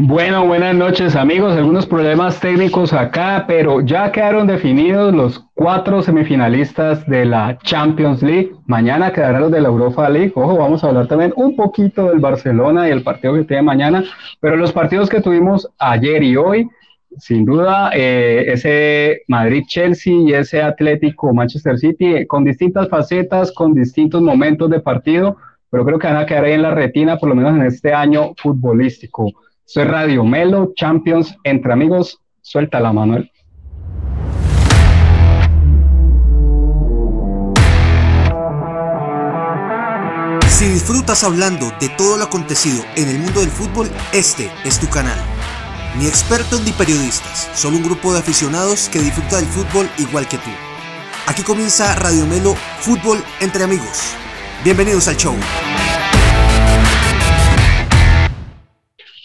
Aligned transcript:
Bueno, 0.00 0.46
buenas 0.46 0.76
noches 0.76 1.16
amigos. 1.16 1.56
Algunos 1.56 1.84
problemas 1.84 2.38
técnicos 2.38 2.92
acá, 2.92 3.46
pero 3.48 3.80
ya 3.80 4.12
quedaron 4.12 4.46
definidos 4.46 5.12
los 5.12 5.44
cuatro 5.54 6.02
semifinalistas 6.02 7.04
de 7.08 7.24
la 7.24 7.58
Champions 7.64 8.22
League. 8.22 8.52
Mañana 8.66 9.12
quedarán 9.12 9.40
los 9.40 9.50
de 9.50 9.60
la 9.60 9.66
Europa 9.66 10.08
League. 10.08 10.30
Ojo, 10.36 10.56
vamos 10.56 10.84
a 10.84 10.86
hablar 10.86 11.08
también 11.08 11.32
un 11.34 11.56
poquito 11.56 12.10
del 12.10 12.20
Barcelona 12.20 12.86
y 12.86 12.92
el 12.92 13.02
partido 13.02 13.34
que 13.34 13.42
tiene 13.42 13.64
mañana, 13.64 14.04
pero 14.38 14.56
los 14.56 14.72
partidos 14.72 15.08
que 15.08 15.20
tuvimos 15.20 15.68
ayer 15.80 16.22
y 16.22 16.36
hoy, 16.36 16.68
sin 17.18 17.44
duda, 17.44 17.90
eh, 17.92 18.44
ese 18.52 19.22
Madrid-Chelsea 19.26 20.12
y 20.12 20.32
ese 20.32 20.62
Atlético-Manchester 20.62 21.76
City, 21.76 22.24
con 22.28 22.44
distintas 22.44 22.88
facetas, 22.88 23.50
con 23.50 23.74
distintos 23.74 24.22
momentos 24.22 24.70
de 24.70 24.78
partido, 24.78 25.38
pero 25.70 25.84
creo 25.84 25.98
que 25.98 26.06
van 26.06 26.18
a 26.18 26.26
quedar 26.26 26.44
ahí 26.44 26.52
en 26.52 26.62
la 26.62 26.70
retina, 26.70 27.16
por 27.16 27.30
lo 27.30 27.34
menos 27.34 27.56
en 27.56 27.62
este 27.62 27.92
año 27.92 28.32
futbolístico. 28.36 29.32
Soy 29.70 29.84
Radio 29.84 30.24
Melo, 30.24 30.72
Champions 30.74 31.36
entre 31.44 31.74
amigos. 31.74 32.18
Suelta 32.40 32.80
la 32.80 32.90
Manuel. 32.90 33.30
Si 40.48 40.64
disfrutas 40.70 41.22
hablando 41.22 41.70
de 41.80 41.90
todo 41.90 42.16
lo 42.16 42.24
acontecido 42.24 42.82
en 42.96 43.10
el 43.10 43.18
mundo 43.18 43.40
del 43.40 43.50
fútbol, 43.50 43.90
este 44.14 44.50
es 44.64 44.80
tu 44.80 44.88
canal. 44.88 45.18
Ni 45.98 46.06
expertos 46.06 46.62
ni 46.64 46.72
periodistas, 46.72 47.50
solo 47.52 47.76
un 47.76 47.82
grupo 47.82 48.14
de 48.14 48.20
aficionados 48.20 48.88
que 48.88 49.00
disfruta 49.00 49.36
del 49.36 49.44
fútbol 49.44 49.86
igual 49.98 50.26
que 50.26 50.38
tú. 50.38 50.50
Aquí 51.26 51.42
comienza 51.42 51.94
Radio 51.96 52.24
Melo 52.24 52.54
Fútbol 52.80 53.22
entre 53.40 53.64
amigos. 53.64 54.14
Bienvenidos 54.64 55.08
al 55.08 55.16
show. 55.18 55.34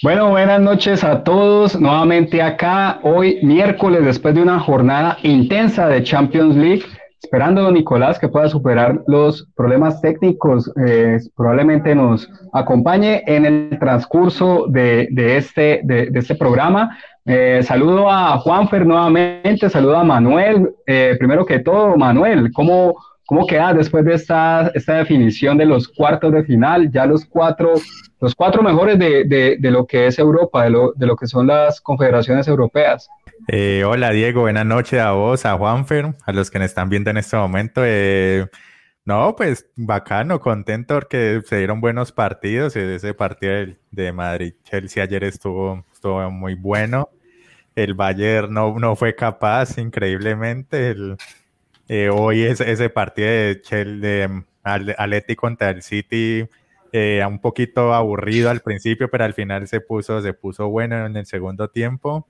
Bueno, 0.03 0.31
buenas 0.31 0.59
noches 0.59 1.02
a 1.05 1.23
todos. 1.23 1.80
Nuevamente 1.80 2.41
acá, 2.41 2.99
hoy 3.03 3.39
miércoles, 3.41 4.03
después 4.03 4.35
de 4.35 4.41
una 4.41 4.59
jornada 4.59 5.17
intensa 5.23 5.88
de 5.88 6.03
Champions 6.03 6.58
League, 6.58 6.83
esperando 7.22 7.61
a 7.61 7.64
don 7.64 7.73
Nicolás 7.75 8.19
que 8.19 8.28
pueda 8.28 8.50
superar 8.50 9.02
los 9.08 9.47
problemas 9.55 10.02
técnicos. 10.02 10.69
Eh, 10.86 11.19
probablemente 11.38 11.95
nos 11.95 12.30
acompañe 12.52 13.23
en 13.28 13.45
el 13.45 13.80
transcurso 13.80 14.66
de, 14.67 15.08
este, 15.38 15.80
de, 15.86 16.11
este 16.13 16.35
programa. 16.35 16.97
Eh, 17.25 17.61
saludo 17.63 18.11
a 18.11 18.38
Juanfer 18.39 18.85
nuevamente, 18.85 19.69
saludo 19.69 19.95
a 19.95 20.03
Manuel. 20.03 20.69
Eh, 20.85 21.16
primero 21.17 21.45
que 21.45 21.59
todo, 21.59 21.95
Manuel, 21.95 22.52
¿cómo, 22.52 22.97
¿cómo 23.34 23.48
queda 23.48 23.73
después 23.73 24.06
de 24.06 24.14
esta, 24.14 24.72
esta 24.76 24.98
definición 24.98 25.58
de 25.58 25.66
los 25.66 25.88
cuartos 25.88 26.31
de 26.31 26.44
final? 26.44 26.92
Ya 26.92 27.08
los 27.08 27.26
cuatro 27.26 27.73
los 28.22 28.36
cuatro 28.36 28.62
mejores 28.62 29.00
de, 29.00 29.58
lo 29.59 29.88
que 29.88 30.06
es 30.06 30.20
Europa, 30.20 30.64
de 30.64 30.70
lo, 30.70 30.94
de 30.94 31.08
lo, 31.08 31.16
que 31.16 31.25
son 31.25 31.48
las 31.48 31.81
confederaciones 31.81 32.48
europeas. 32.48 33.09
Eh, 33.48 33.84
hola 33.86 34.12
Diego, 34.12 34.42
buenas 34.42 34.67
noches 34.67 35.00
a 35.00 35.14
vos, 35.14 35.48
a 35.48 35.58
Juanfer, 35.58 36.14
a 36.23 36.31
los 36.31 36.52
que 36.52 36.59
nos 36.59 36.67
están 36.67 36.90
viendo 36.90 37.09
en 37.09 37.17
este 37.17 37.36
momento. 37.36 37.81
Eh, 37.84 38.45
no, 39.03 39.36
pues 39.36 39.66
bacano, 39.75 40.40
contento 40.40 40.94
porque 40.94 41.42
se 41.44 41.58
dieron 41.58 41.81
buenos 41.81 42.12
partidos. 42.12 42.75
Ese 42.75 43.16
partido 43.16 43.66
de 43.90 44.14
Madrid-Chelsea 44.14 45.03
ayer 45.03 45.23
estuvo, 45.23 45.84
estuvo 45.92 46.30
muy 46.30 46.53
bueno. 46.53 47.09
El 47.75 47.95
Bayern 47.95 48.53
no, 48.53 48.78
no 48.78 48.95
fue 48.95 49.16
capaz, 49.16 49.80
increíblemente. 49.80 50.92
El, 50.92 51.18
eh, 51.88 52.09
hoy 52.09 52.44
ese, 52.44 52.72
ese 52.72 52.89
partido 52.89 53.28
de, 53.28 53.62
Chelsea, 53.62 54.00
de 54.00 54.95
Atleti 54.98 55.36
contra 55.36 55.70
el 55.70 55.81
City 55.81 56.48
eh, 56.95 57.25
un 57.28 57.40
poquito 57.40 57.92
aburrido 57.94 58.52
al 58.52 58.62
principio, 58.62 59.09
pero 59.09 59.23
al 59.23 59.34
final 59.34 59.67
se 59.67 59.81
puso, 59.81 60.22
se 60.22 60.34
puso 60.34 60.70
bueno 60.70 61.08
en 61.08 61.17
el 61.17 61.25
segundo 61.25 61.67
tiempo. 61.67 62.28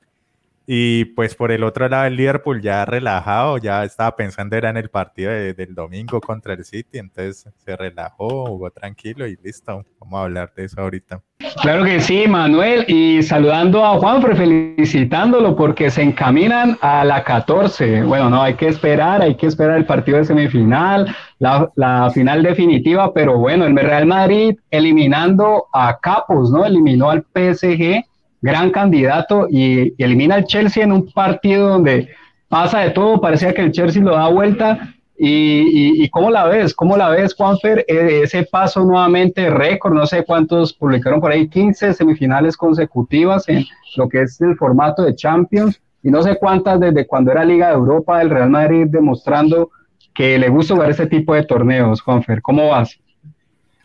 Y 0.65 1.05
pues 1.05 1.35
por 1.35 1.51
el 1.51 1.63
otro 1.63 1.89
lado 1.89 2.05
el 2.05 2.15
Liverpool 2.15 2.61
ya 2.61 2.85
relajado, 2.85 3.57
ya 3.57 3.83
estaba 3.83 4.15
pensando 4.15 4.55
era 4.55 4.69
en 4.69 4.77
el 4.77 4.89
partido 4.89 5.31
del 5.31 5.75
domingo 5.75 6.21
contra 6.21 6.53
el 6.53 6.63
City, 6.63 6.99
entonces 6.99 7.49
se 7.57 7.75
relajó, 7.75 8.45
jugó 8.45 8.71
tranquilo 8.71 9.27
y 9.27 9.37
listo. 9.43 9.83
Vamos 9.99 10.19
a 10.19 10.23
hablar 10.23 10.53
de 10.55 10.65
eso 10.65 10.79
ahorita. 10.79 11.21
Claro 11.61 11.83
que 11.83 11.99
sí, 11.99 12.25
Manuel, 12.27 12.85
y 12.87 13.21
saludando 13.23 13.85
a 13.85 13.97
Juan, 13.99 14.21
felicitándolo 14.21 15.55
porque 15.55 15.91
se 15.91 16.01
encaminan 16.01 16.77
a 16.81 17.03
la 17.03 17.23
14. 17.23 18.03
Bueno, 18.03 18.29
no, 18.29 18.41
hay 18.41 18.53
que 18.53 18.67
esperar, 18.67 19.21
hay 19.21 19.35
que 19.35 19.47
esperar 19.47 19.77
el 19.77 19.85
partido 19.85 20.17
de 20.17 20.25
semifinal, 20.25 21.13
la 21.39 22.09
final 22.13 22.41
definitiva, 22.41 23.13
pero 23.13 23.37
bueno, 23.37 23.65
el 23.65 23.75
Real 23.75 24.05
Madrid 24.05 24.57
eliminando 24.71 25.65
a 25.73 25.99
Capos, 25.99 26.49
¿no? 26.51 26.65
Eliminó 26.65 27.09
al 27.09 27.25
PSG 27.33 28.05
gran 28.43 28.71
candidato 28.71 29.47
y, 29.49 29.93
elimina 29.97 30.35
al 30.35 30.43
Chelsea 30.43 30.83
en 30.83 30.91
un 30.91 31.09
partido 31.11 31.69
donde 31.69 32.09
pasa 32.49 32.81
de 32.81 32.91
todo, 32.91 33.21
parecía 33.21 33.53
que 33.53 33.61
el 33.61 33.71
Chelsea 33.71 34.03
lo 34.03 34.11
da 34.11 34.27
vuelta. 34.27 34.93
Y, 35.17 36.09
cómo 36.09 36.29
la 36.29 36.45
ves? 36.45 36.73
¿Cómo 36.73 36.97
la 36.97 37.07
ves, 37.09 37.33
Juanfer? 37.33 37.85
E, 37.87 38.23
ese 38.23 38.43
paso 38.43 38.83
nuevamente 38.83 39.49
récord, 39.49 39.93
no 39.93 40.05
sé 40.05 40.25
cuántos 40.25 40.73
publicaron 40.73 41.21
por 41.21 41.31
ahí, 41.31 41.47
15 41.47 41.93
semifinales 41.93 42.57
consecutivas 42.57 43.47
en 43.47 43.65
lo 43.95 44.09
que 44.09 44.23
es 44.23 44.41
el 44.41 44.57
formato 44.57 45.03
de 45.03 45.15
Champions 45.15 45.79
y 46.03 46.11
no 46.11 46.21
sé 46.21 46.35
cuántas 46.35 46.81
desde 46.81 47.07
cuando 47.07 47.31
era 47.31 47.45
Liga 47.45 47.69
de 47.69 47.75
Europa 47.75 48.19
del 48.19 48.29
Real 48.29 48.49
Madrid 48.49 48.87
demostrando 48.89 49.71
que 50.13 50.37
le 50.37 50.49
gusta 50.49 50.73
jugar 50.73 50.89
ese 50.89 51.07
tipo 51.07 51.33
de 51.33 51.43
torneos, 51.43 52.01
Juanfer. 52.01 52.41
¿Cómo 52.41 52.67
vas? 52.67 52.99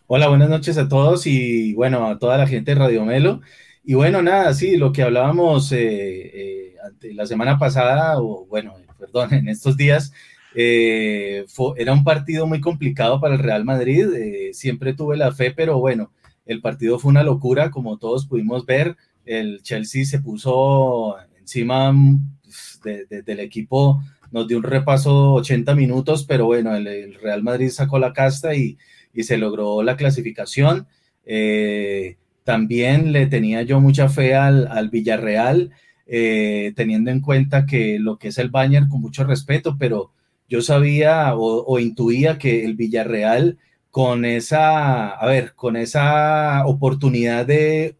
Hola, 0.08 0.28
buenas 0.28 0.48
noches 0.48 0.76
a 0.78 0.88
todos 0.88 1.28
y 1.28 1.74
bueno, 1.74 2.04
a 2.06 2.18
toda 2.18 2.36
la 2.36 2.48
gente 2.48 2.72
de 2.72 2.80
Radio 2.80 3.04
Melo. 3.04 3.41
Y 3.88 3.94
bueno, 3.94 4.21
nada, 4.21 4.53
sí, 4.53 4.76
lo 4.76 4.93
que 4.93 5.00
hablábamos 5.00 5.72
eh, 5.72 5.78
eh, 5.81 7.15
la 7.15 7.25
semana 7.25 7.59
pasada, 7.59 8.21
o 8.21 8.44
bueno, 8.44 8.75
perdón, 8.99 9.32
en 9.32 9.49
estos 9.49 9.78
días, 9.78 10.12
eh, 10.54 11.47
era 11.78 11.94
un 11.94 12.04
partido 12.04 12.47
muy 12.47 12.60
complicado 12.60 13.19
para 13.19 13.37
el 13.37 13.41
Real 13.41 13.65
Madrid. 13.65 14.04
siempre 14.53 14.93
tuve 14.93 15.16
la 15.16 15.32
fe, 15.32 15.53
pero 15.53 15.78
bueno, 15.78 16.12
el 16.44 16.60
partido 16.60 16.98
fue 16.98 17.09
una 17.09 17.22
locura, 17.22 17.71
como 17.71 17.97
todos 17.97 18.27
pudimos 18.27 18.66
ver. 18.66 18.94
El 19.25 19.62
Chelsea 19.62 20.04
se 20.04 20.21
puso 20.21 21.16
encima 21.41 21.94
pues, 22.43 22.81
del 23.25 23.41
equipo, 23.41 24.03
nos 24.31 24.47
dio 24.48 24.59
un 24.59 24.65
repaso 24.65 25.32
80 25.32 25.75
minutos, 25.75 26.27
pero 26.27 26.44
bueno, 26.44 26.77
el, 26.77 27.15
Real 27.15 27.43
Madrid 27.43 27.71
sacó 27.71 27.98
la 27.98 28.12
casta 28.12 28.54
y, 28.54 28.77
y 29.15 29.22
se 29.22 29.38
logró 29.38 29.82
la 29.82 29.97
clasificación. 29.97 30.87
Eh, 31.25 32.19
también 32.48 33.12
le 33.12 33.26
tenía 33.26 33.60
yo 33.60 33.78
mucha 33.78 34.09
fe 34.09 34.34
al, 34.34 34.88
Villarreal, 34.88 35.70
eh, 36.06 36.72
teniendo 36.76 37.10
en 37.10 37.20
cuenta 37.20 37.66
que 37.66 37.98
lo 37.98 38.16
que 38.19 38.28
es 38.28 38.38
el 38.38 38.48
Bayern, 38.48 38.88
con 38.88 39.03
mucho 39.03 39.25
respeto, 39.25 39.76
pero 39.78 40.12
yo 40.48 40.62
sabía 40.62 41.34
o, 41.36 41.78
intuía 41.78 42.38
que 42.38 42.64
el 42.64 42.75
Villarreal 42.75 43.59
con 43.91 44.25
esa, 44.25 45.09
a 45.10 45.26
ver, 45.26 45.53
con 45.56 45.76
esa 45.76 46.64
oportunidad 46.64 47.44
de, 47.44 47.97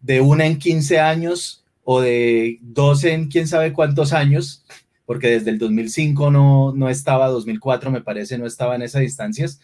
de 0.00 0.20
una 0.20 0.46
en 0.46 0.58
15 0.58 0.98
años 0.98 1.64
o 1.84 2.00
de 2.00 2.58
dos 2.60 3.04
en 3.04 3.28
quién 3.28 3.46
sabe 3.46 3.72
cuántos 3.72 4.12
años, 4.12 4.64
porque 5.06 5.28
desde 5.28 5.50
el 5.50 5.58
2005 5.58 6.32
no, 6.32 6.72
no 6.74 6.88
estaba, 6.88 7.28
2004 7.28 7.92
me 7.92 8.00
parece, 8.00 8.36
no 8.36 8.46
estaba 8.46 8.74
en 8.74 8.82
esas 8.82 9.02
distancias, 9.02 9.60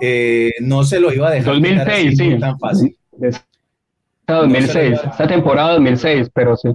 eh, 0.00 0.52
no 0.62 0.82
se 0.84 0.98
lo 0.98 1.12
iba 1.12 1.28
a 1.28 1.32
dejar 1.32 1.52
2006, 1.56 2.16
sí. 2.16 2.38
tan 2.40 2.58
fácil. 2.58 2.96
2006, 4.34 4.98
esta 5.04 5.26
temporada 5.26 5.74
2006, 5.74 6.30
pero 6.34 6.56
sí. 6.56 6.68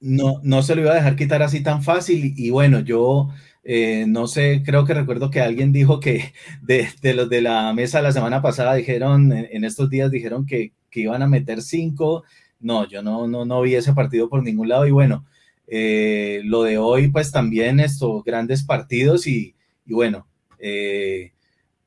No, 0.00 0.40
no 0.42 0.62
se 0.62 0.74
lo 0.74 0.82
iba 0.82 0.92
a 0.92 0.96
dejar 0.96 1.16
quitar 1.16 1.42
así 1.42 1.62
tan 1.62 1.82
fácil 1.82 2.32
y, 2.36 2.50
bueno, 2.50 2.80
yo 2.80 3.28
eh, 3.62 4.06
no 4.08 4.26
sé, 4.26 4.62
creo 4.64 4.84
que 4.84 4.94
recuerdo 4.94 5.30
que 5.30 5.40
alguien 5.40 5.72
dijo 5.72 6.00
que 6.00 6.32
de, 6.62 6.88
los 7.14 7.28
de 7.28 7.42
la 7.42 7.72
mesa 7.74 8.00
la 8.02 8.12
semana 8.12 8.40
pasada 8.40 8.74
dijeron, 8.74 9.32
en, 9.32 9.64
estos 9.64 9.90
días 9.90 10.10
dijeron 10.10 10.46
que, 10.46 10.72
iban 10.94 11.22
a 11.22 11.26
meter 11.26 11.62
cinco. 11.62 12.24
No, 12.60 12.86
yo 12.86 13.02
no, 13.02 13.26
no, 13.26 13.44
no 13.44 13.60
vi 13.62 13.74
ese 13.74 13.92
partido 13.92 14.28
por 14.28 14.42
ningún 14.42 14.68
lado 14.68 14.86
y 14.86 14.92
bueno, 14.92 15.26
eh, 15.66 16.42
lo 16.44 16.62
de 16.62 16.78
hoy 16.78 17.08
pues 17.08 17.32
también 17.32 17.80
estos 17.80 18.22
grandes 18.24 18.62
partidos 18.62 19.26
y, 19.26 19.54
y 19.86 19.94
bueno, 19.94 20.26
eh, 20.58 21.32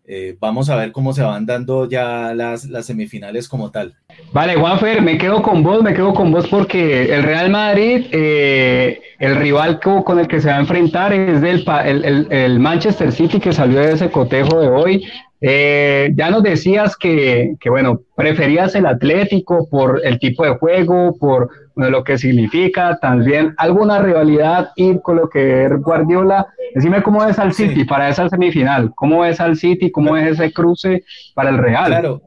eh, 0.08 0.36
vamos 0.40 0.70
a 0.70 0.76
ver 0.76 0.92
cómo 0.92 1.14
se 1.14 1.24
van 1.24 1.48
dando 1.48 1.90
ya 1.90 2.34
las, 2.36 2.66
las, 2.66 2.86
semifinales 2.86 3.50
como 3.50 3.72
tal. 3.72 3.96
Vale, 4.32 4.56
Juanfer, 4.56 5.02
me 5.02 5.18
quedo 5.18 5.42
con 5.42 5.64
vos, 5.64 5.82
me 5.82 5.96
quedo 5.96 6.14
con 6.14 6.32
vos 6.32 6.48
porque 6.48 7.12
el 7.14 7.24
Real 7.24 7.50
Madrid, 7.50 8.06
eh, 8.12 9.02
el 9.18 9.36
rival 9.36 9.80
con 9.80 10.20
el 10.20 10.28
que 10.28 10.42
se 10.42 10.50
va 10.50 10.58
a 10.58 10.60
enfrentar 10.60 11.12
es 11.12 11.42
del, 11.42 11.66
el, 11.86 12.28
el, 12.30 12.60
Manchester 12.60 13.12
City 13.12 13.40
que 13.40 13.52
salió 13.52 13.80
de 13.80 13.94
ese 13.94 14.12
cotejo 14.12 14.62
de 14.62 14.68
hoy. 14.68 15.06
Eh, 15.42 16.12
ya 16.16 16.30
nos 16.30 16.44
decías 16.44 16.96
que, 16.96 17.56
que, 17.60 17.70
bueno, 17.72 18.02
preferías 18.16 18.76
el 18.76 18.86
Atlético 18.86 19.68
por 19.70 20.02
el 20.04 20.20
tipo 20.20 20.46
de 20.46 20.56
juego, 20.58 21.18
por 21.18 21.50
lo 21.76 22.04
que 22.04 22.18
significa, 22.18 22.98
también 23.00 23.54
alguna 23.58 24.00
rivalidad 24.00 24.72
ir 24.76 25.02
con 25.02 25.18
lo 25.18 25.30
que 25.30 25.66
es 25.66 25.72
Guardiola. 25.82 26.48
Decime 26.74 27.04
cómo 27.04 27.24
es 27.26 27.38
al 27.38 27.54
City 27.54 27.84
para 27.84 28.10
esa 28.10 28.30
semifinal, 28.30 28.94
cómo 28.96 29.26
es 29.26 29.40
al 29.40 29.58
City, 29.58 29.92
cómo 29.92 30.16
es 30.16 30.34
ese 30.34 30.52
cruce 30.54 31.04
para 31.34 31.50
el 31.50 31.58
Real. 31.58 31.88
Claro, 31.88 32.22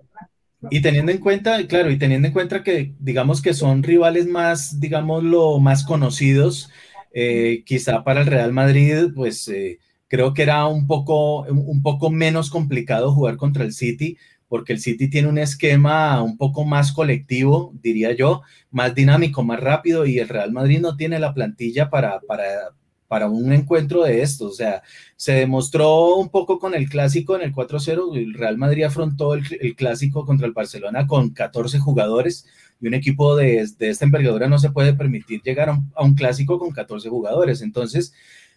Y 0.70 0.82
teniendo 0.82 1.12
en 1.12 1.18
cuenta, 1.18 1.66
claro, 1.66 1.90
y 1.90 1.98
teniendo 1.98 2.28
en 2.28 2.34
cuenta 2.34 2.62
que 2.62 2.94
digamos 2.98 3.40
que 3.40 3.54
son 3.54 3.82
rivales 3.82 4.26
más, 4.26 4.80
digamos, 4.80 5.24
lo 5.24 5.58
más 5.60 5.84
conocidos, 5.84 6.70
eh, 7.12 7.62
quizá 7.64 8.04
para 8.04 8.20
el 8.20 8.26
Real 8.26 8.52
Madrid, 8.52 9.08
pues 9.14 9.48
eh, 9.48 9.78
creo 10.08 10.34
que 10.34 10.42
era 10.42 10.66
un 10.66 10.86
poco, 10.86 11.42
un 11.42 11.82
poco 11.82 12.10
menos 12.10 12.50
complicado 12.50 13.12
jugar 13.12 13.36
contra 13.36 13.64
el 13.64 13.72
City, 13.72 14.16
porque 14.48 14.72
el 14.72 14.80
City 14.80 15.08
tiene 15.08 15.28
un 15.28 15.38
esquema 15.38 16.22
un 16.22 16.36
poco 16.36 16.64
más 16.64 16.92
colectivo, 16.92 17.72
diría 17.82 18.12
yo, 18.12 18.42
más 18.70 18.94
dinámico, 18.94 19.42
más 19.42 19.60
rápido, 19.60 20.06
y 20.06 20.18
el 20.18 20.28
Real 20.28 20.52
Madrid 20.52 20.80
no 20.80 20.96
tiene 20.96 21.18
la 21.18 21.34
plantilla 21.34 21.90
para, 21.90 22.20
para, 22.20 22.72
para 23.08 23.28
un 23.28 23.52
encuentro 23.52 24.04
de 24.04 24.22
estos. 24.22 24.52
O 24.52 24.54
sea, 24.54 24.82
se 25.16 25.32
demostró 25.32 26.16
un 26.16 26.28
poco 26.28 26.58
con 26.58 26.74
el 26.74 26.88
clásico 26.88 27.34
en 27.34 27.42
el 27.42 27.52
4-0. 27.52 28.16
El 28.16 28.34
Real 28.34 28.58
Madrid 28.58 28.84
afrontó 28.84 29.34
el, 29.34 29.74
clásico 29.74 30.24
contra 30.24 30.46
el 30.46 30.52
Barcelona 30.52 31.06
con 31.06 31.30
14 31.30 31.78
jugadores 31.78 32.46
y 32.80 32.86
un 32.86 32.94
equipo 32.94 33.34
de, 33.34 33.66
esta 33.80 34.04
envergadura 34.04 34.48
no 34.48 34.58
se 34.58 34.70
puede 34.70 34.94
permitir 34.94 35.42
llegar 35.42 35.70
a 35.70 36.04
un, 36.04 36.14
clásico 36.14 36.58
con 36.58 36.70
14 36.70 37.08
jugadores. 37.08 37.62
Entonces, 37.62 38.12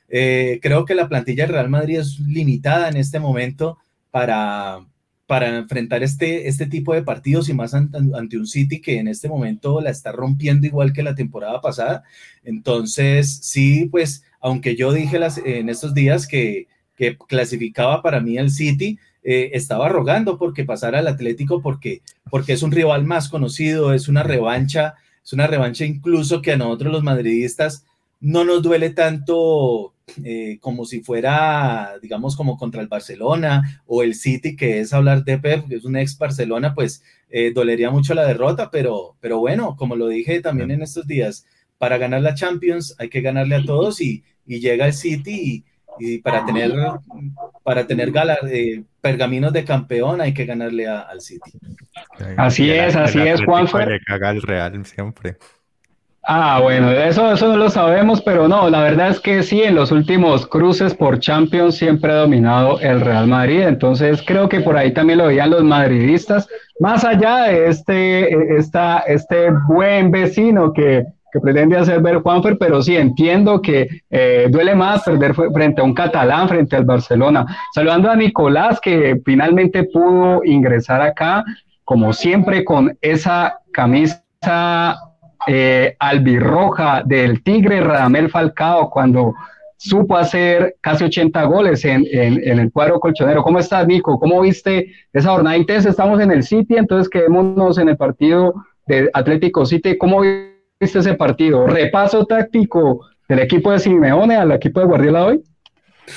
eh, 0.09 0.59
creo 0.61 0.85
que 0.85 0.95
la 0.95 1.09
plantilla 1.09 1.45
del 1.45 1.53
Real 1.53 1.69
Madrid 1.69 1.99
es 1.99 2.19
limitada 2.19 2.89
en 2.89 2.97
este 2.97 3.19
momento 3.19 3.77
para, 4.11 4.85
para 5.31 5.59
enfrentar 5.59 6.03
este, 6.03 6.49
este 6.49 6.65
tipo 6.65 6.93
de 6.93 7.03
partidos 7.03 7.47
y 7.47 7.53
más 7.53 7.73
ante, 7.73 8.37
un 8.37 8.45
City 8.45 8.81
que 8.81 8.99
en 8.99 9.07
este 9.07 9.29
momento 9.29 9.79
la 9.79 9.89
está 9.89 10.11
rompiendo 10.11 10.67
igual 10.67 10.91
que 10.91 11.03
la 11.03 11.15
temporada 11.15 11.61
pasada. 11.61 12.03
Entonces, 12.43 13.39
sí, 13.41 13.85
pues 13.85 14.25
aunque 14.41 14.75
yo 14.75 14.91
dije 14.91 15.17
en 15.45 15.69
estos 15.69 15.93
días 15.93 16.27
que, 16.27 16.67
que 16.97 17.17
clasificaba 17.17 18.01
para 18.01 18.19
mí 18.19 18.37
el 18.37 18.51
City, 18.51 18.99
eh, 19.23 19.51
estaba 19.53 19.87
rogando 19.87 20.37
porque 20.37 20.65
pasara 20.65 20.99
al 20.99 21.07
Atlético 21.07 21.61
porque, 21.61 22.01
porque 22.29 22.51
es 22.51 22.61
un 22.61 22.73
rival 22.73 23.05
más 23.05 23.29
conocido, 23.29 23.93
es 23.93 24.09
una 24.09 24.23
revancha, 24.23 24.95
es 25.23 25.31
una 25.31 25.47
revancha 25.47 25.85
incluso 25.85 26.41
que 26.41 26.51
a 26.51 26.57
nosotros 26.57 26.91
los 26.91 27.03
madridistas 27.03 27.85
no 28.21 28.45
nos 28.45 28.61
duele 28.61 28.91
tanto 28.91 29.95
eh, 30.23 30.57
como 30.61 30.85
si 30.85 31.01
fuera, 31.01 31.95
digamos, 32.01 32.35
como 32.35 32.57
contra 32.57 32.81
el 32.81 32.87
Barcelona 32.87 33.81
o 33.87 34.03
el 34.03 34.15
City, 34.15 34.55
que 34.55 34.79
es 34.79 34.93
hablar 34.93 35.23
de 35.23 35.39
Pep, 35.39 35.67
que 35.67 35.75
es 35.75 35.85
un 35.85 35.95
ex 35.95 36.17
Barcelona, 36.17 36.73
pues 36.75 37.03
eh, 37.29 37.51
dolería 37.53 37.89
mucho 37.89 38.13
la 38.13 38.25
derrota, 38.25 38.69
pero, 38.71 39.15
pero 39.19 39.39
bueno, 39.39 39.75
como 39.75 39.95
lo 39.95 40.07
dije 40.07 40.41
también 40.41 40.71
en 40.71 40.81
estos 40.81 41.07
días, 41.07 41.45
para 41.77 41.97
ganar 41.97 42.21
la 42.21 42.35
Champions 42.35 42.95
hay 42.99 43.09
que 43.09 43.21
ganarle 43.21 43.55
a 43.55 43.65
todos 43.65 44.01
y, 44.01 44.23
y 44.45 44.59
llega 44.59 44.85
el 44.85 44.93
City 44.93 45.65
y, 45.99 46.17
para 46.19 46.45
tener, 46.45 46.71
para 47.63 47.85
tener 47.85 48.11
eh, 48.49 48.83
pergaminos 49.01 49.53
de 49.53 49.65
campeón 49.65 50.21
hay 50.21 50.33
que 50.33 50.45
ganarle 50.45 50.87
al 50.87 51.21
City. 51.21 51.51
Así 52.37 52.69
es, 52.71 52.95
así 52.95 53.19
es, 53.19 53.43
Juanfer. 53.43 53.87
Le 53.87 53.99
caga 53.99 54.31
el 54.31 54.41
Real 54.41 54.85
siempre. 54.85 55.37
Ah, 56.23 56.59
bueno, 56.61 56.91
eso, 56.91 57.31
eso 57.33 57.47
no 57.47 57.57
lo 57.57 57.69
sabemos, 57.69 58.21
pero 58.21 58.47
no, 58.47 58.69
la 58.69 58.81
verdad 58.81 59.09
es 59.09 59.19
que 59.19 59.41
sí, 59.41 59.63
en 59.63 59.73
los 59.73 59.91
últimos 59.91 60.45
cruces 60.45 60.93
por 60.93 61.19
Champions 61.19 61.75
siempre 61.75 62.11
ha 62.11 62.17
dominado 62.17 62.79
el 62.79 63.01
Real 63.01 63.25
Madrid, 63.25 63.61
entonces 63.61 64.21
creo 64.25 64.47
que 64.47 64.59
por 64.59 64.77
ahí 64.77 64.93
también 64.93 65.17
lo 65.17 65.25
veían 65.27 65.49
los 65.49 65.63
madridistas, 65.63 66.47
más 66.79 67.03
allá 67.03 67.45
de 67.45 67.69
este, 67.69 68.55
esta, 68.55 68.99
este 68.99 69.49
buen 69.67 70.11
vecino 70.11 70.71
que 70.71 71.05
que 71.31 71.39
pretende 71.39 71.77
hacer 71.77 72.01
ver 72.01 72.17
Juanfer, 72.17 72.57
pero 72.57 72.81
sí 72.81 72.97
entiendo 72.97 73.61
que 73.61 73.87
eh, 74.09 74.47
duele 74.49 74.75
más 74.75 75.03
perder 75.03 75.33
frente 75.33 75.81
a 75.81 75.83
un 75.83 75.93
catalán, 75.93 76.49
frente 76.49 76.75
al 76.75 76.83
Barcelona. 76.83 77.45
Saludando 77.73 78.11
a 78.11 78.15
Nicolás, 78.15 78.79
que 78.81 79.19
finalmente 79.25 79.85
pudo 79.85 80.43
ingresar 80.43 81.01
acá, 81.01 81.43
como 81.85 82.11
siempre, 82.11 82.65
con 82.65 82.97
esa 83.01 83.59
camisa 83.71 84.21
eh, 85.47 85.95
albirroja 85.99 87.03
del 87.05 87.43
Tigre 87.43 87.81
Radamel 87.81 88.29
Falcao, 88.29 88.89
cuando 88.89 89.33
supo 89.77 90.15
hacer 90.15 90.75
casi 90.79 91.03
80 91.05 91.43
goles 91.45 91.83
en, 91.85 92.05
el 92.11 92.71
cuadro 92.71 92.99
colchonero. 92.99 93.41
¿Cómo 93.43 93.57
estás, 93.57 93.87
Nico? 93.87 94.19
¿Cómo 94.19 94.41
viste 94.41 94.93
esa 95.11 95.31
jornada 95.31 95.57
intensa? 95.57 95.89
Estamos 95.89 96.19
en 96.19 96.31
el 96.31 96.43
City, 96.43 96.75
entonces 96.77 97.09
quedémonos 97.09 97.79
en 97.79 97.89
el 97.89 97.97
partido 97.97 98.53
de 98.85 99.09
Atlético 99.13 99.65
City. 99.65 99.97
¿Cómo 99.97 100.21
viste? 100.21 100.51
ese 100.79 101.13
partido? 101.13 101.67
¿Repaso 101.67 102.25
táctico 102.25 103.05
del 103.27 103.39
equipo 103.39 103.71
de 103.71 103.79
Simeone 103.79 104.35
al 104.35 104.51
equipo 104.51 104.79
de 104.79 104.85
Guardiola 104.87 105.25
hoy? 105.25 105.43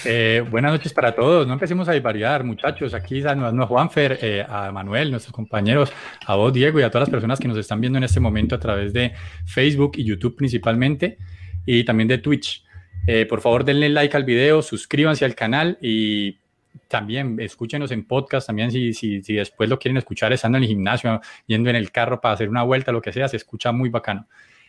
Eh, 0.04 0.42
buenas 0.50 0.72
noches 0.72 0.92
para 0.92 1.14
todos. 1.14 1.46
No 1.46 1.52
empecemos 1.52 1.88
a 1.88 1.98
variar, 2.00 2.44
muchachos. 2.44 2.94
Aquí 2.94 3.22
a, 3.22 3.32
a 3.32 3.66
Juanfer, 3.66 4.18
eh, 4.20 4.44
a 4.46 4.72
Manuel, 4.72 5.10
nuestros 5.10 5.32
compañeros, 5.32 5.92
a 6.26 6.34
vos, 6.34 6.52
Diego, 6.52 6.80
y 6.80 6.82
a 6.82 6.90
todas 6.90 7.08
las 7.08 7.10
personas 7.10 7.38
que 7.38 7.48
nos 7.48 7.58
están 7.58 7.80
viendo 7.80 7.98
en 7.98 8.04
este 8.04 8.20
momento 8.20 8.54
a 8.54 8.60
través 8.60 8.92
de 8.92 9.12
Facebook 9.44 9.92
y 9.96 10.04
YouTube 10.04 10.36
principalmente, 10.36 11.18
y 11.66 11.84
también 11.84 12.08
de 12.08 12.18
Twitch. 12.18 12.64
Eh, 13.06 13.26
por 13.26 13.40
favor, 13.40 13.64
denle 13.64 13.88
like 13.90 14.16
al 14.16 14.24
video, 14.24 14.62
suscríbanse 14.62 15.24
al 15.24 15.34
canal 15.34 15.78
y 15.80 16.38
también 16.88 17.38
escúchenos 17.38 17.90
en 17.90 18.06
podcast, 18.06 18.46
también 18.46 18.70
si, 18.70 18.94
si, 18.94 19.22
si 19.22 19.34
después 19.34 19.68
lo 19.68 19.78
quieren 19.78 19.96
escuchar 19.98 20.32
estando 20.32 20.58
en 20.58 20.64
el 20.64 20.68
gimnasio, 20.68 21.20
yendo 21.46 21.70
en 21.70 21.76
el 21.76 21.92
carro 21.92 22.20
para 22.20 22.34
hacer 22.34 22.48
una 22.48 22.62
vuelta, 22.62 22.92
lo 22.92 23.02
que 23.02 23.12
sea, 23.12 23.28
se 23.28 23.36
escucha 23.36 23.72
muy 23.72 23.90
bacano. 23.90 24.26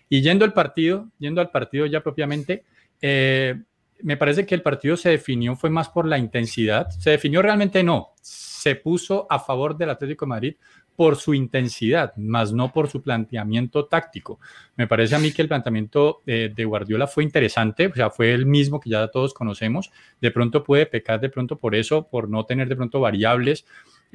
Y 0.09 0.21
yendo 0.21 0.45
al 0.45 0.53
partido, 0.53 1.09
yendo 1.17 1.41
al 1.41 1.49
partido 1.49 1.85
ya 1.85 2.01
propiamente, 2.01 2.63
eh, 3.01 3.55
me 4.01 4.17
parece 4.17 4.45
que 4.45 4.55
el 4.55 4.61
partido 4.61 4.97
se 4.97 5.09
definió 5.09 5.55
fue 5.55 5.69
más 5.69 5.89
por 5.89 6.07
la 6.07 6.17
intensidad. 6.17 6.89
Se 6.89 7.11
definió 7.11 7.41
realmente 7.41 7.83
no. 7.83 8.13
Se 8.21 8.75
puso 8.75 9.27
a 9.29 9.39
favor 9.39 9.77
del 9.77 9.89
Atlético 9.89 10.25
de 10.25 10.29
Madrid 10.29 10.55
por 10.95 11.17
su 11.17 11.33
intensidad, 11.33 12.15
más 12.15 12.53
no 12.53 12.71
por 12.71 12.89
su 12.89 13.01
planteamiento 13.01 13.85
táctico. 13.85 14.39
Me 14.77 14.87
parece 14.87 15.15
a 15.15 15.19
mí 15.19 15.31
que 15.31 15.41
el 15.41 15.49
planteamiento 15.49 16.21
de, 16.25 16.49
de 16.49 16.65
Guardiola 16.65 17.05
fue 17.05 17.23
interesante, 17.23 17.87
o 17.87 17.93
sea, 17.93 18.09
fue 18.09 18.33
el 18.33 18.45
mismo 18.45 18.79
que 18.79 18.89
ya 18.89 19.07
todos 19.09 19.33
conocemos. 19.33 19.91
De 20.21 20.31
pronto 20.31 20.63
puede 20.63 20.85
pecar 20.85 21.19
de 21.19 21.29
pronto 21.29 21.57
por 21.57 21.75
eso, 21.75 22.07
por 22.07 22.29
no 22.29 22.45
tener 22.45 22.69
de 22.69 22.77
pronto 22.77 23.01
variables, 23.01 23.65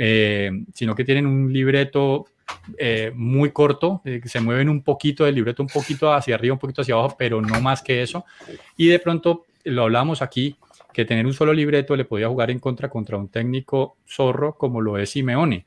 eh, 0.03 0.50
sino 0.73 0.94
que 0.94 1.05
tienen 1.05 1.26
un 1.26 1.53
libreto 1.53 2.25
eh, 2.79 3.12
muy 3.15 3.50
corto, 3.50 4.00
eh, 4.05 4.21
se 4.25 4.41
mueven 4.41 4.69
un 4.69 4.83
poquito 4.83 5.25
del 5.25 5.35
libreto, 5.35 5.62
un 5.62 5.69
poquito 5.69 6.12
hacia 6.12 6.35
arriba, 6.35 6.55
un 6.55 6.59
poquito 6.59 6.81
hacia 6.81 6.94
abajo, 6.94 7.17
pero 7.19 7.43
no 7.43 7.61
más 7.61 7.83
que 7.83 8.03
eso. 8.03 8.25
Y 8.76 8.88
de 8.88 8.99
pronto, 8.99 9.44
lo 9.65 9.83
hablamos 9.83 10.23
aquí, 10.23 10.57
que 10.93 11.05
tener 11.05 11.27
un 11.27 11.35
solo 11.35 11.53
libreto 11.53 11.97
le 11.97 12.05
podía 12.05 12.29
jugar 12.29 12.51
en 12.51 12.59
contra 12.59 12.89
contra 12.89 13.17
un 13.17 13.29
técnico 13.29 13.97
zorro 14.07 14.57
como 14.57 14.81
lo 14.81 14.99
es 14.99 15.11
Simeone. 15.11 15.67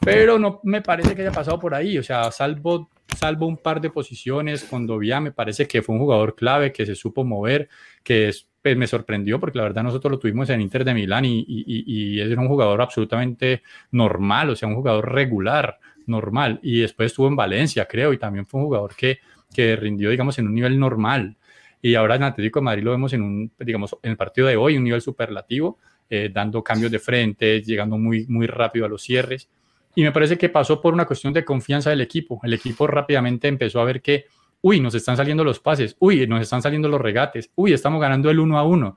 Pero 0.00 0.38
no 0.38 0.60
me 0.62 0.80
parece 0.80 1.14
que 1.14 1.22
haya 1.22 1.32
pasado 1.32 1.58
por 1.58 1.74
ahí, 1.74 1.98
o 1.98 2.02
sea, 2.02 2.30
salvo, 2.30 2.88
salvo 3.16 3.46
un 3.46 3.56
par 3.56 3.80
de 3.80 3.90
posiciones 3.90 4.64
con 4.64 4.86
Dovia, 4.86 5.20
me 5.20 5.32
parece 5.32 5.66
que 5.66 5.82
fue 5.82 5.94
un 5.94 6.00
jugador 6.00 6.34
clave, 6.34 6.72
que 6.72 6.86
se 6.86 6.94
supo 6.94 7.24
mover, 7.24 7.68
que 8.02 8.28
es, 8.28 8.48
pues, 8.62 8.76
me 8.76 8.86
sorprendió 8.86 9.40
porque 9.40 9.58
la 9.58 9.64
verdad 9.64 9.82
nosotros 9.82 10.12
lo 10.12 10.18
tuvimos 10.18 10.50
en 10.50 10.60
Inter 10.60 10.84
de 10.84 10.94
Milán 10.94 11.24
y, 11.24 11.44
y, 11.46 11.84
y 11.86 12.20
es 12.20 12.36
un 12.36 12.48
jugador 12.48 12.80
absolutamente 12.80 13.62
normal, 13.90 14.50
o 14.50 14.56
sea, 14.56 14.68
un 14.68 14.76
jugador 14.76 15.12
regular 15.12 15.78
normal. 16.06 16.60
Y 16.62 16.80
después 16.80 17.06
estuvo 17.06 17.28
en 17.28 17.36
Valencia, 17.36 17.86
creo, 17.86 18.12
y 18.12 18.18
también 18.18 18.46
fue 18.46 18.60
un 18.60 18.66
jugador 18.66 18.94
que, 18.96 19.18
que 19.52 19.76
rindió, 19.76 20.10
digamos, 20.10 20.38
en 20.38 20.46
un 20.46 20.54
nivel 20.54 20.78
normal. 20.78 21.36
Y 21.82 21.96
ahora 21.96 22.14
en 22.14 22.22
Atlético 22.22 22.60
de 22.60 22.64
Madrid 22.64 22.84
lo 22.84 22.92
vemos 22.92 23.12
en 23.12 23.22
un, 23.22 23.52
digamos, 23.58 23.96
en 24.02 24.12
el 24.12 24.16
partido 24.16 24.46
de 24.46 24.56
hoy, 24.56 24.76
un 24.76 24.84
nivel 24.84 25.02
superlativo, 25.02 25.78
eh, 26.08 26.30
dando 26.32 26.62
cambios 26.62 26.92
de 26.92 27.00
frente, 27.00 27.60
llegando 27.60 27.98
muy, 27.98 28.24
muy 28.28 28.46
rápido 28.46 28.86
a 28.86 28.88
los 28.88 29.02
cierres. 29.02 29.48
Y 29.94 30.02
me 30.02 30.12
parece 30.12 30.38
que 30.38 30.48
pasó 30.48 30.80
por 30.80 30.94
una 30.94 31.04
cuestión 31.06 31.32
de 31.32 31.44
confianza 31.44 31.90
del 31.90 32.00
equipo. 32.00 32.40
El 32.44 32.54
equipo 32.54 32.86
rápidamente 32.86 33.48
empezó 33.48 33.80
a 33.80 33.84
ver 33.84 34.00
que, 34.00 34.26
uy, 34.60 34.80
nos 34.80 34.94
están 34.94 35.16
saliendo 35.16 35.42
los 35.42 35.58
pases, 35.58 35.96
uy, 35.98 36.26
nos 36.26 36.40
están 36.40 36.62
saliendo 36.62 36.88
los 36.88 37.00
regates, 37.00 37.50
uy, 37.56 37.72
estamos 37.72 38.00
ganando 38.00 38.30
el 38.30 38.38
uno 38.38 38.58
a 38.58 38.62
uno 38.62 38.96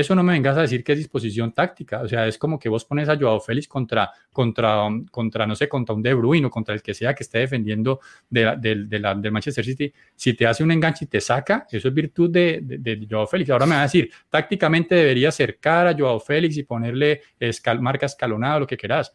eso 0.00 0.16
no 0.16 0.24
me 0.24 0.32
vengas 0.32 0.56
a 0.56 0.62
decir 0.62 0.82
que 0.82 0.90
es 0.90 0.98
disposición 0.98 1.52
táctica. 1.52 2.00
O 2.00 2.08
sea, 2.08 2.26
es 2.26 2.36
como 2.36 2.58
que 2.58 2.68
vos 2.68 2.84
pones 2.84 3.08
a 3.08 3.16
Joao 3.16 3.40
Félix 3.40 3.68
contra, 3.68 4.10
contra, 4.32 4.88
contra 5.08 5.46
no 5.46 5.54
sé, 5.54 5.68
contra 5.68 5.94
un 5.94 6.02
De 6.02 6.12
Bruyne 6.12 6.46
o 6.46 6.50
contra 6.50 6.74
el 6.74 6.82
que 6.82 6.94
sea 6.94 7.14
que 7.14 7.22
esté 7.22 7.38
defendiendo 7.38 8.00
de, 8.28 8.56
de, 8.88 8.98
la, 8.98 9.14
del 9.14 9.30
Manchester 9.30 9.64
City. 9.64 9.92
Si 10.16 10.34
te 10.34 10.48
hace 10.48 10.64
un 10.64 10.72
enganche 10.72 11.04
y 11.04 11.08
te 11.08 11.20
saca, 11.20 11.64
eso 11.70 11.86
es 11.86 11.94
virtud 11.94 12.28
de, 12.28 12.58
de, 12.60 13.06
Joao 13.08 13.28
Félix. 13.28 13.50
Ahora 13.50 13.66
me 13.66 13.76
va 13.76 13.82
a 13.82 13.84
decir, 13.84 14.10
tácticamente 14.28 14.96
debería 14.96 15.28
acercar 15.28 15.86
a 15.86 15.96
Joao 15.96 16.18
Félix 16.18 16.56
y 16.56 16.64
ponerle 16.64 17.22
marca 17.78 18.06
escalonada, 18.06 18.58
lo 18.58 18.66
que 18.66 18.76
quieras. 18.76 19.14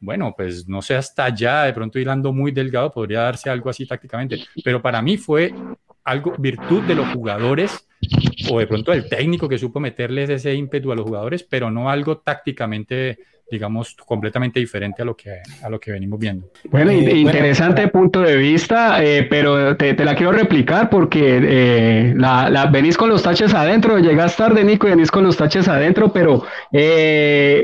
Bueno, 0.00 0.34
pues 0.36 0.66
no 0.66 0.82
sé 0.82 0.96
hasta 0.96 1.26
allá, 1.26 1.62
de 1.62 1.72
pronto 1.72 2.00
hilando 2.00 2.32
muy 2.32 2.50
delgado, 2.50 2.90
podría 2.90 3.20
darse 3.20 3.48
algo 3.48 3.70
así 3.70 3.86
tácticamente. 3.86 4.40
Pero 4.64 4.82
para 4.82 5.00
mí 5.00 5.16
fue 5.16 5.54
algo, 6.06 6.34
virtud 6.38 6.82
de 6.84 6.94
los 6.94 7.08
jugadores 7.08 7.86
o 8.50 8.58
de 8.58 8.66
pronto 8.66 8.92
el 8.92 9.08
técnico 9.08 9.48
que 9.48 9.58
supo 9.58 9.80
meterles 9.80 10.30
ese 10.30 10.54
ímpetu 10.54 10.92
a 10.92 10.96
los 10.96 11.04
jugadores, 11.04 11.42
pero 11.42 11.70
no 11.70 11.90
algo 11.90 12.18
tácticamente 12.18 13.18
digamos, 13.48 13.94
completamente 13.94 14.58
diferente 14.58 15.02
a 15.02 15.04
lo 15.04 15.16
que, 15.16 15.40
a 15.62 15.70
lo 15.70 15.78
que 15.78 15.92
venimos 15.92 16.18
viendo. 16.18 16.50
Bueno, 16.68 16.90
eh, 16.90 17.16
interesante 17.16 17.86
punto 17.86 18.20
de 18.22 18.36
vista, 18.36 19.00
eh, 19.04 19.22
pero 19.30 19.76
te, 19.76 19.94
la 20.04 20.16
quiero 20.16 20.32
replicar 20.32 20.90
porque 20.90 21.38
eh, 21.40 22.14
la, 22.16 22.68
venís 22.72 22.96
con 22.96 23.08
los 23.08 23.22
taches 23.22 23.54
adentro, 23.54 24.00
llegas 24.00 24.36
tarde, 24.36 24.64
Nico, 24.64 24.88
y 24.88 24.90
venís 24.90 25.12
con 25.12 25.22
los 25.22 25.36
taches 25.36 25.68
adentro, 25.68 26.12
pero 26.12 26.44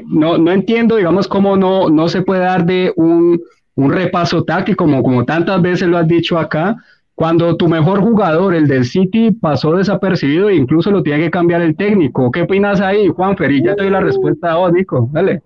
no, 0.07 0.39
no 0.39 0.53
entiendo, 0.53 0.95
digamos, 0.95 1.27
cómo 1.27 1.57
no, 1.57 1.91
no 1.91 2.09
se 2.09 2.23
puede 2.23 2.43
dar 2.43 2.65
de 2.65 2.93
un 2.95 3.43
un 3.75 3.93
repaso 3.93 4.45
táctico, 4.45 4.85
como, 4.85 5.03
como 5.03 5.25
tantas 5.25 5.61
veces 5.63 5.89
lo 5.89 5.99
has 5.99 6.07
dicho 6.07 6.39
acá, 6.39 6.77
cuando 7.15 7.57
tu 7.57 7.69
mejor 7.69 8.01
jugador, 8.01 8.55
el 8.55 8.67
del 8.67 8.85
City, 8.85 9.31
pasó 9.33 9.77
desapercibido 9.77 10.49
e 10.49 10.57
incluso 10.57 10.91
lo 10.91 11.03
tiene 11.03 11.25
que 11.25 11.31
cambiar 11.31 11.61
el 11.61 11.77
técnico. 11.77 12.31
¿Qué 12.31 12.43
opinas 12.43 12.81
ahí, 12.81 13.09
Juan 13.09 13.37
Fer? 13.37 13.53
ya 13.63 13.75
te 13.75 13.83
doy 13.83 13.91
la 13.91 14.01
respuesta 14.01 14.53
a 14.53 14.57
vos, 14.57 14.73
Nico. 14.73 15.11
Dale. 15.13 15.43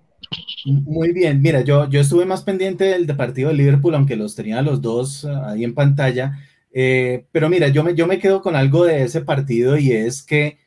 Muy 0.65 1.13
bien, 1.13 1.41
mira, 1.41 1.61
yo, 1.61 1.89
yo 1.89 2.01
estuve 2.01 2.25
más 2.25 2.43
pendiente 2.43 2.85
del 2.85 3.05
partido 3.15 3.49
de 3.49 3.55
Liverpool, 3.55 3.95
aunque 3.95 4.15
los 4.15 4.35
tenía 4.35 4.61
los 4.61 4.81
dos 4.81 5.25
ah, 5.25 5.51
ahí 5.51 5.63
en 5.63 5.73
pantalla. 5.73 6.39
Eh, 6.73 7.25
pero 7.31 7.49
mira, 7.49 7.69
yo 7.69 7.83
me, 7.83 7.95
yo 7.95 8.07
me 8.07 8.19
quedo 8.19 8.41
con 8.41 8.55
algo 8.55 8.85
de 8.85 9.03
ese 9.03 9.21
partido 9.21 9.77
y 9.77 9.91
es 9.91 10.23
que 10.23 10.57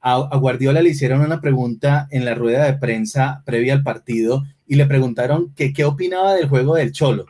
a, 0.00 0.14
a, 0.14 0.36
Guardiola 0.36 0.82
le 0.82 0.90
hicieron 0.90 1.20
una 1.20 1.40
pregunta 1.40 2.08
en 2.10 2.24
la 2.24 2.34
rueda 2.34 2.64
de 2.64 2.74
prensa 2.74 3.42
previa 3.46 3.72
al 3.72 3.82
partido 3.82 4.44
y 4.66 4.74
le 4.76 4.86
preguntaron 4.86 5.54
que 5.54 5.72
qué 5.72 5.84
opinaba 5.84 6.34
del 6.34 6.48
juego 6.48 6.74
del 6.74 6.92
Cholo. 6.92 7.26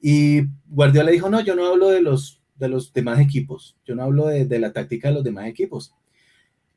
Y 0.00 0.42
Guardiola 0.68 1.10
dijo, 1.10 1.28
no, 1.28 1.40
yo 1.40 1.56
no 1.56 1.66
hablo 1.66 1.88
de 1.88 2.02
los, 2.02 2.35
de 2.58 2.68
los 2.68 2.92
demás 2.92 3.20
equipos, 3.20 3.76
yo 3.84 3.94
no 3.94 4.02
hablo 4.02 4.26
de, 4.26 4.58
la 4.58 4.72
táctica 4.72 5.08
de 5.08 5.14
los 5.14 5.24
demás 5.24 5.46
equipos. 5.46 5.94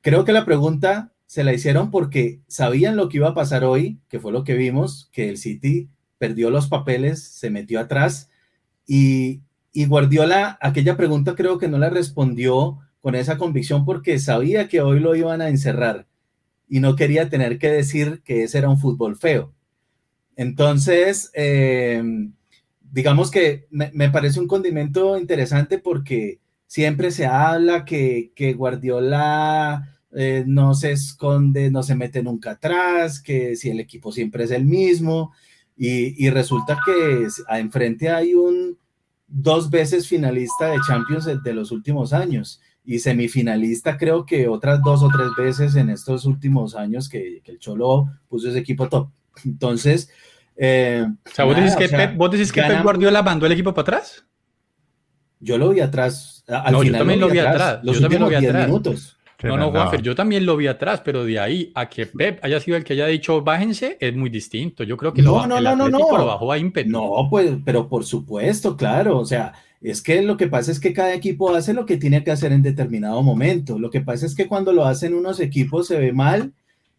Creo 0.01 0.25
que 0.25 0.31
la 0.31 0.45
pregunta 0.45 1.13
se 1.25 1.43
la 1.43 1.53
hicieron 1.53 1.91
porque 1.91 2.39
sabían 2.47 2.95
lo 2.95 3.09
que 3.09 3.17
iba 3.17 3.29
a 3.29 3.33
pasar 3.35 3.63
hoy, 3.63 3.99
que 4.09 4.19
fue 4.19 4.31
lo 4.31 4.43
que 4.43 4.55
vimos, 4.55 5.09
que 5.11 5.29
el 5.29 5.37
City 5.37 5.89
perdió 6.17 6.49
los 6.49 6.67
papeles, 6.67 7.23
se 7.23 7.49
metió 7.49 7.79
atrás 7.79 8.29
y, 8.87 9.41
y 9.71 9.85
Guardiola, 9.85 10.57
aquella 10.61 10.97
pregunta 10.97 11.35
creo 11.35 11.57
que 11.57 11.67
no 11.67 11.77
la 11.77 11.89
respondió 11.89 12.79
con 13.01 13.15
esa 13.15 13.37
convicción 13.37 13.85
porque 13.85 14.19
sabía 14.19 14.67
que 14.67 14.81
hoy 14.81 14.99
lo 14.99 15.15
iban 15.15 15.41
a 15.41 15.49
encerrar 15.49 16.07
y 16.67 16.79
no 16.79 16.95
quería 16.95 17.29
tener 17.29 17.57
que 17.57 17.69
decir 17.69 18.21
que 18.23 18.43
ese 18.43 18.57
era 18.57 18.69
un 18.69 18.79
fútbol 18.79 19.15
feo. 19.15 19.53
Entonces, 20.35 21.31
eh, 21.33 22.01
digamos 22.91 23.31
que 23.31 23.67
me, 23.69 24.09
parece 24.09 24.39
un 24.39 24.47
condimento 24.47 25.17
interesante 25.17 25.77
porque 25.77 26.39
siempre 26.67 27.11
se 27.11 27.25
habla 27.25 27.85
que, 27.85 28.31
que 28.35 28.53
Guardiola 28.53 29.99
eh, 30.11 30.43
no 30.47 30.73
se 30.73 30.91
esconde, 30.91 31.71
no 31.71 31.83
se 31.83 31.95
mete 31.95 32.23
nunca 32.23 32.51
atrás, 32.51 33.21
que 33.21 33.55
si 33.55 33.69
el 33.69 33.79
equipo 33.79 34.11
siempre 34.11 34.43
es 34.43 34.51
el 34.51 34.65
mismo, 34.65 35.33
y, 35.77 36.25
y 36.25 36.29
resulta 36.29 36.79
que 36.85 37.27
enfrente 37.57 38.09
hay 38.09 38.33
un 38.35 38.77
dos 39.27 39.69
veces 39.69 40.07
finalista 40.07 40.71
de 40.71 40.79
Champions 40.85 41.29
de 41.43 41.53
los 41.53 41.71
últimos 41.71 42.13
años 42.13 42.59
y 42.83 42.99
semifinalista 42.99 43.97
creo 43.97 44.25
que 44.25 44.47
otras 44.47 44.81
dos 44.83 45.03
o 45.03 45.09
tres 45.09 45.29
veces 45.37 45.75
en 45.75 45.89
estos 45.89 46.25
últimos 46.25 46.75
años 46.75 47.07
que, 47.07 47.41
que 47.43 47.51
el 47.51 47.59
Cholo 47.59 48.07
puso 48.27 48.49
ese 48.49 48.59
equipo 48.59 48.89
top. 48.89 49.09
Entonces, 49.45 50.09
eh, 50.61 51.05
o 51.07 51.29
sea, 51.33 51.45
¿vos, 51.45 51.53
nada, 51.55 51.65
decís 51.65 51.77
que, 51.77 51.85
o 51.85 51.87
sea, 51.87 51.97
Pep, 52.09 52.17
¿vos 52.17 52.31
decís 52.31 52.51
que 52.51 52.61
Pep 52.61 52.83
Guardiola 52.83 53.23
mandó 53.23 53.45
el 53.45 53.53
equipo 53.53 53.73
para 53.73 53.81
atrás? 53.97 54.25
Yo 55.39 55.57
lo 55.57 55.69
vi 55.69 55.79
atrás. 55.79 56.43
Al 56.47 56.73
no, 56.73 56.79
final 56.79 56.93
yo 56.93 56.97
también 56.99 57.19
lo 57.21 57.29
vi 57.29 57.39
atrás. 57.39 57.55
atrás. 57.55 57.79
Los 57.83 57.95
yo 57.95 58.01
también 58.01 58.21
lo 58.21 58.27
vi 58.27 58.35
últimos 58.35 58.53
10 58.53 58.55
atrás. 58.55 58.67
minutos. 58.67 59.15
No, 59.41 59.55
no, 59.55 59.71
Juanfer, 59.71 60.01
yo 60.01 60.15
también 60.15 60.45
lo 60.45 60.57
vi 60.57 60.67
atrás, 60.67 61.01
pero 61.03 61.23
de 61.23 61.39
ahí 61.39 61.71
a 61.73 61.87
que 61.87 62.05
Pep 62.05 62.43
haya 62.43 62.59
sido 62.59 62.75
el 62.75 62.83
que 62.83 62.91
haya 62.91 63.07
dicho 63.07 63.41
bájense 63.41 63.97
es 64.01 64.13
muy 64.13 64.29
distinto. 64.29 64.83
Yo 64.83 64.97
creo 64.97 65.13
que 65.13 65.21
No, 65.21 65.37
lo, 65.37 65.47
no, 65.47 65.57
el 65.59 65.63
no, 65.63 65.75
no, 65.77 65.85
Atlético 65.85 66.11
no. 66.11 66.17
lo 66.17 66.25
bajó 66.25 66.51
a 66.51 66.57
ímpetu. 66.57 66.89
No, 66.89 67.27
pues, 67.29 67.51
pero 67.63 67.87
por 67.87 68.03
supuesto, 68.03 68.75
claro. 68.75 69.17
O 69.17 69.25
sea, 69.25 69.53
es 69.79 70.01
que 70.01 70.21
lo 70.23 70.35
que 70.35 70.47
pasa 70.47 70.73
es 70.73 70.79
que 70.81 70.91
cada 70.91 71.13
equipo 71.13 71.55
hace 71.55 71.73
lo 71.73 71.85
que 71.85 71.95
tiene 71.95 72.21
que 72.21 72.31
hacer 72.31 72.51
en 72.51 72.61
determinado 72.63 73.23
momento. 73.23 73.79
Lo 73.79 73.89
que 73.89 74.01
pasa 74.01 74.25
es 74.25 74.35
que 74.35 74.47
cuando 74.47 74.73
lo 74.73 74.83
hacen 74.83 75.13
unos 75.13 75.39
equipos 75.39 75.87
se 75.87 75.97
ve 75.97 76.11
mal 76.11 76.51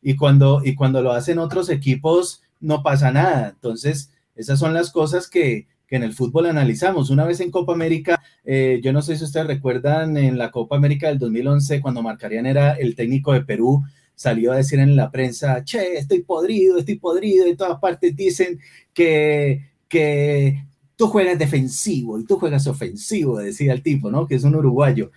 y 0.03 0.17
cuando, 0.17 0.63
y 0.65 0.75
cuando 0.75 1.03
lo 1.03 1.13
hacen 1.13 1.39
otros 1.39 1.69
equipos 1.71 2.43
no 2.61 2.83
pasa 2.83 3.11
nada. 3.13 3.51
Entonces, 3.51 4.13
esas 4.35 4.59
son 4.59 4.75
las 4.75 4.91
cosas 4.91 5.29
que, 5.29 5.67
que 5.87 5.97
en 5.97 6.05
el 6.05 6.13
fútbol 6.13 6.47
analizamos. 6.47 7.11
Una 7.11 7.25
vez 7.25 7.41
en 7.41 7.51
Copa 7.51 7.73
América, 7.73 8.23
eh, 8.45 8.81
yo 8.83 8.93
no 8.93 9.03
sé 9.03 9.17
si 9.17 9.25
ustedes 9.25 9.47
recuerdan 9.47 10.17
en 10.17 10.39
la 10.39 10.51
Copa 10.51 10.77
América 10.77 11.09
del 11.09 11.19
2011, 11.19 11.81
cuando 11.81 12.03
Marcarian 12.03 12.47
era 12.47 12.73
el 12.73 12.95
técnico 12.95 13.33
de 13.33 13.43
Perú, 13.43 13.83
salió 14.15 14.53
a 14.53 14.57
decir 14.57 14.79
en 14.79 14.97
la 14.97 15.11
prensa, 15.11 15.65
che, 15.65 15.97
estoy 15.97 16.23
podrido, 16.23 16.79
estoy 16.79 16.97
podrido, 16.97 17.47
en 17.47 17.57
todas 17.57 17.81
partes 17.81 18.15
dicen 18.15 18.61
que, 18.93 19.71
que 19.89 20.65
tú 20.95 21.09
juegas 21.09 21.39
defensivo 21.39 22.21
y 22.21 22.25
tú 22.25 22.39
juegas 22.39 22.67
ofensivo, 22.67 23.39
decía 23.39 23.73
el 23.73 23.83
tipo, 23.83 24.11
¿no? 24.11 24.27
Que 24.27 24.35
es 24.35 24.45
un 24.45 24.55
uruguayo. 24.55 25.11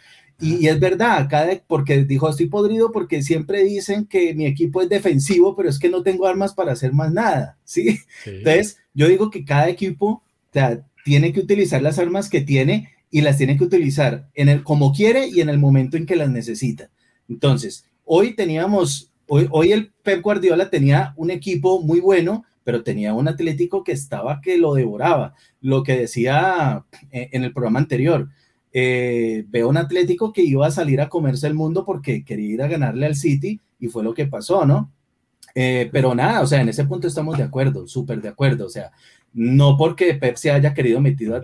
Y, 0.43 0.65
y, 0.65 0.67
es 0.67 0.79
verdad, 0.79 1.27
cada, 1.29 1.57
porque 1.65 2.03
dijo, 2.03 2.29
estoy 2.29 2.47
podrido 2.47 2.91
porque 2.91 3.21
siempre 3.21 3.63
dicen 3.63 4.05
que 4.05 4.33
mi 4.33 4.45
equipo 4.45 4.81
es 4.81 4.89
defensivo, 4.89 5.55
pero 5.55 5.69
es 5.69 5.79
que 5.79 5.89
no 5.89 6.03
tengo 6.03 6.27
armas 6.27 6.53
para 6.53 6.73
hacer 6.73 6.93
más 6.93 7.11
nada, 7.13 7.57
¿sí? 7.63 7.97
sí. 8.23 8.29
Entonces, 8.29 8.77
yo 8.93 9.07
digo 9.07 9.31
que 9.31 9.45
cada 9.45 9.69
equipo 9.69 10.07
o 10.07 10.23
sea, 10.53 10.85
tiene 11.03 11.33
que 11.33 11.39
utilizar 11.39 11.81
las 11.81 11.97
armas 11.97 12.29
que 12.29 12.41
tiene 12.41 12.89
y 13.09 13.21
las 13.21 13.37
tiene 13.37 13.57
que 13.57 13.63
utilizar 13.63 14.29
en 14.33 14.49
el 14.49 14.63
como 14.63 14.93
quiere 14.93 15.27
y 15.27 15.41
en 15.41 15.49
el 15.49 15.59
momento 15.59 15.97
en 15.97 16.05
que 16.05 16.15
las 16.15 16.29
necesita. 16.29 16.89
Entonces, 17.29 17.85
hoy 18.05 18.35
teníamos, 18.35 19.11
hoy, 19.27 19.47
hoy 19.51 19.71
el 19.71 19.91
Pep 20.03 20.21
Guardiola 20.21 20.69
tenía 20.69 21.13
un 21.15 21.31
equipo 21.31 21.81
muy 21.81 21.99
bueno, 21.99 22.43
pero 22.63 22.83
tenía 22.83 23.13
un 23.13 23.27
Atlético 23.27 23.83
que 23.83 23.91
estaba 23.91 24.41
que 24.41 24.57
lo 24.57 24.73
devoraba. 24.73 25.35
Lo 25.61 25.83
que 25.83 25.97
decía 25.97 26.85
en 27.11 27.43
el 27.43 27.53
programa 27.53 27.79
anterior, 27.79 28.29
eh, 28.73 29.45
veo 29.47 29.69
un 29.69 29.77
Atlético 29.77 30.33
que 30.33 30.41
iba 30.41 30.65
a 30.65 30.71
salir 30.71 30.99
a 30.99 31.09
comerse 31.09 31.45
el 31.45 31.53
mundo 31.53 31.85
porque 31.85 32.25
quería 32.25 32.53
ir 32.53 32.61
a 32.63 32.67
ganarle 32.67 33.05
al 33.05 33.15
City 33.15 33.61
y 33.79 33.87
fue 33.87 34.03
lo 34.03 34.13
que 34.13 34.25
pasó, 34.25 34.65
¿no? 34.65 34.91
Eh, 35.55 35.89
pero 35.91 36.15
nada, 36.15 36.41
o 36.41 36.47
sea, 36.47 36.61
en 36.61 36.69
ese 36.69 36.85
punto 36.85 37.07
estamos 37.07 37.37
de 37.37 37.43
acuerdo, 37.43 37.87
súper 37.87 38.21
de 38.21 38.29
acuerdo, 38.29 38.65
o 38.65 38.69
sea, 38.69 38.91
no 39.33 39.77
porque 39.77 40.15
Pep 40.15 40.35
se 40.35 40.51
haya 40.51 40.73
querido, 40.73 40.99
metido, 40.99 41.39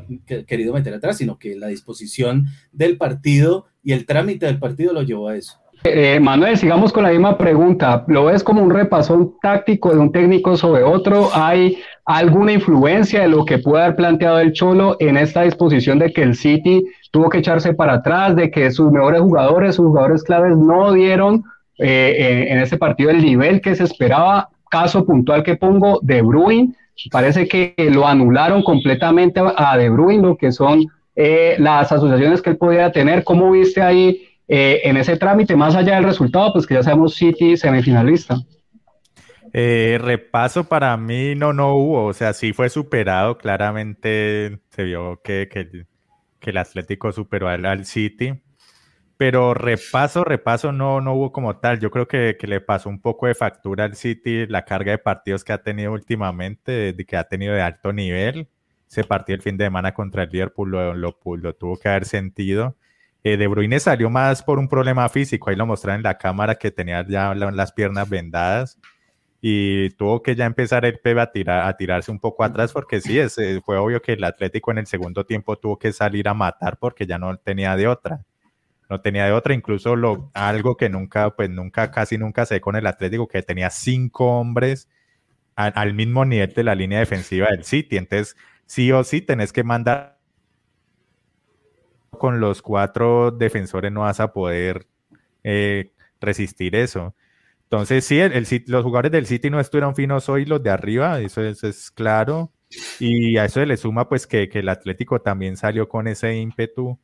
querido 0.48 0.74
meter 0.74 0.94
atrás, 0.96 1.18
sino 1.18 1.38
que 1.38 1.56
la 1.56 1.68
disposición 1.68 2.48
del 2.72 2.98
partido 2.98 3.68
y 3.84 3.94
el 3.94 4.06
trámite 4.06 4.48
del 4.48 4.60
partido 4.60 4.94
lo 4.94 5.04
llevó 5.04 5.30
a 5.30 5.38
eso. 5.38 5.60
Eh, 5.86 6.20
Manuel, 6.20 6.58
sigamos 6.58 6.92
con 6.92 7.04
la 7.04 7.12
misma 7.12 7.38
pregunta. 7.38 8.04
¿Lo 8.08 8.26
ves 8.26 8.44
como 8.44 8.62
un 8.62 8.70
repasón 8.70 9.36
táctico 9.42 9.94
de 9.94 10.00
un 10.00 10.12
técnico 10.12 10.58
sobre 10.58 10.84
otro? 10.84 11.30
¿Hay 11.34 11.78
alguna 12.10 12.54
influencia 12.54 13.22
de 13.22 13.28
lo 13.28 13.46
que 13.46 13.60
puede 13.60 13.84
haber 13.84 13.96
planteado 13.96 14.40
el 14.40 14.52
Cholo 14.52 14.98
en 15.00 15.16
esta 15.16 15.44
disposición 15.44 16.00
de 16.00 16.12
que 16.12 16.24
el 16.24 16.36
City 16.36 16.84
tuvo 17.12 17.30
que 17.30 17.38
echarse 17.38 17.76
para 17.76 17.94
atrás, 17.94 18.36
de 18.36 18.50
que 18.50 18.72
sus 18.72 18.92
mejores 18.92 19.22
jugadores, 19.22 19.76
sus 19.76 19.86
jugadores 19.86 20.24
claves 20.24 20.58
no 20.58 20.92
dieron 20.92 21.44
eh, 21.78 22.48
en 22.50 22.58
este 22.58 22.78
partido 22.78 23.12
el 23.12 23.24
nivel 23.24 23.62
que 23.62 23.76
se 23.76 23.84
esperaba? 23.84 24.50
Caso 24.72 25.06
puntual 25.06 25.44
que 25.44 25.56
pongo, 25.56 26.00
De 26.02 26.24
Bruyne, 26.24 26.74
parece 27.12 27.48
que 27.48 27.76
lo 27.94 28.08
anularon 28.08 28.64
completamente 28.64 29.40
a 29.56 29.78
De 29.78 29.90
Bruyne, 29.90 30.24
lo 30.24 30.36
que 30.36 30.52
son 30.52 30.88
eh, 31.16 31.58
las 31.60 31.92
asociaciones 31.92 32.42
que 32.42 32.50
él 32.50 32.58
podía 32.58 32.92
tener. 32.92 33.24
¿Cómo 33.24 33.52
viste 33.52 33.84
ahí? 33.84 34.24
Eh, 34.48 34.82
en 34.84 34.98
ese 34.98 35.16
trámite, 35.16 35.56
más 35.56 35.76
allá 35.76 35.94
del 35.94 36.06
resultado, 36.06 36.54
pues 36.54 36.66
que 36.66 36.74
ya 36.74 36.82
sabemos 36.82 37.14
City 37.14 37.56
semifinalista. 37.56 38.40
Eh, 39.54 39.98
repaso 40.02 40.66
para 40.66 40.96
mí 40.98 41.36
no, 41.36 41.54
no 41.54 41.74
hubo, 41.76 42.06
o 42.06 42.14
sea, 42.14 42.34
sí 42.34 42.54
fue 42.54 42.70
superado, 42.70 43.38
claramente 43.38 44.60
se 44.70 44.84
vio 44.84 45.22
que, 45.24 45.50
que, 45.50 45.86
el, 46.50 46.58
Atlético 46.58 47.12
superó 47.12 47.48
al, 47.48 47.66
al, 47.66 47.86
City, 47.86 48.42
pero 49.18 49.54
repaso, 49.54 50.24
repaso 50.24 50.72
no, 50.72 51.02
no 51.02 51.14
hubo 51.14 51.32
como 51.32 51.58
tal, 51.58 51.80
yo 51.80 51.92
creo 51.92 52.08
que, 52.08 52.38
que, 52.40 52.48
le 52.48 52.62
pasó 52.62 52.90
un 52.90 53.02
poco 53.02 53.28
de 53.28 53.36
factura 53.36 53.86
al 53.86 53.96
City 53.96 54.48
la 54.48 54.66
carga 54.66 54.92
de 54.92 54.98
partidos 55.00 55.44
que 55.44 55.54
ha 55.54 55.64
tenido 55.64 55.94
últimamente, 55.94 56.94
de, 56.94 57.06
que 57.06 57.18
ha 57.18 57.26
tenido 57.26 57.54
de 57.54 57.62
alto 57.62 57.94
nivel, 57.94 58.50
ese 58.90 59.04
partido 59.04 59.36
el 59.36 59.42
fin 59.42 59.58
de 59.58 59.66
semana 59.66 59.94
contra 59.94 60.24
el 60.24 60.30
Liverpool 60.30 60.72
lo 60.72 61.56
tuvo 61.56 61.78
que 61.78 61.90
haber 61.90 62.06
sentido, 62.06 62.78
eh, 63.24 63.38
de 63.38 63.48
Bruyne 63.48 63.80
salió 63.80 64.10
más 64.10 64.44
por 64.44 64.60
un 64.60 64.70
problema 64.70 65.10
físico, 65.10 65.50
ahí 65.50 65.56
lo 65.56 65.66
mostraron 65.66 66.00
en 66.00 66.04
la 66.04 66.18
cámara 66.18 66.56
que 66.56 66.72
tenía 66.72 67.06
ya 67.08 67.36
las 67.36 67.72
piernas 67.74 68.08
vendadas 68.10 68.80
y 69.42 69.90
tuvo 69.92 70.22
que 70.22 70.36
ya 70.36 70.46
empezar 70.46 70.86
el 70.86 71.00
Pepe 71.00 71.22
a, 71.22 71.32
tirar, 71.32 71.68
a 71.68 71.78
tirarse 71.78 72.12
un 72.12 72.20
poco 72.20 72.44
atrás 72.44 72.74
porque 72.74 73.00
sí, 73.00 73.18
es, 73.18 73.38
eh, 73.38 73.62
fue 73.64 73.78
obvio 73.78 74.02
que 74.02 74.14
el 74.14 74.24
Atlético 74.24 74.72
en 74.72 74.80
el 74.80 74.88
segundo 74.88 75.26
tiempo 75.26 75.58
tuvo 75.58 75.80
que 75.80 75.94
salir 75.94 76.28
a 76.28 76.34
matar 76.34 76.78
porque 76.78 77.06
ya 77.06 77.18
no 77.18 77.38
tenía 77.38 77.76
de 77.76 77.88
otra, 77.88 78.26
no 78.90 79.00
tenía 79.02 79.26
de 79.26 79.32
otra, 79.32 79.54
incluso 79.54 79.96
lo, 79.96 80.30
algo 80.34 80.76
que 80.76 80.90
nunca, 80.90 81.36
pues 81.36 81.50
nunca, 81.50 81.92
casi 81.92 82.18
nunca 82.18 82.46
sé 82.46 82.60
con 82.60 82.76
el 82.76 82.86
Atlético, 82.86 83.28
que 83.28 83.42
tenía 83.42 83.70
cinco 83.70 84.40
hombres 84.40 84.90
a, 85.56 85.68
al 85.68 85.94
mismo 85.94 86.26
nivel 86.26 86.54
de 86.54 86.64
la 86.64 86.76
línea 86.76 87.00
defensiva 87.00 87.48
del 87.50 87.64
City, 87.64 87.98
entonces 87.98 88.36
sí 88.66 88.92
o 88.92 89.04
sí 89.04 89.22
tenés 89.22 89.54
que 89.54 89.64
mandar 89.64 90.20
con 92.12 92.40
los 92.40 92.62
cuatro 92.62 93.32
defensores 93.32 93.92
no 93.92 94.02
vas 94.02 94.20
a 94.20 94.34
poder 94.34 94.86
eh, 95.44 95.92
resistir 96.20 96.76
eso. 96.76 97.16
Entonces, 97.70 98.06
sí, 98.06 98.20
el, 98.20 98.34
el, 98.34 98.64
los 98.68 98.84
jugadores 98.84 99.12
del 99.12 99.28
City 99.28 99.50
no 99.50 99.60
estuvieron 99.60 99.96
finos 99.96 100.28
hoy, 100.30 100.46
los 100.46 100.64
de 100.64 100.72
arriba, 100.72 101.20
eso, 101.20 101.44
es 101.44 101.92
claro. 101.92 102.52
Y 103.00 103.38
a 103.38 103.46
eso 103.46 103.60
se 103.60 103.66
le 103.66 103.78
suma, 103.78 104.10
pues, 104.10 104.28
que, 104.28 104.50
que, 104.50 104.60
el 104.60 104.70
Atlético 104.70 105.22
también 105.22 105.58
salió 105.58 105.88
con 105.88 106.08
ese 106.08 106.36
ímpetu 106.36 107.00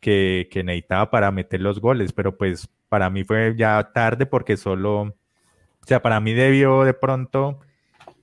que, 0.00 0.48
que, 0.50 0.64
necesitaba 0.64 1.10
para 1.10 1.30
meter 1.30 1.60
los 1.60 1.80
goles, 1.80 2.12
pero 2.12 2.36
pues 2.36 2.68
para 2.88 3.10
mí 3.10 3.24
fue 3.24 3.54
ya 3.56 3.90
tarde 3.92 4.26
porque 4.26 4.56
solo, 4.56 5.02
o 5.02 5.86
sea, 5.86 6.02
para 6.02 6.20
mí 6.20 6.32
debió 6.34 6.84
de 6.84 6.94
pronto 6.94 7.60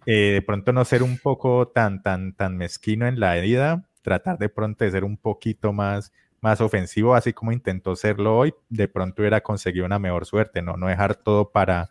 eh, 0.05 0.33
de 0.33 0.41
pronto 0.43 0.71
no 0.71 0.85
ser 0.85 1.01
un 1.01 1.17
poco 1.17 1.67
tan, 1.67 2.03
tan, 2.03 2.33
tan 2.33 2.57
mezquino 2.57 3.07
en 3.07 3.19
la 3.19 3.37
herida, 3.37 3.87
tratar 4.03 4.37
de 4.37 4.49
pronto 4.49 4.85
de 4.85 4.91
ser 4.91 5.03
un 5.03 5.17
poquito 5.17 5.73
más, 5.73 6.13
más 6.41 6.61
ofensivo, 6.61 7.15
así 7.15 7.33
como 7.33 7.51
intentó 7.51 7.95
serlo 7.95 8.37
hoy, 8.37 8.53
de 8.69 8.87
pronto 8.87 9.21
hubiera 9.21 9.41
conseguido 9.41 9.85
una 9.85 9.99
mejor 9.99 10.25
suerte, 10.25 10.61
no, 10.61 10.77
no 10.77 10.87
dejar 10.87 11.15
todo 11.15 11.51
para, 11.51 11.89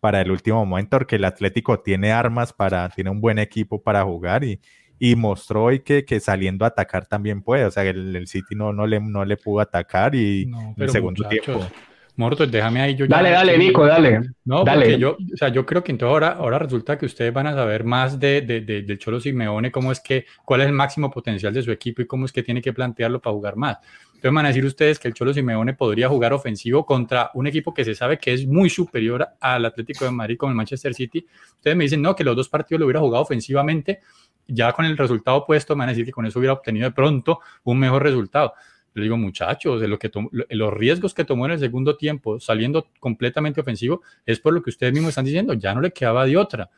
para 0.00 0.20
el 0.20 0.30
último 0.30 0.64
momento, 0.64 0.98
porque 0.98 1.16
el 1.16 1.24
Atlético 1.24 1.80
tiene 1.80 2.12
armas 2.12 2.52
para, 2.52 2.88
tiene 2.90 3.10
un 3.10 3.20
buen 3.20 3.38
equipo 3.38 3.82
para 3.82 4.04
jugar 4.04 4.44
y, 4.44 4.60
y 4.98 5.16
mostró 5.16 5.64
hoy 5.64 5.80
que, 5.80 6.04
que, 6.04 6.20
saliendo 6.20 6.64
a 6.64 6.68
atacar 6.68 7.06
también 7.06 7.42
puede. 7.42 7.64
O 7.64 7.70
sea, 7.70 7.82
el, 7.84 8.14
el 8.16 8.26
City 8.28 8.54
no, 8.54 8.72
no, 8.72 8.86
le, 8.86 9.00
no 9.00 9.24
le 9.24 9.36
pudo 9.36 9.60
atacar 9.60 10.14
y 10.14 10.42
en 10.42 10.74
el 10.76 10.90
segundo 10.90 11.28
tiempo. 11.28 11.66
Morto, 12.16 12.46
déjame 12.46 12.80
ahí 12.80 12.94
yo. 12.94 13.06
Dale, 13.06 13.30
dale, 13.30 13.58
Nico, 13.58 13.84
dale. 13.84 14.20
No, 14.44 14.64
dale. 14.64 14.86
porque 14.86 14.98
yo, 14.98 15.16
o 15.32 15.36
sea, 15.36 15.48
yo 15.48 15.66
creo 15.66 15.84
que 15.84 15.92
entonces 15.92 16.12
ahora, 16.12 16.28
ahora 16.32 16.58
resulta 16.58 16.96
que 16.96 17.06
ustedes 17.06 17.32
van 17.32 17.46
a 17.46 17.54
saber 17.54 17.84
más 17.84 18.18
de, 18.18 18.40
de, 18.40 18.62
de, 18.62 18.82
del 18.82 18.98
Cholo 18.98 19.20
Simeone, 19.20 19.70
cómo 19.70 19.92
es 19.92 20.00
que, 20.00 20.24
cuál 20.44 20.62
es 20.62 20.66
el 20.68 20.72
máximo 20.72 21.10
potencial 21.10 21.52
de 21.52 21.62
su 21.62 21.70
equipo 21.70 22.00
y 22.00 22.06
cómo 22.06 22.24
es 22.24 22.32
que 22.32 22.42
tiene 22.42 22.62
que 22.62 22.72
plantearlo 22.72 23.20
para 23.20 23.34
jugar 23.34 23.56
más. 23.56 23.78
Entonces 24.16 24.34
van 24.34 24.46
a 24.46 24.48
decir 24.48 24.64
ustedes 24.64 24.98
que 24.98 25.08
el 25.08 25.14
Cholo 25.14 25.34
Simeone 25.34 25.74
podría 25.74 26.08
jugar 26.08 26.32
ofensivo 26.32 26.86
contra 26.86 27.30
un 27.34 27.46
equipo 27.46 27.74
que 27.74 27.84
se 27.84 27.94
sabe 27.94 28.18
que 28.18 28.32
es 28.32 28.46
muy 28.46 28.70
superior 28.70 29.28
al 29.38 29.66
Atlético 29.66 30.06
de 30.06 30.10
Madrid 30.10 30.38
como 30.38 30.50
el 30.50 30.56
Manchester 30.56 30.94
City. 30.94 31.26
Ustedes 31.56 31.76
me 31.76 31.84
dicen, 31.84 32.00
no, 32.00 32.16
que 32.16 32.24
los 32.24 32.34
dos 32.34 32.48
partidos 32.48 32.80
lo 32.80 32.86
hubiera 32.86 33.00
jugado 33.00 33.22
ofensivamente, 33.22 34.00
ya 34.48 34.72
con 34.72 34.86
el 34.86 34.96
resultado 34.96 35.36
opuesto, 35.38 35.76
me 35.76 35.80
van 35.80 35.90
a 35.90 35.92
decir 35.92 36.06
que 36.06 36.12
con 36.12 36.24
eso 36.24 36.38
hubiera 36.38 36.54
obtenido 36.54 36.86
de 36.86 36.92
pronto 36.92 37.40
un 37.64 37.78
mejor 37.78 38.02
resultado. 38.02 38.54
Le 38.96 39.04
digo, 39.04 39.16
muchachos, 39.16 39.80
de 39.80 39.88
lo 39.88 39.98
que 39.98 40.10
los 40.32 40.72
riesgos 40.72 41.12
que 41.12 41.24
tomó 41.24 41.46
en 41.46 41.52
el 41.52 41.58
segundo 41.58 41.96
tiempo, 41.96 42.40
saliendo 42.40 42.88
completamente 42.98 43.60
ofensivo, 43.60 44.02
es 44.24 44.40
por 44.40 44.54
lo 44.54 44.62
que 44.62 44.70
ustedes 44.70 44.92
mismos 44.92 45.10
están 45.10 45.26
diciendo, 45.26 45.52
ya 45.52 45.74
no 45.74 45.80
le 45.80 45.92
quedaba 45.92 46.24
de 46.24 46.36
otra. 46.36 46.70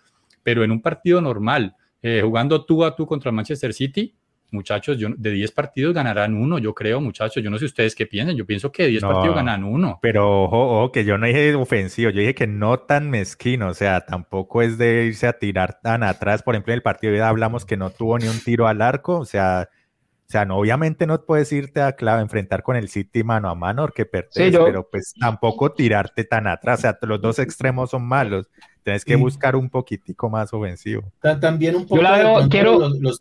Pero 0.42 0.64
en 0.64 0.72
un 0.72 0.82
partido 0.82 1.20
normal, 1.20 1.76
eh, 2.02 2.20
jugando 2.24 2.64
tú 2.64 2.84
a 2.84 2.96
tú 2.96 3.06
contra 3.06 3.30
el 3.30 3.36
Manchester 3.36 3.72
City, 3.72 4.14
muchachos, 4.50 4.98
yo, 4.98 5.08
de 5.16 5.30
10 5.30 5.52
partidos 5.52 5.94
ganarán 5.94 6.34
uno, 6.34 6.58
yo 6.58 6.74
creo, 6.74 7.00
muchachos. 7.00 7.42
Yo 7.42 7.50
no 7.50 7.58
sé 7.58 7.66
ustedes 7.66 7.94
qué 7.94 8.06
piensan, 8.06 8.36
yo 8.36 8.46
pienso 8.46 8.72
que 8.72 8.84
de 8.84 8.88
10 8.90 9.02
no, 9.02 9.12
partidos 9.12 9.36
ganan 9.36 9.64
uno. 9.64 9.98
Pero 10.02 10.44
ojo, 10.44 10.78
ojo, 10.78 10.92
que 10.92 11.04
yo 11.04 11.18
no 11.18 11.26
dije 11.26 11.54
ofensivo, 11.54 12.10
yo 12.10 12.20
dije 12.20 12.34
que 12.34 12.46
no 12.46 12.78
tan 12.80 13.10
mezquino, 13.10 13.68
o 13.68 13.74
sea, 13.74 14.00
tampoco 14.06 14.62
es 14.62 14.78
de 14.78 15.06
irse 15.06 15.26
a 15.26 15.38
tirar 15.38 15.80
tan 15.80 16.02
atrás. 16.02 16.42
Por 16.42 16.54
ejemplo, 16.54 16.72
en 16.72 16.78
el 16.78 16.82
partido 16.82 17.12
de 17.12 17.20
hoy 17.20 17.26
hablamos 17.26 17.64
que 17.64 17.76
no 17.76 17.90
tuvo 17.90 18.18
ni 18.18 18.26
un 18.26 18.40
tiro 18.40 18.66
al 18.66 18.82
arco, 18.82 19.18
o 19.18 19.24
sea, 19.24 19.68
o 20.28 20.30
sea, 20.30 20.44
no, 20.44 20.58
obviamente 20.58 21.06
no 21.06 21.24
puedes 21.24 21.50
irte 21.52 21.80
a 21.80 21.92
clave, 21.92 22.20
enfrentar 22.20 22.62
con 22.62 22.76
el 22.76 22.90
City 22.90 23.24
mano 23.24 23.48
a 23.48 23.54
mano 23.54 23.84
porque 23.84 24.04
perteneces, 24.04 24.52
sí, 24.52 24.58
yo... 24.58 24.66
pero 24.66 24.86
pues 24.86 25.14
tampoco 25.18 25.72
tirarte 25.72 26.22
tan 26.24 26.46
atrás. 26.46 26.80
O 26.80 26.82
sea, 26.82 26.98
los 27.00 27.18
dos 27.22 27.38
extremos 27.38 27.88
son 27.88 28.06
malos. 28.06 28.46
Tienes 28.82 29.06
que 29.06 29.14
sí. 29.14 29.20
buscar 29.20 29.56
un 29.56 29.70
poquitico 29.70 30.28
más 30.28 30.52
ofensivo. 30.52 31.10
También 31.40 31.76
un 31.76 31.84
poco. 31.84 31.96
Yo 31.96 32.02
la 32.02 32.18
veo, 32.18 32.48
quiero. 32.50 32.78
Los, 32.78 33.00
los... 33.00 33.18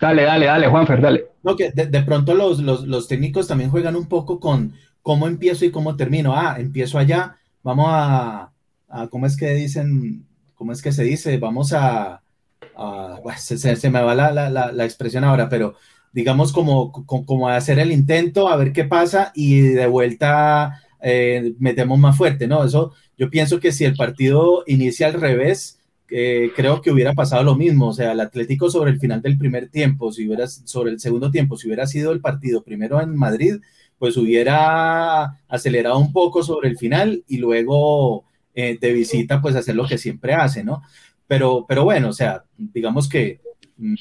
Dale, 0.00 0.22
dale, 0.22 0.46
dale, 0.46 0.68
Juanfer, 0.68 1.00
dale. 1.00 1.26
No, 1.42 1.56
que 1.56 1.72
de, 1.72 1.86
de 1.86 2.02
pronto 2.02 2.34
los, 2.34 2.60
los, 2.60 2.86
los, 2.86 3.08
técnicos 3.08 3.48
también 3.48 3.70
juegan 3.70 3.96
un 3.96 4.06
poco 4.06 4.38
con 4.38 4.74
cómo 5.02 5.26
empiezo 5.26 5.64
y 5.64 5.72
cómo 5.72 5.96
termino. 5.96 6.36
Ah, 6.36 6.54
empiezo 6.56 6.98
allá, 6.98 7.36
vamos 7.64 7.86
a, 7.88 8.52
a 8.88 9.08
¿cómo 9.08 9.26
es 9.26 9.36
que 9.36 9.50
dicen? 9.54 10.24
¿Cómo 10.54 10.70
es 10.70 10.80
que 10.80 10.92
se 10.92 11.02
dice? 11.02 11.36
Vamos 11.38 11.72
a 11.72 12.22
Uh, 12.76 13.30
se, 13.36 13.90
me 13.90 14.02
va 14.02 14.14
la, 14.14 14.30
la, 14.32 14.72
la, 14.72 14.84
expresión 14.84 15.24
ahora, 15.24 15.48
pero 15.48 15.74
digamos 16.12 16.52
como, 16.52 16.92
como, 16.92 17.26
como, 17.26 17.48
hacer 17.48 17.78
el 17.78 17.92
intento, 17.92 18.48
a 18.48 18.56
ver 18.56 18.72
qué 18.72 18.84
pasa 18.84 19.32
y 19.34 19.60
de 19.60 19.86
vuelta 19.86 20.82
eh, 21.02 21.54
metemos 21.58 21.98
más 21.98 22.16
fuerte, 22.16 22.46
¿no? 22.46 22.64
Eso 22.64 22.92
yo 23.18 23.30
pienso 23.30 23.60
que 23.60 23.72
si 23.72 23.84
el 23.84 23.94
partido 23.94 24.64
inicia 24.66 25.06
al 25.06 25.14
revés, 25.14 25.80
eh, 26.10 26.50
creo 26.54 26.80
que 26.80 26.90
hubiera 26.90 27.12
pasado 27.14 27.42
lo 27.42 27.56
mismo, 27.56 27.88
o 27.88 27.92
sea, 27.92 28.12
el 28.12 28.20
Atlético 28.20 28.70
sobre 28.70 28.90
el 28.90 29.00
final 29.00 29.22
del 29.22 29.38
primer 29.38 29.68
tiempo, 29.68 30.12
si 30.12 30.26
hubiera, 30.26 30.46
sobre 30.46 30.92
el 30.92 31.00
segundo 31.00 31.30
tiempo, 31.30 31.56
si 31.56 31.66
hubiera 31.66 31.86
sido 31.86 32.12
el 32.12 32.20
partido 32.20 32.62
primero 32.62 33.00
en 33.00 33.16
Madrid, 33.16 33.56
pues 33.98 34.16
hubiera 34.16 35.40
acelerado 35.48 35.98
un 35.98 36.12
poco 36.12 36.42
sobre 36.42 36.68
el 36.68 36.78
final 36.78 37.24
y 37.28 37.38
luego 37.38 38.24
eh, 38.54 38.78
de 38.80 38.92
visita, 38.92 39.40
pues 39.40 39.56
hacer 39.56 39.74
lo 39.76 39.86
que 39.86 39.98
siempre 39.98 40.34
hace, 40.34 40.62
¿no? 40.62 40.82
Pero, 41.26 41.64
pero 41.66 41.84
bueno, 41.84 42.08
o 42.08 42.12
sea, 42.12 42.44
digamos 42.56 43.08
que 43.08 43.40
mm, 43.76 43.94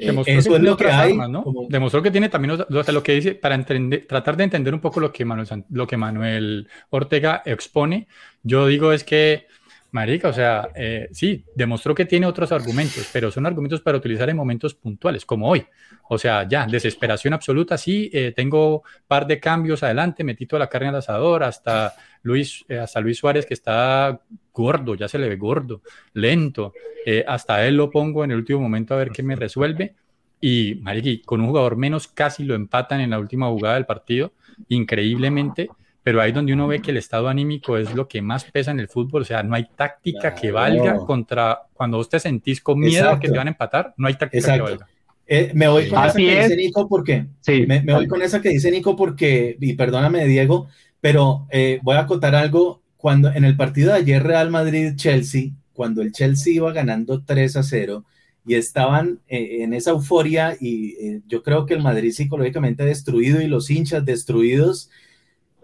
Demostró 0.00 0.34
eso 0.38 0.56
es 0.56 0.62
lo 0.62 0.76
que 0.76 0.86
hay. 0.86 1.12
Armas, 1.12 1.30
¿no? 1.30 1.44
como... 1.44 1.66
Demostró 1.68 2.02
que 2.02 2.10
tiene 2.10 2.28
también 2.28 2.60
o 2.60 2.84
sea, 2.84 2.94
lo 2.94 3.02
que 3.02 3.12
dice, 3.12 3.34
para 3.34 3.54
entender, 3.54 4.06
tratar 4.06 4.36
de 4.36 4.44
entender 4.44 4.74
un 4.74 4.80
poco 4.80 5.00
lo 5.00 5.12
que, 5.12 5.24
Manuel, 5.24 5.64
lo 5.70 5.86
que 5.86 5.96
Manuel 5.96 6.68
Ortega 6.90 7.42
expone, 7.44 8.08
yo 8.42 8.66
digo 8.66 8.92
es 8.92 9.04
que, 9.04 9.46
Marica, 9.92 10.28
o 10.28 10.32
sea, 10.32 10.70
eh, 10.74 11.08
sí, 11.12 11.44
demostró 11.54 11.94
que 11.94 12.06
tiene 12.06 12.26
otros 12.26 12.50
argumentos, 12.50 13.08
pero 13.12 13.30
son 13.30 13.44
argumentos 13.46 13.82
para 13.82 13.98
utilizar 13.98 14.28
en 14.30 14.36
momentos 14.36 14.74
puntuales, 14.74 15.24
como 15.24 15.48
hoy. 15.48 15.66
O 16.08 16.18
sea, 16.18 16.48
ya, 16.48 16.66
desesperación 16.66 17.34
absoluta, 17.34 17.76
sí, 17.78 18.10
eh, 18.12 18.32
tengo 18.34 18.82
par 19.06 19.26
de 19.26 19.38
cambios 19.38 19.82
adelante, 19.82 20.24
metí 20.24 20.46
toda 20.46 20.60
la 20.60 20.68
carne 20.68 20.88
al 20.88 20.96
asador, 20.96 21.42
hasta 21.42 21.94
Luis, 22.22 22.64
eh, 22.68 22.78
hasta 22.78 23.00
Luis 23.00 23.18
Suárez 23.18 23.46
que 23.46 23.54
está 23.54 24.20
gordo, 24.52 24.94
ya 24.94 25.08
se 25.08 25.18
le 25.18 25.28
ve 25.28 25.36
gordo, 25.36 25.82
lento, 26.14 26.72
eh, 27.04 27.24
hasta 27.26 27.66
él 27.66 27.76
lo 27.76 27.90
pongo 27.90 28.24
en 28.24 28.30
el 28.30 28.38
último 28.38 28.60
momento 28.60 28.94
a 28.94 28.98
ver 28.98 29.10
qué 29.10 29.22
me 29.22 29.36
resuelve. 29.36 29.94
Y 30.40 30.76
Mariqui, 30.82 31.22
con 31.22 31.40
un 31.40 31.48
jugador 31.48 31.76
menos 31.76 32.08
casi 32.08 32.44
lo 32.44 32.54
empatan 32.54 33.00
en 33.00 33.10
la 33.10 33.18
última 33.18 33.48
jugada 33.48 33.76
del 33.76 33.86
partido, 33.86 34.32
increíblemente, 34.68 35.68
pero 36.02 36.20
ahí 36.20 36.32
donde 36.32 36.52
uno 36.52 36.66
ve 36.66 36.80
que 36.82 36.90
el 36.90 36.96
estado 36.96 37.28
anímico 37.28 37.76
es 37.76 37.94
lo 37.94 38.08
que 38.08 38.22
más 38.22 38.44
pesa 38.44 38.70
en 38.70 38.80
el 38.80 38.88
fútbol, 38.88 39.22
o 39.22 39.24
sea, 39.24 39.42
no 39.42 39.54
hay 39.54 39.66
táctica 39.76 40.34
que 40.34 40.50
valga 40.50 40.96
contra 40.98 41.62
cuando 41.72 41.96
vos 41.96 42.08
te 42.08 42.18
sentís 42.20 42.60
con 42.60 42.78
miedo 42.78 43.04
Exacto. 43.04 43.16
a 43.16 43.20
que 43.20 43.28
te 43.28 43.38
van 43.38 43.46
a 43.46 43.50
empatar, 43.50 43.94
no 43.96 44.08
hay 44.08 44.14
táctica 44.14 44.38
Exacto. 44.38 44.64
que 44.64 44.70
valga. 44.70 44.88
Eh, 45.26 45.52
me 45.54 45.68
voy 45.68 45.88
con 45.88 45.98
Así 46.00 46.26
esa 46.26 46.34
que 46.34 46.40
es. 46.40 46.48
dice 46.50 46.62
Nico 46.62 46.88
porque 46.88 47.26
sí. 47.40 47.64
me, 47.66 47.82
me, 47.82 47.94
voy 47.94 48.08
con 48.08 48.20
esa 48.22 48.42
que 48.42 48.50
dice 48.50 48.70
Nico 48.70 48.96
porque, 48.96 49.56
y 49.60 49.74
perdóname 49.74 50.26
Diego, 50.26 50.68
pero 51.00 51.46
eh, 51.50 51.80
voy 51.82 51.96
a 51.96 52.00
acotar 52.00 52.34
algo, 52.34 52.82
cuando 52.96 53.32
en 53.32 53.44
el 53.44 53.56
partido 53.56 53.92
de 53.92 53.98
ayer 53.98 54.22
Real 54.22 54.50
Madrid-Chelsea, 54.50 55.50
cuando 55.72 56.02
el 56.02 56.12
Chelsea 56.12 56.54
iba 56.54 56.72
ganando 56.72 57.24
3 57.24 57.56
a 57.56 57.62
0 57.64 58.04
y 58.46 58.54
estaban 58.54 59.20
eh, 59.28 59.58
en 59.62 59.74
esa 59.74 59.90
euforia 59.90 60.56
y 60.60 60.92
eh, 61.00 61.20
yo 61.26 61.42
creo 61.42 61.66
que 61.66 61.74
el 61.74 61.82
Madrid 61.82 62.12
psicológicamente 62.12 62.84
destruido 62.84 63.40
y 63.40 63.48
los 63.48 63.70
hinchas 63.70 64.04
destruidos, 64.04 64.90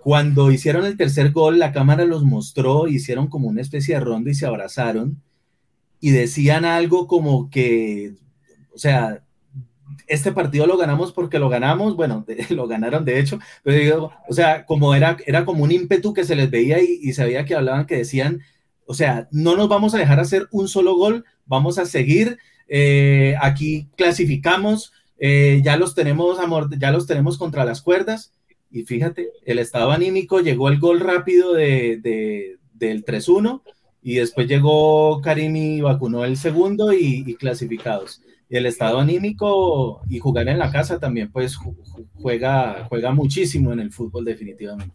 cuando 0.02 0.50
hicieron 0.50 0.84
el 0.86 0.96
tercer 0.96 1.32
gol, 1.32 1.58
la 1.58 1.72
cámara 1.72 2.04
los 2.04 2.24
mostró, 2.24 2.88
hicieron 2.88 3.28
como 3.28 3.48
una 3.48 3.60
especie 3.60 3.94
de 3.94 4.00
ronda 4.00 4.30
y 4.30 4.34
se 4.34 4.46
abrazaron 4.46 5.22
y 6.00 6.10
decían 6.10 6.64
algo 6.64 7.06
como 7.06 7.50
que, 7.50 8.14
o 8.74 8.78
sea, 8.78 9.22
este 10.06 10.32
partido 10.32 10.66
lo 10.66 10.76
ganamos 10.76 11.12
porque 11.12 11.38
lo 11.38 11.48
ganamos, 11.48 11.96
bueno, 11.96 12.24
lo 12.50 12.66
ganaron 12.66 13.04
de 13.04 13.18
hecho, 13.18 13.38
pero 13.62 13.76
digo, 13.76 14.12
o 14.28 14.32
sea, 14.32 14.64
como 14.64 14.94
era, 14.94 15.16
era 15.26 15.44
como 15.44 15.64
un 15.64 15.72
ímpetu 15.72 16.14
que 16.14 16.24
se 16.24 16.36
les 16.36 16.50
veía 16.50 16.80
y, 16.82 17.00
y 17.02 17.12
sabía 17.12 17.44
que 17.44 17.54
hablaban, 17.54 17.86
que 17.86 17.96
decían, 17.96 18.40
o 18.86 18.94
sea, 18.94 19.28
no 19.30 19.56
nos 19.56 19.68
vamos 19.68 19.94
a 19.94 19.98
dejar 19.98 20.18
hacer 20.20 20.48
un 20.50 20.68
solo 20.68 20.96
gol, 20.96 21.24
vamos 21.44 21.78
a 21.78 21.84
seguir, 21.84 22.38
eh, 22.68 23.34
aquí 23.40 23.88
clasificamos, 23.96 24.92
eh, 25.18 25.60
ya 25.64 25.76
los 25.76 25.94
tenemos, 25.94 26.38
amor, 26.38 26.70
ya 26.78 26.90
los 26.90 27.06
tenemos 27.06 27.36
contra 27.36 27.64
las 27.64 27.82
cuerdas, 27.82 28.32
y 28.70 28.82
fíjate, 28.82 29.30
el 29.44 29.58
estado 29.58 29.90
anímico 29.90 30.40
llegó 30.40 30.68
el 30.68 30.78
gol 30.78 31.00
rápido 31.00 31.52
de, 31.52 31.98
de, 32.02 32.56
del 32.74 33.04
3-1, 33.04 33.62
y 34.02 34.14
después 34.14 34.46
llegó 34.46 35.20
Karim 35.20 35.56
y 35.56 35.80
vacunó 35.80 36.24
el 36.24 36.36
segundo 36.36 36.92
y, 36.92 37.24
y 37.26 37.34
clasificados 37.34 38.22
el 38.50 38.66
estado 38.66 38.98
anímico 38.98 40.00
y 40.08 40.18
jugar 40.18 40.48
en 40.48 40.58
la 40.58 40.70
casa 40.70 40.98
también 40.98 41.30
pues 41.30 41.58
juega, 42.14 42.86
juega 42.88 43.12
muchísimo 43.12 43.72
en 43.72 43.80
el 43.80 43.92
fútbol 43.92 44.24
definitivamente. 44.24 44.94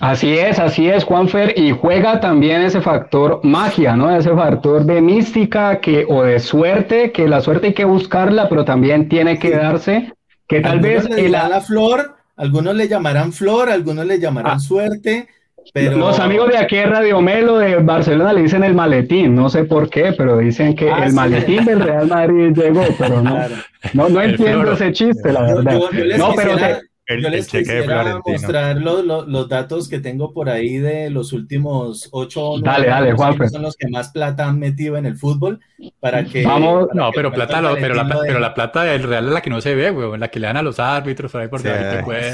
Así 0.00 0.32
es, 0.36 0.58
así 0.58 0.88
es, 0.88 1.04
Juanfer, 1.04 1.56
y 1.56 1.70
juega 1.70 2.18
también 2.18 2.62
ese 2.62 2.80
factor 2.80 3.40
magia, 3.44 3.94
¿no? 3.94 4.14
Ese 4.14 4.34
factor 4.34 4.84
de 4.84 5.00
mística 5.00 5.80
que, 5.80 6.04
o 6.08 6.24
de 6.24 6.40
suerte, 6.40 7.12
que 7.12 7.28
la 7.28 7.40
suerte 7.40 7.68
hay 7.68 7.74
que 7.74 7.84
buscarla, 7.84 8.48
pero 8.48 8.64
también 8.64 9.08
tiene 9.08 9.38
que 9.38 9.50
darse, 9.50 10.12
que 10.48 10.60
tal 10.60 10.84
algunos 10.84 11.08
vez... 11.08 11.16
Le 11.16 11.28
la 11.28 11.60
flor, 11.60 12.16
algunos 12.36 12.74
le 12.74 12.88
llamarán 12.88 13.32
flor, 13.32 13.70
algunos 13.70 14.06
le 14.06 14.18
llamarán 14.18 14.56
ah. 14.56 14.58
suerte, 14.60 15.28
pero... 15.72 15.96
Los 15.96 16.20
amigos 16.20 16.50
de 16.50 16.58
aquí 16.58 16.76
de 16.76 16.86
Radio 16.86 17.20
Melo 17.20 17.58
de 17.58 17.76
Barcelona 17.76 18.32
le 18.32 18.42
dicen 18.42 18.64
el 18.64 18.74
maletín, 18.74 19.34
no 19.34 19.48
sé 19.48 19.64
por 19.64 19.88
qué, 19.88 20.14
pero 20.16 20.38
dicen 20.38 20.76
que 20.76 20.90
ah, 20.90 21.04
el 21.04 21.10
sí. 21.10 21.16
maletín 21.16 21.64
del 21.64 21.80
Real 21.80 22.06
Madrid 22.06 22.52
llegó, 22.54 22.84
pero 22.98 23.22
no, 23.22 23.30
claro. 23.34 23.54
no, 23.94 24.08
no 24.08 24.20
entiendo 24.20 24.72
ese 24.72 24.92
chiste, 24.92 25.32
la 25.32 25.42
verdad. 25.42 25.72
Yo, 25.72 25.90
yo, 25.90 26.04
les 26.04 26.18
no, 26.18 26.30
quisiera, 26.32 26.56
pero 26.56 26.78
te... 26.80 26.93
yo 27.08 27.28
les 27.28 27.48
quisiera 27.48 28.20
mostrar 28.24 28.76
los, 28.76 29.48
datos 29.48 29.88
que 29.88 29.98
tengo 29.98 30.32
por 30.32 30.48
ahí 30.48 30.78
de 30.78 31.10
los 31.10 31.32
últimos 31.32 32.08
ocho 32.12 32.58
dale, 32.60 32.88
dale, 32.88 33.12
Juan. 33.12 33.50
son 33.50 33.62
los 33.62 33.76
que 33.76 33.88
más 33.88 34.10
plata 34.10 34.48
han 34.48 34.58
metido 34.58 34.96
en 34.96 35.06
el 35.06 35.16
fútbol 35.16 35.60
para 36.00 36.24
que 36.24 36.44
vamos 36.44 36.88
no 36.94 37.10
pero 37.14 37.32
plata 37.32 37.62
pero 37.78 37.94
la, 37.94 38.08
pero 38.08 38.38
la 38.38 38.54
plata 38.54 38.84
del 38.84 39.02
Real 39.02 39.26
es 39.26 39.32
la 39.32 39.42
que 39.42 39.50
no 39.50 39.60
se 39.60 39.74
ve 39.74 39.90
güey, 39.90 40.18
la 40.18 40.28
que 40.28 40.40
le 40.40 40.46
dan 40.46 40.56
a 40.56 40.62
los 40.62 40.80
árbitros 40.80 41.30
por 41.30 41.40
ahí 41.42 41.48
por 41.48 41.60
sí, 41.60 41.68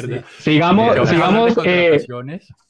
sí. 0.06 0.20
sigamos 0.38 1.08
sigamos 1.08 1.58
eh, 1.64 2.00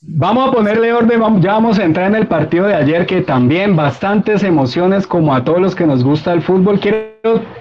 vamos 0.01 0.49
a 0.49 0.53
ponerle 0.53 0.93
orden 0.93 1.21
vamos, 1.21 1.43
ya 1.43 1.53
vamos 1.53 1.79
a 1.79 1.85
entrar 1.85 2.07
en 2.07 2.17
el 2.17 2.27
partido 2.27 2.67
de 2.67 2.75
ayer 2.75 3.07
que 3.07 3.21
también 3.23 3.77
bastantes 3.77 4.43
emociones 4.43 5.07
como 5.07 5.35
a 5.35 5.45
todos 5.45 5.61
los 5.61 5.75
que 5.75 5.87
nos 5.87 6.03
gusta 6.03 6.33
el 6.33 6.43
fútbol. 6.43 6.81
Quiero 6.81 7.11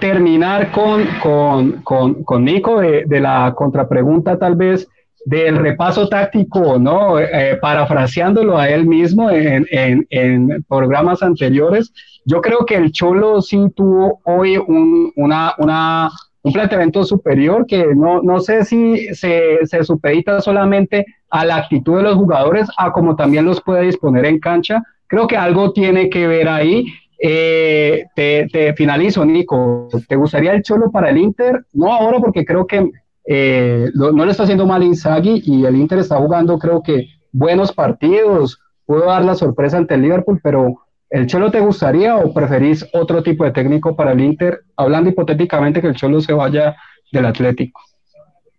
terminar 0.00 0.70
con, 0.72 1.04
con, 1.22 1.72
con, 1.82 2.24
con 2.24 2.44
Nico 2.44 2.80
de, 2.80 3.04
de 3.06 3.20
la 3.20 3.52
contrapregunta 3.56 4.38
tal 4.38 4.56
vez 4.56 4.88
del 5.24 5.56
repaso 5.56 6.08
táctico, 6.08 6.78
¿no? 6.78 7.18
Eh, 7.18 7.58
parafraseándolo 7.60 8.56
a 8.56 8.68
él 8.68 8.86
mismo 8.86 9.30
en, 9.30 9.66
en, 9.70 10.64
programas 10.68 11.22
anteriores, 11.22 11.92
yo 12.24 12.40
creo 12.40 12.64
que 12.64 12.76
el 12.76 12.92
Cholo 12.92 13.42
sí 13.42 13.58
tuvo 13.74 14.20
hoy 14.24 14.56
un, 14.56 15.12
una, 15.16 15.54
una, 15.58 16.10
un 16.42 16.52
planteamiento 16.52 17.04
superior 17.04 17.66
que 17.66 17.94
no, 17.94 18.22
no 18.22 18.40
sé 18.40 18.64
si 18.64 19.14
se, 19.14 19.58
se 19.64 19.84
supedita 19.84 20.40
solamente 20.40 21.04
a 21.30 21.44
la 21.44 21.56
actitud 21.56 21.98
de 21.98 22.04
los 22.04 22.16
jugadores, 22.16 22.68
a 22.78 22.90
como 22.90 23.14
también 23.14 23.44
los 23.44 23.60
puede 23.60 23.82
disponer 23.82 24.24
en 24.24 24.40
cancha. 24.40 24.82
Creo 25.06 25.26
que 25.26 25.36
algo 25.36 25.72
tiene 25.72 26.08
que 26.08 26.26
ver 26.26 26.48
ahí. 26.48 26.86
Eh, 27.22 28.06
te, 28.14 28.74
finalizo, 28.74 29.24
Nico. 29.24 29.88
¿Te 30.08 30.16
gustaría 30.16 30.52
el 30.52 30.62
Cholo 30.62 30.90
para 30.90 31.10
el 31.10 31.18
Inter? 31.18 31.66
No 31.72 31.92
ahora 31.92 32.18
porque 32.18 32.44
creo 32.44 32.66
que 32.66 32.90
eh, 33.26 33.90
no 33.94 34.24
le 34.24 34.30
está 34.30 34.44
haciendo 34.44 34.66
mal 34.66 34.82
Inzaghi 34.82 35.42
y 35.44 35.64
el 35.64 35.76
Inter 35.76 35.98
está 35.98 36.16
jugando, 36.16 36.58
creo 36.58 36.82
que, 36.82 37.08
buenos 37.32 37.72
partidos. 37.72 38.60
Pudo 38.86 39.06
dar 39.06 39.24
la 39.24 39.34
sorpresa 39.34 39.76
ante 39.76 39.94
el 39.94 40.02
Liverpool, 40.02 40.40
pero 40.42 40.74
¿el 41.10 41.26
Cholo 41.26 41.50
te 41.50 41.60
gustaría 41.60 42.16
o 42.16 42.32
preferís 42.32 42.84
otro 42.92 43.22
tipo 43.22 43.44
de 43.44 43.52
técnico 43.52 43.94
para 43.94 44.12
el 44.12 44.20
Inter? 44.20 44.62
Hablando 44.76 45.10
hipotéticamente 45.10 45.80
que 45.80 45.88
el 45.88 45.94
Cholo 45.94 46.20
se 46.20 46.32
vaya 46.32 46.74
del 47.12 47.26
Atlético. 47.26 47.82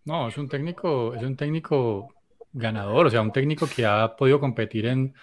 No, 0.06 0.28
es 0.28 0.38
un 0.38 0.48
técnico, 0.48 1.14
es 1.16 1.24
un 1.24 1.36
técnico 1.36 2.14
ganador, 2.54 3.08
o 3.08 3.10
sea, 3.10 3.22
un 3.22 3.32
técnico 3.32 3.68
que 3.74 3.86
ha 3.86 4.16
podido 4.16 4.40
competir 4.40 4.86
en, 4.86 5.14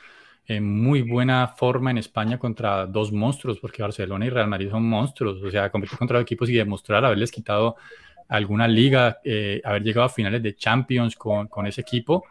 en 0.48 0.64
muy 0.82 1.02
buena 1.02 1.48
forma 1.48 1.90
en 1.90 1.98
España 1.98 2.38
contra 2.38 2.86
dos 2.86 3.12
monstruos, 3.12 3.60
porque 3.60 3.82
Barcelona 3.82 4.24
y 4.24 4.30
Real 4.30 4.48
Madrid 4.48 4.70
son 4.70 4.88
monstruos, 4.88 5.42
o 5.42 5.50
sea, 5.50 5.70
competir 5.70 5.98
contra 5.98 6.18
equipos 6.20 6.48
y 6.48 6.54
demostrar 6.54 7.04
haberles 7.04 7.30
quitado 7.30 7.76
alguna 8.28 8.66
liga, 8.66 9.20
eh, 9.24 9.60
haber 9.62 9.82
llegado 9.82 10.06
a 10.06 10.08
finales 10.08 10.42
de 10.42 10.56
Champions 10.56 11.16
con, 11.16 11.48
con, 11.48 11.66
ese 11.66 11.82
equipo, 11.82 12.24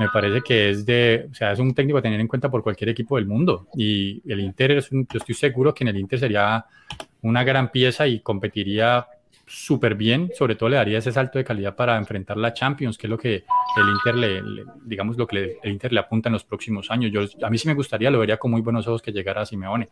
me 0.00 0.08
parece 0.08 0.40
que 0.42 0.70
es 0.70 0.84
de, 0.84 1.28
o 1.30 1.34
sea, 1.34 1.52
es 1.52 1.60
un 1.60 1.74
técnico 1.74 1.98
a 1.98 2.02
tener 2.02 2.20
en 2.20 2.26
cuenta 2.26 2.50
por 2.50 2.62
cualquier 2.62 2.90
equipo 2.90 3.16
del 3.16 3.26
mundo. 3.26 3.68
Y 3.76 4.20
el 4.30 4.40
Inter, 4.40 4.72
es 4.72 4.90
yo 4.90 5.04
estoy 5.12 5.34
seguro 5.34 5.72
que 5.72 5.84
en 5.84 5.88
el 5.88 5.96
Inter 5.96 6.18
sería 6.18 6.64
una 7.22 7.44
gran 7.44 7.70
pieza 7.70 8.06
y 8.06 8.20
competiría 8.20 9.06
súper 9.54 9.94
bien, 9.94 10.30
sobre 10.34 10.56
todo 10.56 10.68
le 10.68 10.76
daría 10.76 10.98
ese 10.98 11.12
salto 11.12 11.38
de 11.38 11.44
calidad 11.44 11.74
para 11.74 11.96
enfrentar 11.96 12.36
la 12.36 12.52
Champions, 12.52 12.98
que 12.98 13.06
es 13.06 13.10
lo 13.10 13.18
que 13.18 13.34
el 13.34 13.88
Inter 13.88 14.14
le, 14.16 14.64
digamos, 14.84 15.16
lo 15.16 15.26
que 15.26 15.58
el 15.62 15.70
Inter 15.72 15.92
le 15.92 16.00
apunta 16.00 16.28
en 16.28 16.34
los 16.34 16.44
próximos 16.44 16.90
años. 16.90 17.10
Yo, 17.12 17.22
a 17.44 17.50
mí 17.50 17.58
sí 17.58 17.68
me 17.68 17.74
gustaría, 17.74 18.10
lo 18.10 18.18
vería 18.18 18.36
con 18.36 18.50
muy 18.50 18.60
buenos 18.60 18.86
ojos 18.86 19.02
que 19.02 19.12
llegara 19.12 19.42
a 19.42 19.46
Simeone. 19.46 19.88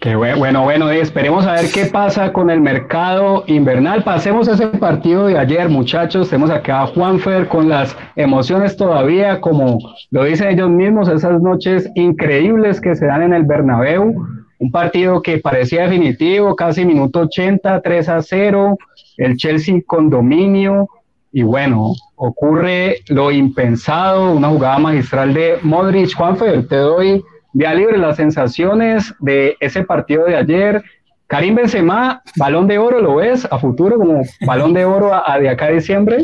Qué 0.00 0.16
bueno, 0.16 0.62
bueno, 0.64 0.90
esperemos 0.90 1.46
a 1.46 1.52
ver 1.52 1.66
qué 1.72 1.86
pasa 1.86 2.32
con 2.32 2.50
el 2.50 2.60
mercado 2.60 3.44
invernal. 3.46 4.02
Pasemos 4.02 4.48
ese 4.48 4.66
partido 4.66 5.26
de 5.26 5.38
ayer, 5.38 5.68
muchachos. 5.68 6.28
Tenemos 6.28 6.50
acá 6.50 6.82
a 6.82 6.86
Juanfer 6.86 7.46
con 7.46 7.68
las 7.68 7.96
emociones 8.16 8.76
todavía, 8.76 9.40
como 9.40 9.78
lo 10.10 10.24
dicen 10.24 10.48
ellos 10.48 10.70
mismos, 10.70 11.08
esas 11.08 11.40
noches 11.40 11.88
increíbles 11.94 12.80
que 12.80 12.96
se 12.96 13.06
dan 13.06 13.22
en 13.22 13.34
el 13.34 13.44
Bernabéu. 13.44 14.39
Un 14.60 14.70
partido 14.70 15.22
que 15.22 15.38
parecía 15.38 15.82
definitivo, 15.82 16.54
casi 16.54 16.84
minuto 16.84 17.20
80, 17.20 17.80
3 17.80 18.08
a 18.08 18.22
0, 18.22 18.78
el 19.16 19.36
Chelsea 19.36 19.80
con 19.84 20.08
dominio. 20.08 20.88
Y 21.32 21.42
bueno, 21.42 21.94
ocurre 22.14 22.98
lo 23.08 23.32
impensado, 23.32 24.32
una 24.32 24.48
jugada 24.48 24.78
magistral 24.78 25.34
de 25.34 25.58
Modric. 25.62 26.14
Juanfer, 26.14 26.68
te 26.68 26.76
doy 26.76 27.24
Vía 27.52 27.74
libre, 27.74 27.98
las 27.98 28.16
sensaciones 28.16 29.12
de 29.18 29.56
ese 29.60 29.82
partido 29.82 30.24
de 30.24 30.36
ayer. 30.36 30.82
Karim 31.26 31.56
Benzema, 31.56 32.22
balón 32.36 32.68
de 32.68 32.78
oro, 32.78 33.00
¿lo 33.00 33.16
ves 33.16 33.46
a 33.50 33.58
futuro 33.58 33.96
como 33.96 34.22
balón 34.46 34.72
de 34.72 34.84
oro 34.84 35.12
a, 35.12 35.38
de 35.38 35.48
acá 35.48 35.66
a 35.66 35.70
diciembre? 35.70 36.18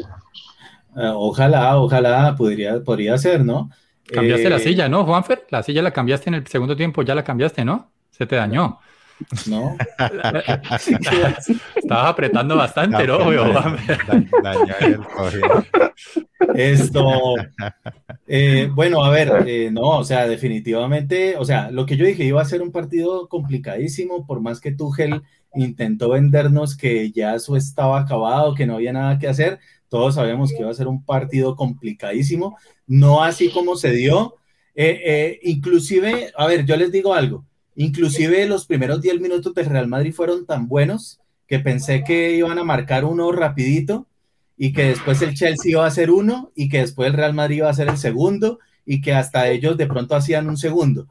Eh, 0.97 1.13
ojalá, 1.15 1.79
ojalá 1.79 2.35
podría, 2.37 2.81
podría 2.83 3.19
ser, 3.19 3.45
¿no? 3.45 3.71
Cambiaste 4.07 4.49
la 4.49 4.57
eh, 4.57 4.61
silla, 4.61 4.89
¿no, 4.89 5.05
Juanfer? 5.05 5.45
La 5.51 5.63
silla 5.63 5.83
la 5.83 5.91
cambiaste 5.91 6.31
en 6.31 6.35
el 6.35 6.47
segundo 6.47 6.77
tiempo, 6.77 7.03
ya 7.03 7.15
la 7.15 7.25
cambiaste, 7.25 7.65
¿no? 7.65 7.91
Se 8.17 8.27
te 8.27 8.37
dañó. 8.37 8.79
No. 9.47 9.77
Estabas 11.77 12.11
apretando 12.11 12.57
bastante, 12.57 13.07
¿no? 13.07 13.19
Esto. 16.55 17.35
Eh, 18.27 18.71
bueno, 18.75 19.03
a 19.03 19.11
ver, 19.11 19.45
eh, 19.47 19.71
no, 19.73 19.99
o 19.99 20.05
sea, 20.05 20.27
definitivamente, 20.29 21.37
o 21.37 21.45
sea, 21.45 21.71
lo 21.71 21.87
que 21.87 21.97
yo 21.97 22.05
dije 22.05 22.25
iba 22.25 22.43
a 22.43 22.47
ser 22.47 22.61
un 22.61 22.73
partido 22.73 23.29
complicadísimo, 23.29 24.27
por 24.27 24.41
más 24.41 24.61
que 24.61 24.73
Tuchel 24.73 25.23
intentó 25.55 26.11
vendernos 26.11 26.77
que 26.77 27.11
ya 27.11 27.35
eso 27.35 27.57
estaba 27.57 28.01
acabado, 28.01 28.55
que 28.55 28.67
no 28.67 28.75
había 28.75 28.93
nada 28.93 29.19
que 29.19 29.29
hacer, 29.29 29.59
todos 29.89 30.17
sabemos 30.17 30.51
que 30.51 30.61
iba 30.61 30.71
a 30.71 30.75
ser 30.75 30.89
un 30.89 31.05
partido 31.05 31.57
complicadísimo, 31.57 32.59
no 32.87 33.23
así 33.23 33.51
como 33.51 33.77
se 33.77 33.93
dio. 33.93 34.37
Eh, 34.75 35.41
inclusive, 35.45 36.33
a 36.37 36.47
ver, 36.47 36.67
yo 36.67 36.77
les 36.77 36.93
digo 36.93 37.15
algo 37.15 37.47
Inclusive 37.77 38.47
los 38.47 38.67
primeros 38.67 39.01
10 39.03 39.21
minutos 39.21 39.55
del 39.55 39.67
Real 39.67 39.87
Madrid 39.87 40.13
fueron 40.13 40.47
tan 40.47 40.67
buenos 40.67 41.21
que 41.47 41.61
pensé 41.61 42.03
que 42.05 42.33
iban 42.33 42.59
a 42.59 42.65
marcar 42.65 43.05
uno 43.05 43.31
rapidito 43.33 44.07
y 44.57 44.73
que 44.73 44.85
después 44.85 45.21
el 45.23 45.35
Chelsea 45.35 45.73
iba 45.73 45.85
a 45.85 45.89
hacer 45.89 46.11
uno 46.11 46.51
y 46.55 46.69
que 46.69 46.81
después 46.81 47.09
el 47.09 47.15
Real 47.15 47.35
Madrid 47.35 47.59
iba 47.59 47.69
a 47.69 47.73
hacer 47.73 47.89
el 47.89 47.99
segundo 47.99 48.59
y 48.87 49.01
que 49.01 49.13
hasta 49.13 49.49
ellos 49.51 49.77
de 49.77 49.87
pronto 49.87 50.17
hacían 50.17 50.49
un 50.49 50.57
segundo. 50.57 51.07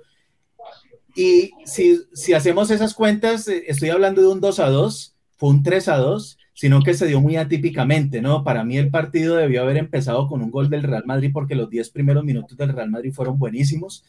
Y 1.16 1.52
si, 1.66 2.02
si 2.14 2.34
hacemos 2.34 2.72
esas 2.72 2.94
cuentas, 2.94 3.48
eh, 3.48 3.64
estoy 3.68 3.90
hablando 3.90 4.22
de 4.22 4.28
un 4.28 4.42
2 4.42 4.60
a 4.60 4.70
2, 4.70 5.16
fue 5.38 5.50
un 5.50 5.64
3 5.64 5.88
a 5.90 5.98
2, 5.98 6.38
sino 6.54 6.82
que 6.82 6.94
se 6.94 7.08
dio 7.08 7.22
muy 7.22 7.36
atípicamente, 7.36 8.22
¿no? 8.22 8.44
Para 8.44 8.64
mí 8.64 8.78
el 8.78 8.90
partido 8.90 9.36
debió 9.36 9.62
haber 9.62 9.78
empezado 9.78 10.28
con 10.28 10.42
un 10.42 10.52
gol 10.52 10.70
del 10.70 10.84
Real 10.84 11.04
Madrid 11.06 11.32
porque 11.34 11.56
los 11.56 11.70
10 11.70 11.90
primeros 11.92 12.24
minutos 12.24 12.58
del 12.58 12.74
Real 12.74 12.90
Madrid 12.90 13.14
fueron 13.14 13.38
buenísimos. 13.38 14.04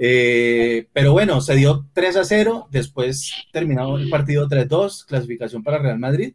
Eh, 0.00 0.86
pero 0.92 1.12
bueno, 1.12 1.40
se 1.40 1.56
dio 1.56 1.86
3 1.92 2.16
a 2.16 2.24
0, 2.24 2.68
después 2.70 3.32
terminado 3.52 3.98
el 3.98 4.08
partido 4.08 4.48
3-2, 4.48 5.04
clasificación 5.04 5.64
para 5.64 5.78
Real 5.78 5.98
Madrid. 5.98 6.34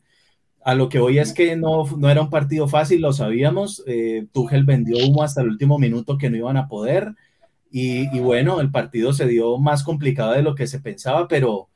A 0.65 0.75
lo 0.75 0.89
que 0.89 0.99
hoy 0.99 1.19
es 1.19 1.33
que 1.33 1.55
no, 1.55 1.85
no 1.97 2.09
era 2.09 2.21
un 2.21 2.29
partido 2.29 2.67
fácil, 2.67 3.01
lo 3.01 3.13
sabíamos. 3.13 3.83
Eh, 3.87 4.27
Tuchel 4.33 4.65
vendió 4.65 4.97
humo 5.05 5.23
hasta 5.23 5.41
el 5.41 5.49
último 5.49 5.79
minuto 5.79 6.17
que 6.17 6.29
no 6.29 6.37
iban 6.37 6.57
a 6.57 6.67
poder. 6.67 7.15
Y, 7.75 8.07
bueno, 8.19 8.61
el 8.61 8.69
partido 8.69 9.13
se 9.13 9.25
dio 9.27 9.57
más 9.57 9.83
complicado 9.83 10.33
de 10.33 10.43
lo 10.43 10.53
que 10.53 10.67
se 10.67 10.79
pensaba, 10.79 11.27
pero, 11.27 11.69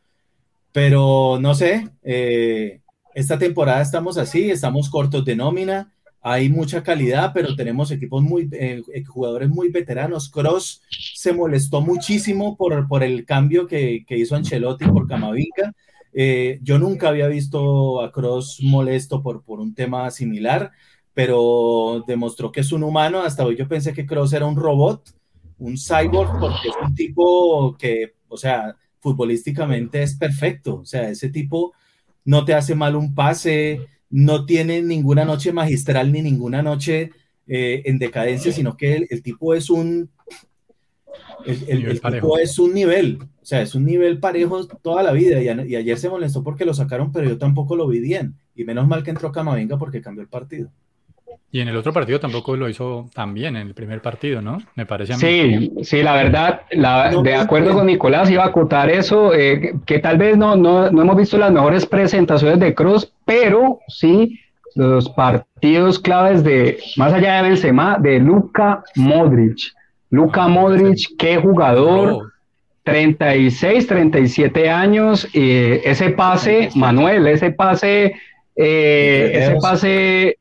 pero 0.71 1.39
no 1.41 1.55
sé, 1.55 1.89
eh, 2.03 2.81
esta 3.15 3.39
temporada 3.39 3.81
estamos 3.81 4.17
así, 4.19 4.51
estamos 4.51 4.91
cortos 4.91 5.25
de 5.25 5.35
nómina 5.35 5.91
hay 6.21 6.49
mucha 6.49 6.83
calidad, 6.83 7.31
pero 7.33 7.55
tenemos 7.55 7.91
equipos 7.91 8.21
muy, 8.21 8.49
eh, 8.51 8.83
eh, 8.93 9.03
jugadores 9.05 9.49
muy 9.49 9.69
veteranos. 9.69 10.29
Cross 10.29 10.81
se 11.13 11.33
molestó 11.33 11.81
muchísimo 11.81 12.57
por, 12.57 12.87
por 12.87 13.03
el 13.03 13.25
cambio 13.25 13.67
que, 13.67 14.03
que 14.05 14.17
hizo 14.17 14.35
Ancelotti 14.35 14.85
por 14.85 15.07
Camavinga. 15.07 15.73
Eh, 16.13 16.59
yo 16.63 16.79
nunca 16.79 17.09
había 17.09 17.27
visto 17.27 18.01
a 18.01 18.11
Cross 18.11 18.59
molesto 18.63 19.21
por, 19.21 19.43
por 19.43 19.59
un 19.59 19.75
tema 19.75 20.09
similar, 20.09 20.71
pero 21.13 22.03
demostró 22.07 22.51
que 22.51 22.61
es 22.61 22.71
un 22.71 22.83
humano. 22.83 23.21
Hasta 23.21 23.45
hoy 23.45 23.55
yo 23.55 23.67
pensé 23.67 23.93
que 23.93 24.05
Cross 24.05 24.33
era 24.33 24.45
un 24.45 24.55
robot, 24.55 25.13
un 25.59 25.77
cyborg, 25.77 26.39
porque 26.39 26.69
es 26.69 26.75
un 26.81 26.95
tipo 26.95 27.77
que, 27.77 28.15
o 28.27 28.37
sea, 28.37 28.75
futbolísticamente 28.99 30.01
es 30.01 30.15
perfecto. 30.15 30.79
O 30.81 30.85
sea, 30.85 31.09
ese 31.09 31.29
tipo 31.29 31.73
no 32.25 32.43
te 32.45 32.53
hace 32.53 32.75
mal 32.75 32.95
un 32.95 33.13
pase, 33.13 33.87
no 34.09 34.45
tiene 34.45 34.81
ninguna 34.81 35.25
noche 35.25 35.51
magistral 35.51 36.11
ni 36.11 36.21
ninguna 36.21 36.61
noche 36.61 37.11
eh, 37.47 37.81
en 37.85 37.99
decadencia, 37.99 38.51
sino 38.51 38.75
que 38.77 39.07
el, 39.09 39.21
tipo 39.21 39.53
es 39.53 39.69
un 39.69 40.09
el, 41.45 42.01
tipo 42.01 42.37
es 42.37 42.59
un 42.59 42.73
nivel, 42.73 43.19
o 43.21 43.45
sea, 43.45 43.61
es 43.61 43.75
un 43.75 43.85
nivel 43.85 44.19
parejo 44.19 44.65
toda 44.67 45.03
la 45.03 45.11
vida. 45.13 45.41
Y, 45.41 45.75
ayer 45.75 45.97
se 45.97 46.09
molestó 46.09 46.43
porque 46.43 46.65
lo 46.65 46.73
sacaron, 46.73 47.11
pero 47.11 47.27
yo 47.27 47.37
tampoco 47.37 47.75
lo 47.75 47.87
vi 47.87 47.99
bien. 47.99 48.35
Y 48.55 48.65
menos 48.65 48.87
mal 48.87 49.03
que 49.03 49.11
entró 49.11 49.31
Camavinga 49.31 49.77
porque 49.77 50.01
cambió 50.01 50.21
el 50.21 50.29
partido. 50.29 50.71
Y 51.51 51.61
en 51.61 51.69
el 51.69 51.77
otro 51.77 51.93
partido 51.93 52.19
tampoco 52.19 52.55
lo 52.55 52.67
hizo 52.67 53.09
tan 53.13 53.33
bien, 53.33 53.55
en 53.55 53.67
el 53.67 53.73
primer 53.73 54.01
partido, 54.01 54.41
¿no? 54.41 54.59
Me 54.75 54.85
parece 54.85 55.13
a 55.13 55.17
mí. 55.17 55.21
Sí, 55.21 55.71
sí, 55.83 56.03
la 56.03 56.13
verdad, 56.13 56.61
de 56.69 57.35
acuerdo 57.35 57.73
con 57.73 57.87
Nicolás, 57.87 58.29
iba 58.29 58.43
a 58.43 58.47
acotar 58.47 58.89
eso, 58.89 59.33
eh, 59.33 59.75
que 59.85 59.99
tal 59.99 60.17
vez 60.17 60.37
no, 60.37 60.55
no, 60.55 60.91
no, 60.91 61.01
hemos 61.01 61.15
visto 61.15 61.37
las 61.37 61.51
mejores 61.51 61.85
presentaciones 61.85 62.59
de 62.59 62.75
Cruz, 62.75 63.11
pero 63.25 63.79
sí 63.87 64.39
los 64.75 65.09
partidos 65.09 65.99
claves 65.99 66.43
de, 66.43 66.79
más 66.97 67.13
allá 67.13 67.37
de 67.37 67.49
Benzema, 67.49 67.97
de 67.97 68.19
Luka 68.19 68.83
Modric. 68.95 69.57
Luka 70.09 70.43
ah, 70.43 70.47
Modric, 70.47 71.17
qué 71.17 71.37
jugador. 71.37 72.33
36, 72.83 73.85
37 73.85 74.69
años, 74.69 75.27
y 75.33 75.61
ese 75.83 76.11
pase, 76.11 76.69
Manuel, 76.73 77.27
ese 77.27 77.51
pase, 77.51 78.15
eh, 78.55 79.31
ese 79.33 79.57
pase 79.61 80.36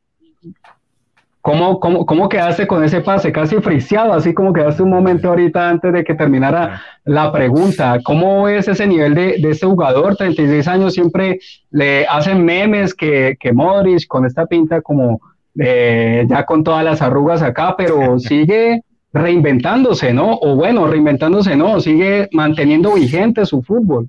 ¿Cómo, 1.47 1.79
cómo, 1.79 2.05
cómo 2.05 2.29
quedaste 2.29 2.67
con 2.67 2.83
ese 2.83 3.03
pase? 3.03 3.31
Casi 3.31 3.55
friseado, 3.61 4.13
así 4.13 4.35
como 4.35 4.53
quedaste 4.53 4.83
un 4.83 4.91
momento 4.91 5.29
ahorita 5.29 5.69
antes 5.69 5.93
de 5.93 6.03
que 6.03 6.17
terminara 6.17 6.83
la 7.05 7.31
pregunta. 7.31 8.01
¿Cómo 8.03 8.49
es 8.49 8.67
ese 8.67 8.85
nivel 8.85 9.15
de, 9.15 9.37
de 9.39 9.51
este 9.51 9.65
jugador? 9.65 10.17
36 10.17 10.67
años, 10.67 10.95
siempre 10.95 11.39
le 11.71 12.05
hacen 12.09 12.45
memes 12.45 12.95
que, 12.95 13.37
que 13.39 13.53
Modric 13.53 14.09
con 14.09 14.27
esta 14.27 14.47
pinta 14.47 14.83
como 14.83 15.21
eh, 15.57 16.27
ya 16.29 16.45
con 16.45 16.65
todas 16.65 16.83
las 16.83 17.01
arrugas 17.01 17.43
acá, 17.43 17.77
pero 17.79 18.19
sigue 18.19 18.83
reinventándose, 19.13 20.13
¿no? 20.13 20.33
O 20.43 20.57
bueno, 20.57 20.89
reinventándose, 20.89 21.55
¿no? 21.55 21.79
Sigue 21.79 22.29
manteniendo 22.33 22.93
vigente 22.95 23.47
su 23.47 23.63
fútbol. 23.63 24.09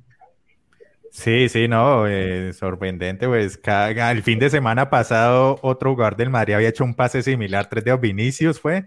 Sí, 1.19 1.49
sí, 1.49 1.67
no, 1.67 2.06
eh, 2.08 2.53
sorprendente, 2.53 3.27
pues 3.27 3.58
cada, 3.58 4.12
el 4.12 4.21
fin 4.21 4.38
de 4.38 4.51
semana 4.51 4.91
pasado 4.91 5.58
otro 5.63 5.91
jugador 5.91 6.15
del 6.15 6.30
Madrid 6.30 6.53
había 6.53 6.69
hecho 6.69 6.84
un 6.84 6.93
pase 6.93 7.23
similar, 7.23 7.67
tres 7.67 7.84
de 7.86 7.97
Vinicius 7.97 8.60
fue, 8.60 8.86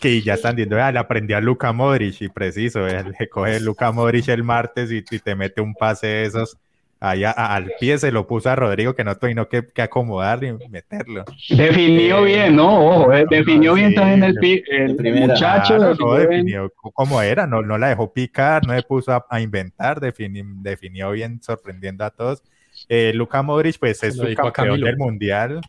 que 0.00 0.22
ya 0.22 0.34
están 0.34 0.54
diciendo, 0.54 0.80
ah, 0.80 0.92
le 0.92 1.00
aprendió 1.00 1.36
a 1.36 1.40
Luca 1.40 1.72
Modric 1.72 2.22
y 2.22 2.28
preciso, 2.28 2.86
eh, 2.86 3.04
le 3.18 3.28
coge 3.28 3.58
Luca 3.60 3.90
Modric 3.90 4.28
el 4.28 4.44
martes 4.44 4.92
y, 4.92 4.98
y 5.10 5.18
te 5.18 5.34
mete 5.34 5.60
un 5.60 5.74
pase 5.74 6.06
de 6.06 6.24
esos 6.26 6.56
allá 7.00 7.30
al 7.30 7.72
pie 7.78 7.98
se 7.98 8.10
lo 8.10 8.26
puso 8.26 8.50
a 8.50 8.56
Rodrigo 8.56 8.94
que 8.94 9.04
no 9.04 9.16
tuvo 9.16 9.48
que, 9.48 9.66
que 9.66 9.82
acomodar 9.82 10.42
y 10.44 10.52
meterlo. 10.68 11.24
Definió 11.48 12.20
eh, 12.20 12.24
bien, 12.24 12.56
¿no? 12.56 12.86
Ojo, 12.86 13.12
eh, 13.12 13.26
definió 13.28 13.74
bien 13.74 13.94
también 13.94 14.22
el, 14.24 14.36
el, 14.68 15.28
muchacho. 15.28 15.78
definió 15.78 16.72
cómo 16.94 17.20
era, 17.22 17.46
no, 17.46 17.62
no 17.62 17.78
la 17.78 17.88
dejó 17.88 18.12
picar, 18.12 18.66
no 18.66 18.74
le 18.74 18.82
puso 18.82 19.24
a, 19.28 19.40
inventar, 19.40 20.00
definió, 20.00 21.10
bien 21.12 21.42
sorprendiendo 21.42 22.04
a 22.04 22.10
todos. 22.10 22.42
Eh, 22.88 23.12
Luka 23.14 23.42
Modric, 23.42 23.78
pues 23.78 24.02
es 24.02 24.16
su 24.16 24.34
campeón 24.34 24.80
del 24.80 24.96
mundial. 24.96 25.60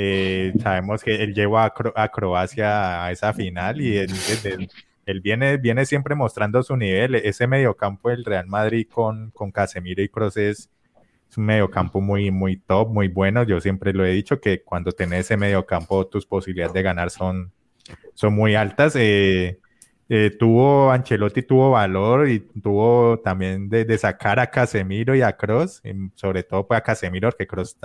Eh, 0.00 0.52
sabemos 0.62 1.02
que 1.02 1.16
él 1.16 1.34
llevó 1.34 1.58
a, 1.58 1.72
Croacia 2.12 3.04
a 3.04 3.10
esa 3.10 3.32
final 3.32 3.80
y 3.80 3.96
él, 3.96 4.08
él 5.08 5.22
viene, 5.22 5.56
viene 5.56 5.86
siempre 5.86 6.14
mostrando 6.14 6.62
su 6.62 6.76
nivel. 6.76 7.14
Ese 7.14 7.46
mediocampo 7.46 8.10
del 8.10 8.26
Real 8.26 8.46
Madrid 8.46 8.86
con, 8.92 9.30
con 9.30 9.50
Casemiro 9.50 10.02
y 10.02 10.08
Kroos 10.10 10.36
es, 10.36 10.68
un 11.36 11.46
mediocampo 11.46 12.00
muy, 12.02 12.30
muy 12.30 12.58
top, 12.58 12.90
muy 12.90 13.08
bueno. 13.08 13.42
Yo 13.42 13.58
siempre 13.60 13.94
lo 13.94 14.04
he 14.04 14.10
dicho 14.10 14.38
que 14.40 14.62
cuando 14.62 14.92
tenés 14.92 15.20
ese 15.20 15.38
mediocampo 15.38 16.06
tus 16.06 16.26
posibilidades 16.26 16.74
de 16.74 16.82
ganar 16.82 17.10
son, 17.10 17.52
son 18.12 18.34
muy 18.34 18.54
altas. 18.54 18.96
Eh, 18.96 19.58
eh, 20.10 20.30
tuvo 20.38 20.90
Ancelotti 20.90 21.42
tuvo 21.42 21.70
valor 21.70 22.28
y 22.28 22.40
tuvo 22.40 23.18
también 23.20 23.70
de, 23.70 23.96
sacar 23.96 24.38
a 24.38 24.50
Casemiro 24.50 25.14
y 25.14 25.22
a 25.22 25.34
Kroos, 25.34 25.82
sobre 26.16 26.42
todo 26.42 26.66
pues 26.66 26.78
a 26.78 26.82
Casemiro, 26.82 27.30
porque 27.30 27.46
Kroos 27.46 27.78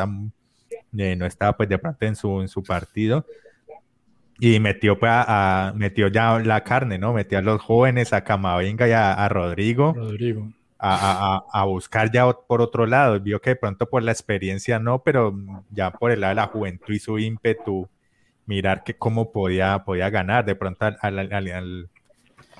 eh, 0.97 1.15
no 1.15 1.25
estaba 1.25 1.55
pues 1.55 1.69
de 1.69 1.77
pronto 1.77 2.05
en 2.05 2.15
su, 2.17 2.41
en 2.41 2.49
su 2.49 2.63
partido 2.63 3.25
y 4.39 4.59
metió, 4.59 4.97
pues, 4.99 5.11
a, 5.13 5.73
metió 5.75 6.07
ya 6.07 6.39
la 6.39 6.63
carne, 6.63 6.97
¿no? 6.97 7.13
Metió 7.13 7.37
a 7.37 7.41
los 7.41 7.61
jóvenes, 7.61 8.13
a 8.13 8.23
Camavinga 8.23 8.87
y 8.87 8.91
a, 8.91 9.27
Rodrigo, 9.29 9.93
Rodrigo. 9.95 10.51
A, 10.79 11.43
a, 11.51 11.63
buscar 11.63 12.11
ya 12.11 12.29
por 12.29 12.61
otro 12.61 12.85
lado. 12.85 13.19
Vio 13.19 13.39
que 13.39 13.51
de 13.51 13.55
pronto 13.55 13.89
por 13.89 14.03
la 14.03 14.11
experiencia 14.11 14.79
no, 14.79 15.01
pero 15.03 15.33
ya 15.69 15.91
por 15.91 16.11
el 16.11 16.21
lado 16.21 16.31
de 16.31 16.35
la 16.35 16.47
juventud 16.47 16.93
y 16.93 16.99
su 16.99 17.19
ímpetu, 17.19 17.87
mirar 18.45 18.83
que 18.83 18.95
cómo 18.95 19.31
podía, 19.31 19.83
podía 19.85 20.09
ganar 20.09 20.43
de 20.43 20.55
pronto 20.55 20.85
al, 20.85 20.97
al, 21.01 21.89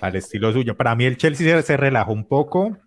al, 0.02 0.16
estilo 0.16 0.54
suyo. 0.54 0.78
Para 0.78 0.96
mí 0.96 1.04
el 1.06 1.18
Chelsea 1.18 1.62
se, 1.64 1.76
relajó 1.76 2.14
un 2.14 2.26
poco, 2.26 2.78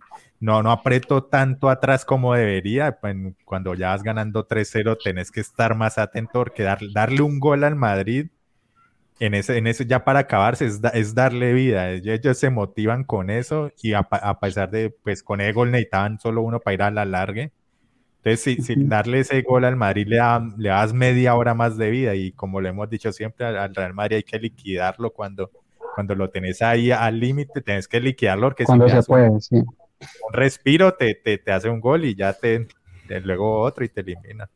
no, 0.40 0.62
no 0.62 0.70
apretó 0.70 1.24
tanto 1.24 1.68
atrás 1.68 2.06
como 2.06 2.32
debería. 2.32 2.98
Pues, 2.98 3.14
cuando 3.44 3.74
ya 3.74 3.88
vas 3.88 4.02
ganando 4.02 4.48
3-0, 4.48 4.96
tenés 5.02 5.30
que 5.30 5.40
estar 5.40 5.74
más 5.74 5.98
atento 5.98 6.32
porque 6.32 6.62
darle 6.62 7.20
un 7.20 7.40
gol 7.40 7.64
al 7.64 7.76
Madrid 7.76 8.28
en 9.18 9.34
ese, 9.34 9.56
en 9.56 9.66
ese 9.66 9.86
ya 9.86 10.04
para 10.04 10.20
acabarse 10.20 10.66
es, 10.66 10.80
es 10.92 11.14
darle 11.14 11.52
vida. 11.52 11.90
Ellos, 11.90 12.38
se 12.38 12.50
motivan 12.50 13.04
con 13.04 13.30
eso 13.30 13.70
y 13.82 13.94
a, 13.94 14.00
a, 14.00 14.40
pesar 14.40 14.70
de, 14.70 14.90
pues 14.90 15.22
con 15.22 15.40
el 15.40 15.52
gol 15.52 15.70
necesitaban 15.70 16.18
solo 16.18 16.42
uno 16.42 16.60
para 16.60 16.74
ir 16.74 16.82
a 16.82 16.90
la 16.90 17.04
largue. 17.04 17.52
Entonces, 18.22 18.66
si, 18.66 18.74
darle 18.76 19.20
ese 19.20 19.40
gol 19.42 19.64
al 19.64 19.76
Madrid 19.76 20.06
le, 20.08 20.18
le 20.58 20.68
das 20.68 20.92
media 20.92 21.34
hora 21.36 21.54
más 21.54 21.76
de 21.76 21.90
vida 21.90 22.14
y 22.14 22.32
como 22.32 22.60
lo 22.60 22.68
hemos 22.68 22.90
dicho 22.90 23.12
siempre, 23.12 23.46
al, 23.46 23.74
Real 23.74 23.94
Madrid 23.94 24.16
hay 24.16 24.22
que 24.24 24.38
liquidarlo 24.38 25.12
cuando, 25.12 25.50
cuando 25.94 26.14
lo 26.14 26.28
tenés 26.28 26.60
ahí 26.60 26.90
al 26.90 27.20
límite, 27.20 27.62
tenés 27.62 27.86
que 27.86 28.00
liquidarlo 28.00 28.48
porque 28.48 28.64
cuando 28.64 28.88
se 28.88 29.02
puede, 29.04 29.30
un, 29.30 29.40
sí. 29.40 29.56
un 29.56 30.32
respiro 30.32 30.92
te, 30.94 31.14
te, 31.14 31.38
te, 31.38 31.52
hace 31.52 31.68
un 31.68 31.80
gol 31.80 32.04
y 32.04 32.16
ya 32.16 32.32
te, 32.32 32.66
te 33.06 33.20
luego 33.20 33.60
otro 33.60 33.84
y 33.84 33.88
te 33.88 34.00
elimina. 34.00 34.50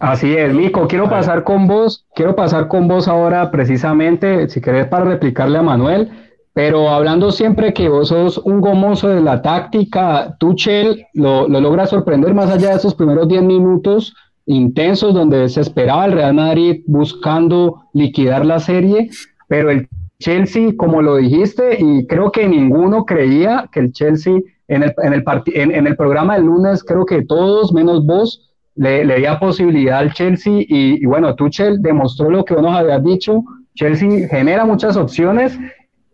Así 0.00 0.34
es, 0.34 0.54
Mico, 0.54 0.88
quiero 0.88 1.10
pasar 1.10 1.44
con 1.44 1.66
vos, 1.66 2.06
quiero 2.14 2.34
pasar 2.34 2.68
con 2.68 2.88
vos 2.88 3.06
ahora 3.06 3.50
precisamente, 3.50 4.48
si 4.48 4.62
querés 4.62 4.86
para 4.86 5.04
replicarle 5.04 5.58
a 5.58 5.62
Manuel, 5.62 6.10
pero 6.54 6.88
hablando 6.88 7.30
siempre 7.30 7.74
que 7.74 7.90
vos 7.90 8.08
sos 8.08 8.38
un 8.38 8.62
gomoso 8.62 9.08
de 9.08 9.20
la 9.20 9.42
táctica, 9.42 10.36
Tuchel 10.40 11.04
lo, 11.12 11.46
lo 11.48 11.60
logra 11.60 11.86
sorprender 11.86 12.32
más 12.32 12.50
allá 12.50 12.70
de 12.70 12.76
esos 12.76 12.94
primeros 12.94 13.28
10 13.28 13.42
minutos 13.42 14.14
intensos 14.46 15.12
donde 15.12 15.46
se 15.50 15.60
esperaba 15.60 16.06
el 16.06 16.12
Real 16.12 16.32
Madrid 16.32 16.82
buscando 16.86 17.82
liquidar 17.92 18.46
la 18.46 18.58
serie, 18.58 19.10
pero 19.48 19.70
el 19.70 19.86
Chelsea, 20.18 20.72
como 20.78 21.02
lo 21.02 21.16
dijiste, 21.16 21.76
y 21.78 22.06
creo 22.06 22.32
que 22.32 22.48
ninguno 22.48 23.04
creía 23.04 23.68
que 23.70 23.80
el 23.80 23.92
Chelsea 23.92 24.38
en 24.66 24.82
el, 24.82 24.94
en 25.02 25.12
el, 25.12 25.24
en, 25.54 25.74
en 25.74 25.86
el 25.86 25.96
programa 25.96 26.36
del 26.36 26.46
lunes, 26.46 26.82
creo 26.84 27.04
que 27.04 27.20
todos, 27.22 27.74
menos 27.74 28.06
vos, 28.06 28.49
le, 28.80 29.04
le 29.04 29.18
dio 29.18 29.38
posibilidad 29.38 29.98
al 29.98 30.14
Chelsea 30.14 30.64
y, 30.66 31.04
bueno, 31.04 31.34
Tuchel 31.34 31.82
demostró 31.82 32.30
lo 32.30 32.46
que 32.46 32.54
uno 32.54 32.74
había 32.74 32.98
dicho, 32.98 33.44
Chelsea 33.74 34.26
genera 34.26 34.64
muchas 34.64 34.96
opciones, 34.96 35.58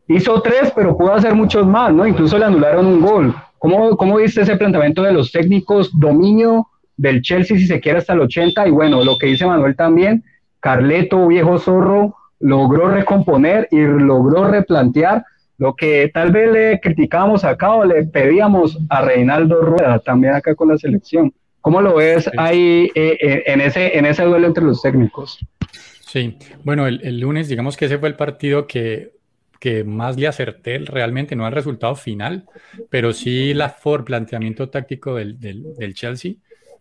hizo 0.09 0.43
tres, 0.43 0.73
pero 0.75 0.97
pudo 0.97 1.15
hacer 1.15 1.33
muchos 1.37 1.65
más, 1.65 1.95
¿no? 1.95 2.05
Incluso 2.05 2.37
le 2.37 2.45
anularon 2.45 2.87
un 2.87 3.01
gol. 3.01 3.37
¿Cómo, 3.61 3.97
cómo 3.97 4.17
viste 4.17 4.41
ese 4.41 4.57
planteamiento 4.57 5.05
de 5.05 5.13
los 5.13 5.31
técnicos? 5.31 5.97
Dominio 5.97 6.67
del 6.97 7.23
Chelsea, 7.23 7.57
si 7.57 7.69
se 7.69 7.79
quiere, 7.79 7.99
hasta 7.99 8.15
el 8.15 8.23
80, 8.23 8.67
y 8.67 8.71
bueno, 8.73 9.05
lo 9.05 9.17
que 9.17 9.29
dice 9.29 9.47
Manuel 9.47 9.77
también, 9.77 10.25
Carleto, 10.59 11.25
viejo 11.29 11.59
zorro, 11.59 12.17
logró 12.41 12.89
recomponer 12.89 13.69
y 13.71 13.79
logró 13.79 14.49
replantear 14.49 15.25
lo 15.57 15.77
que 15.77 16.11
tal 16.13 16.33
vez 16.33 16.51
le 16.51 16.81
criticábamos 16.81 17.45
acá 17.45 17.75
o 17.75 17.85
le 17.85 18.07
pedíamos 18.07 18.77
a 18.89 19.03
Reinaldo 19.03 19.63
Rueda 19.63 20.01
también 20.01 20.35
acá 20.35 20.57
con 20.57 20.69
la 20.69 20.79
selección. 20.79 21.33
¿Cómo 21.67 21.83
lo 21.83 21.97
ves 21.97 22.31
ahí 22.39 22.93
eh, 22.95 23.19
eh, 23.21 23.43
en, 23.47 23.61
ese, 23.61 23.99
en 23.99 24.07
ese 24.07 24.23
duelo 24.23 24.47
entre 24.47 24.63
los 24.63 24.81
técnicos? 24.83 25.45
Sí, 25.99 26.39
bueno, 26.63 26.87
el, 26.87 27.19
lunes 27.19 27.49
digamos 27.49 27.77
que 27.77 27.87
ese 27.87 27.99
fue 27.99 28.09
el 28.09 28.15
partido 28.15 28.69
que, 28.69 29.15
que 29.59 29.83
más 29.83 30.17
le 30.17 30.29
acerté 30.29 30.79
realmente, 30.79 31.35
no 31.35 31.45
al 31.45 31.51
resultado 31.51 31.97
final, 31.97 32.45
pero 32.89 33.13
sí 33.13 33.53
la 33.53 33.71
for 33.71 34.05
planteamiento 34.05 34.69
táctico 34.69 35.17
del, 35.17 35.41
del, 35.41 35.93
Chelsea. 35.95 36.35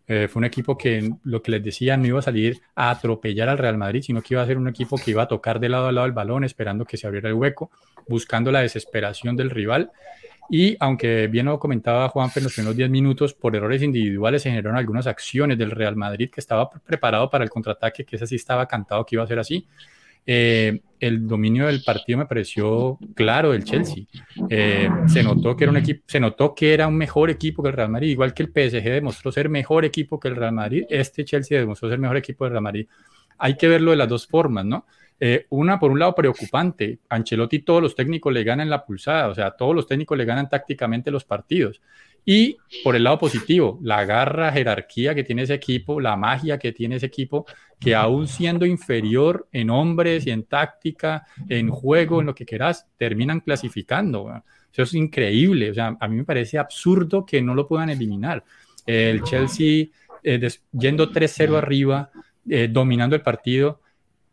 Eh, 0.07 0.27
fue 0.27 0.41
un 0.41 0.45
equipo 0.45 0.77
que, 0.77 1.09
lo 1.23 1.41
que 1.41 1.49
les 1.49 1.63
decía, 1.63 1.97
no 1.97 2.05
iba 2.05 2.19
a 2.19 2.21
salir 2.21 2.61
a 2.75 2.91
atropellar 2.91 3.49
al 3.49 3.57
Real 3.57 3.79
Madrid, 3.79 4.03
sino 4.03 4.21
que 4.21 4.35
iba 4.35 4.43
a 4.43 4.45
ser 4.45 4.59
un 4.59 4.67
equipo 4.67 4.99
que 4.99 5.09
iba 5.09 5.23
a 5.23 5.27
tocar 5.27 5.59
de 5.59 5.69
lado 5.69 5.87
a 5.87 5.91
lado 5.91 6.05
el 6.05 6.13
balón, 6.13 6.43
esperando 6.43 6.85
que 6.85 6.97
se 6.97 7.07
abriera 7.07 7.29
el 7.29 7.33
hueco, 7.33 7.71
buscando 8.07 8.51
la 8.51 8.61
desesperación 8.61 9.35
del 9.35 9.49
rival 9.49 9.89
y 10.49 10.77
aunque 10.79 11.27
bien 11.27 11.47
lo 11.47 11.59
comentaba 11.59 12.09
Juan 12.09 12.29
en 12.35 12.43
los 12.43 12.53
primeros 12.53 12.75
10 12.77 12.89
minutos, 12.89 13.33
por 13.33 13.55
errores 13.55 13.81
individuales 13.81 14.41
se 14.41 14.49
generaron 14.49 14.77
algunas 14.77 15.07
acciones 15.07 15.57
del 15.57 15.71
Real 15.71 15.95
Madrid 15.95 16.29
que 16.29 16.39
estaba 16.39 16.69
preparado 16.69 17.29
para 17.29 17.43
el 17.43 17.49
contraataque, 17.49 18.05
que 18.05 18.15
ese 18.15 18.27
sí 18.27 18.35
estaba 18.35 18.67
cantado 18.67 19.05
que 19.05 19.15
iba 19.15 19.23
a 19.23 19.27
ser 19.27 19.39
así. 19.39 19.67
Eh, 20.27 20.81
el 20.99 21.27
dominio 21.27 21.67
del 21.67 21.83
partido 21.83 22.17
me 22.17 22.25
pareció 22.25 22.97
claro 23.13 23.51
del 23.51 23.63
Chelsea. 23.63 24.05
Eh, 24.49 24.89
se 25.07 25.23
notó 25.23 25.55
que 25.55 25.65
era 25.65 25.71
un 25.71 25.77
equipo, 25.77 26.03
se 26.07 26.19
notó 26.19 26.55
que 26.55 26.73
era 26.73 26.87
un 26.87 26.95
mejor 26.95 27.29
equipo 27.29 27.61
que 27.61 27.69
el 27.69 27.75
Real 27.75 27.89
Madrid, 27.89 28.09
igual 28.09 28.33
que 28.33 28.43
el 28.43 28.49
PSG 28.49 28.83
demostró 28.83 29.31
ser 29.31 29.49
mejor 29.49 29.85
equipo 29.85 30.19
que 30.19 30.27
el 30.29 30.35
Real 30.35 30.53
Madrid. 30.53 30.85
Este 30.89 31.25
Chelsea 31.25 31.59
demostró 31.59 31.89
ser 31.89 31.99
mejor 31.99 32.17
equipo 32.17 32.45
del 32.45 32.51
Real 32.53 32.63
Madrid. 32.63 32.87
Hay 33.37 33.57
que 33.57 33.67
verlo 33.67 33.91
de 33.91 33.97
las 33.97 34.09
dos 34.09 34.25
formas, 34.27 34.65
¿no? 34.65 34.85
Eh, 35.19 35.45
una, 35.49 35.79
por 35.79 35.91
un 35.91 35.99
lado, 35.99 36.13
preocupante. 36.13 36.99
Ancelotti, 37.09 37.59
todos 37.59 37.81
los 37.81 37.95
técnicos 37.95 38.33
le 38.33 38.43
ganan 38.43 38.69
la 38.69 38.85
pulsada, 38.85 39.29
o 39.29 39.35
sea, 39.35 39.51
todos 39.51 39.73
los 39.73 39.87
técnicos 39.87 40.17
le 40.17 40.25
ganan 40.25 40.49
tácticamente 40.49 41.11
los 41.11 41.23
partidos. 41.23 41.81
Y 42.25 42.57
por 42.83 42.95
el 42.95 43.03
lado 43.03 43.19
positivo, 43.19 43.79
la 43.83 44.03
garra, 44.03 44.51
jerarquía 44.51 45.13
que 45.13 45.23
tiene 45.23 45.43
ese 45.43 45.53
equipo, 45.53 46.01
la 46.01 46.15
magia 46.15 46.57
que 46.57 46.71
tiene 46.71 46.95
ese 46.95 47.05
equipo, 47.05 47.45
que 47.79 47.93
aún 47.93 48.27
siendo 48.27 48.65
inferior 48.65 49.47
en 49.51 49.69
hombres 49.69 50.25
y 50.25 50.31
en 50.31 50.43
táctica, 50.43 51.27
en 51.47 51.69
juego, 51.69 52.21
en 52.21 52.25
lo 52.25 52.33
que 52.33 52.45
quieras, 52.45 52.87
terminan 52.97 53.41
clasificando. 53.41 54.41
Eso 54.73 54.81
es 54.81 54.93
increíble. 54.95 55.69
O 55.69 55.73
sea, 55.75 55.95
a 55.99 56.07
mí 56.07 56.15
me 56.15 56.23
parece 56.23 56.57
absurdo 56.57 57.25
que 57.25 57.43
no 57.43 57.53
lo 57.53 57.67
puedan 57.67 57.91
eliminar. 57.91 58.43
El 58.87 59.21
Chelsea, 59.21 59.85
eh, 60.23 60.49
yendo 60.71 61.11
3-0 61.11 61.57
arriba, 61.57 62.09
eh, 62.49 62.67
dominando 62.71 63.15
el 63.15 63.21
partido. 63.21 63.81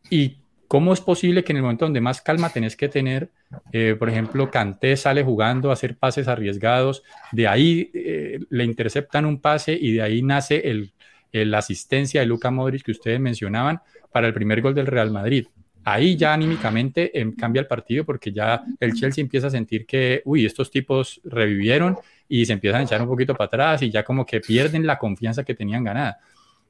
¿Y 0.09 0.42
cómo 0.73 0.95
es 0.95 1.03
posible 1.03 1.45
que 1.45 1.53
en 1.53 1.59
el 1.59 1.65
momento 1.65 1.85
donde 1.85 2.01
más 2.01 2.23
calma 2.23 2.49
tenés 2.49 2.77
que 2.77 2.89
tener, 2.89 3.29
eh, 3.73 3.95
por 3.99 4.09
ejemplo, 4.09 4.51
Canté 4.51 4.97
sale 4.97 5.23
jugando 5.23 5.69
a 5.69 5.75
hacer 5.75 5.99
pases 5.99 6.29
arriesgados, 6.29 7.03
de 7.31 7.47
ahí 7.47 7.91
eh, 7.93 8.39
le 8.49 8.65
interceptan 8.65 9.27
un 9.27 9.39
pase 9.39 9.75
y 9.79 9.93
de 9.93 10.01
ahí 10.01 10.23
nace 10.23 10.71
el, 10.71 10.95
la 11.31 11.59
asistencia 11.59 12.23
de 12.23 12.27
Luca 12.27 12.51
Modric 12.51 12.85
que 12.85 12.93
ustedes 12.93 13.21
mencionaban 13.21 13.83
para 14.13 14.27
el 14.27 14.33
primer 14.33 14.63
gol 14.63 14.75
del 14.75 14.87
Real 14.87 15.11
Madrid? 15.11 15.47
ahí 15.85 16.17
ya 16.17 16.33
anímicamente 16.33 17.19
em, 17.21 17.35
cambia 17.35 17.61
el 17.61 17.67
partido 17.67 18.05
porque 18.05 18.31
ya 18.33 18.63
el 18.79 18.95
Chelsea 18.95 19.21
empieza 19.21 19.49
a 19.49 19.51
sentir 19.51 19.85
que, 19.85 20.23
uy, 20.25 20.47
estos 20.47 20.71
tipos 20.71 21.21
revivieron 21.25 21.99
y 22.29 22.47
se 22.47 22.53
empiezan 22.53 22.83
a 22.83 22.85
echar 22.85 23.03
un 23.03 23.09
poquito 23.09 23.35
para 23.35 23.47
atrás 23.47 23.83
y 23.83 23.91
ya 23.91 24.05
como 24.05 24.25
que 24.25 24.41
pierden 24.41 24.87
la 24.87 24.97
confianza 24.97 25.45
que 25.45 25.55
tenían 25.55 25.85
ganada. 25.85 26.19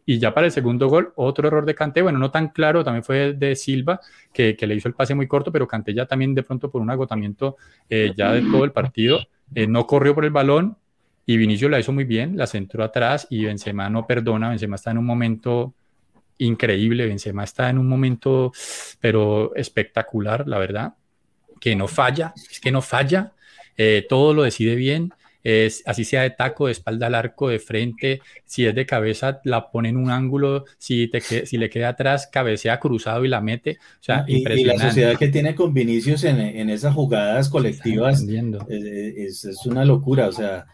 Y 0.05 0.19
ya 0.19 0.35
para 0.35 0.47
el 0.47 0.53
segundo 0.53 0.89
gol, 0.89 1.13
otro 1.17 1.47
error 1.47 1.65
de 1.65 1.75
Kanté, 1.75 2.03
bueno, 2.03 2.19
no 2.19 2.31
tan 2.31 2.49
claro, 2.49 2.83
también 2.83 3.05
fue 3.05 3.35
de 3.35 3.55
Silva, 3.55 4.01
que, 4.33 4.57
le 4.61 4.75
hizo 4.75 4.89
el 4.89 4.95
pase 4.95 5.15
muy 5.15 5.29
corto, 5.29 5.53
pero 5.53 5.69
Kanté 5.69 5.95
ya 5.95 6.07
también 6.07 6.35
de 6.35 6.43
pronto 6.43 6.71
por 6.71 6.83
un 6.83 6.91
agotamiento 6.91 7.57
eh, 7.89 8.13
ya 8.17 8.33
de 8.33 8.43
todo 8.43 8.65
el 8.65 8.73
partido, 8.73 9.21
eh, 9.55 9.67
no 9.67 9.87
corrió 9.87 10.15
por 10.15 10.25
el 10.25 10.31
balón 10.31 10.77
y 11.25 11.37
Vinicio 11.37 11.69
la 11.69 11.79
hizo 11.79 11.93
muy 11.93 12.05
bien, 12.05 12.37
la 12.37 12.49
centró 12.49 12.83
atrás 12.83 13.29
y 13.31 13.45
Benzema 13.45 13.89
no 13.89 14.07
perdona, 14.07 14.51
Benzema 14.51 14.75
está 14.75 14.91
en 14.91 14.99
un 14.99 15.07
momento 15.07 15.75
increíble. 16.39 17.07
Benzema 17.07 17.45
está 17.45 17.71
en 17.71 17.79
un 17.79 17.89
momento, 17.89 18.53
pero 19.01 19.55
espectacular, 19.55 20.47
la 20.47 20.59
verdad, 20.59 20.95
que 21.61 21.77
no 21.77 21.89
falla, 21.89 22.35
es 22.51 22.61
que 22.61 22.73
no 22.73 22.83
falla, 22.83 23.33
eh, 23.77 24.07
todo 24.09 24.35
lo 24.35 24.43
decide 24.43 24.75
bien. 24.75 25.13
Es, 25.45 25.83
así 25.87 26.05
sea 26.05 26.23
de 26.23 26.31
taco, 26.31 26.67
de 26.67 26.73
espalda 26.73 27.09
al 27.09 27.15
arco, 27.15 27.49
de 27.49 27.59
frente, 27.59 28.21
si 28.45 28.67
es 28.67 28.75
de 28.75 28.87
cabeza, 28.87 29.41
la 29.45 29.71
pone 29.71 29.89
en 29.89 29.97
un 29.97 30.11
ángulo, 30.11 30.65
si, 30.79 31.09
te 31.09 31.21
si 31.21 31.59
le 31.59 31.71
queda 31.71 31.91
atrás, 31.91 32.29
cabecea 32.31 32.79
cruzado 32.79 33.25
y 33.25 33.29
la 33.29 33.41
mete. 33.41 33.79
O 34.01 34.03
sea, 34.03 34.25
y, 34.27 34.39
impresionante. 34.39 34.83
la 34.83 34.89
sociedad 34.91 35.19
que 35.19 35.29
tiene 35.29 35.55
con 35.55 35.75
Vinicius 35.75 36.25
en, 36.25 36.41
en 36.41 36.71
esas 36.71 36.95
jugadas 36.95 37.49
colectivas 37.49 38.25
eh, 38.29 39.15
es, 39.17 39.45
es, 39.45 39.67
una 39.67 39.85
locura, 39.85 40.29
o 40.29 40.33
sea, 40.33 40.67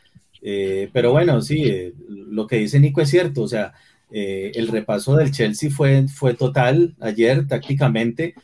eh, 0.43 0.89
pero 0.93 1.13
bueno, 1.13 1.41
sí, 1.41 1.93
lo 2.09 2.47
que 2.47 2.57
dice 2.57 2.81
Nico 2.81 3.01
es 3.01 3.11
cierto, 3.11 3.43
o 3.43 3.49
sea, 3.49 3.73
eh, 4.11 4.53
el 4.55 4.69
repaso 4.69 5.17
del 5.17 5.33
Chelsea 5.33 5.71
fue, 5.71 6.07
fue 6.09 6.35
total 6.35 6.95
ayer 7.01 7.47
tácticamente, 7.47 8.35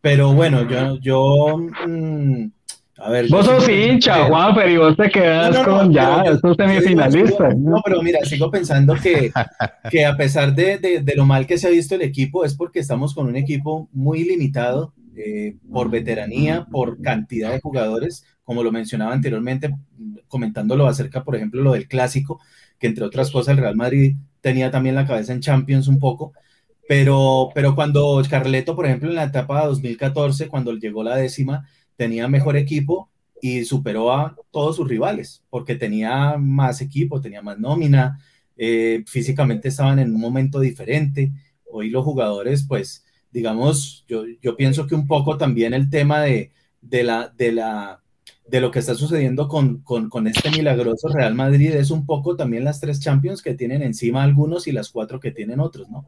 pero 0.00 0.34
bueno, 0.34 0.68
yo, 0.68 0.98
yo 1.00 1.58
mm, 1.86 2.46
a 2.96 3.10
ver. 3.10 3.28
Vos 3.28 3.46
sos 3.46 3.68
hincha, 3.68 4.26
Juan, 4.26 4.54
pero 4.54 4.70
y 4.70 4.76
vos 4.76 4.96
te 4.96 5.10
quedas 5.10 5.58
con 5.64 5.92
ya, 5.92 6.24
sos 6.40 6.56
semifinalista. 6.56 7.48
No, 7.56 7.80
pero 7.84 8.02
mira, 8.02 8.20
sigo 8.24 8.50
pensando 8.50 8.94
que, 8.94 9.32
que 9.90 10.04
a 10.04 10.16
pesar 10.16 10.54
de, 10.54 10.78
de, 10.78 11.14
lo 11.16 11.26
mal 11.26 11.46
que 11.46 11.58
se 11.58 11.66
ha 11.66 11.70
visto 11.70 11.96
el 11.96 12.02
equipo, 12.02 12.44
es 12.44 12.54
porque 12.54 12.78
estamos 12.78 13.14
con 13.14 13.26
un 13.26 13.36
equipo 13.36 13.88
muy 13.92 14.24
limitado 14.24 14.94
eh, 15.16 15.56
por 15.72 15.90
veteranía, 15.90 16.66
por 16.70 17.00
cantidad 17.00 17.50
de 17.50 17.60
jugadores, 17.60 18.24
como 18.44 18.62
lo 18.62 18.70
mencionaba 18.70 19.12
anteriormente, 19.12 19.74
comentándolo 20.28 20.86
acerca, 20.86 21.24
por 21.24 21.36
ejemplo, 21.36 21.62
lo 21.62 21.72
del 21.72 21.88
clásico, 21.88 22.40
que 22.78 22.86
entre 22.86 23.04
otras 23.04 23.30
cosas 23.30 23.52
el 23.52 23.62
Real 23.62 23.76
Madrid 23.76 24.16
tenía 24.40 24.70
también 24.70 24.94
la 24.94 25.06
cabeza 25.06 25.32
en 25.32 25.40
Champions 25.40 25.88
un 25.88 25.98
poco, 25.98 26.32
pero, 26.86 27.50
pero 27.54 27.74
cuando 27.74 28.22
Carleto, 28.28 28.76
por 28.76 28.86
ejemplo, 28.86 29.08
en 29.08 29.16
la 29.16 29.24
etapa 29.24 29.66
2014, 29.66 30.48
cuando 30.48 30.72
llegó 30.74 31.02
la 31.02 31.16
décima, 31.16 31.66
tenía 31.96 32.28
mejor 32.28 32.56
equipo 32.56 33.10
y 33.40 33.64
superó 33.64 34.12
a 34.12 34.36
todos 34.50 34.76
sus 34.76 34.88
rivales, 34.88 35.42
porque 35.50 35.74
tenía 35.74 36.36
más 36.38 36.80
equipo, 36.80 37.20
tenía 37.20 37.42
más 37.42 37.58
nómina, 37.58 38.18
eh, 38.56 39.04
físicamente 39.06 39.68
estaban 39.68 39.98
en 39.98 40.14
un 40.14 40.20
momento 40.20 40.60
diferente. 40.60 41.32
Hoy 41.70 41.90
los 41.90 42.04
jugadores, 42.04 42.64
pues, 42.66 43.04
digamos, 43.30 44.04
yo, 44.08 44.24
yo 44.40 44.56
pienso 44.56 44.86
que 44.86 44.94
un 44.94 45.06
poco 45.06 45.36
también 45.36 45.74
el 45.74 45.90
tema 45.90 46.22
de, 46.22 46.52
de 46.80 47.02
la, 47.02 47.28
de 47.36 47.52
la 47.52 48.00
de 48.46 48.60
lo 48.60 48.70
que 48.70 48.78
está 48.78 48.94
sucediendo 48.94 49.48
con, 49.48 49.78
con, 49.82 50.26
este 50.26 50.50
milagroso 50.50 51.08
Real 51.08 51.34
Madrid 51.34 51.74
es 51.74 51.90
un 51.90 52.04
poco 52.04 52.36
también 52.36 52.64
las 52.64 52.78
tres 52.78 53.00
Champions 53.00 53.40
que 53.40 53.54
tienen 53.54 53.82
encima 53.82 54.22
algunos 54.22 54.66
y 54.66 54.72
las 54.72 54.90
cuatro 54.90 55.18
que 55.18 55.30
tienen 55.30 55.60
otros, 55.60 55.88
¿no? 55.88 56.04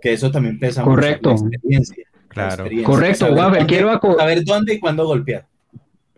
Que 0.00 0.14
eso 0.14 0.30
también 0.30 0.58
pesa 0.58 0.82
Correcto. 0.82 1.32
mucho 1.32 1.44
la 1.44 1.50
experiencia. 1.50 2.06
Claro. 2.36 2.64
Correcto, 2.84 3.34
saber, 3.34 3.66
quiero 3.66 3.90
a 3.90 4.26
ver 4.26 4.44
dónde 4.44 4.74
y 4.74 4.78
cuándo 4.78 5.06
golpear. 5.06 5.46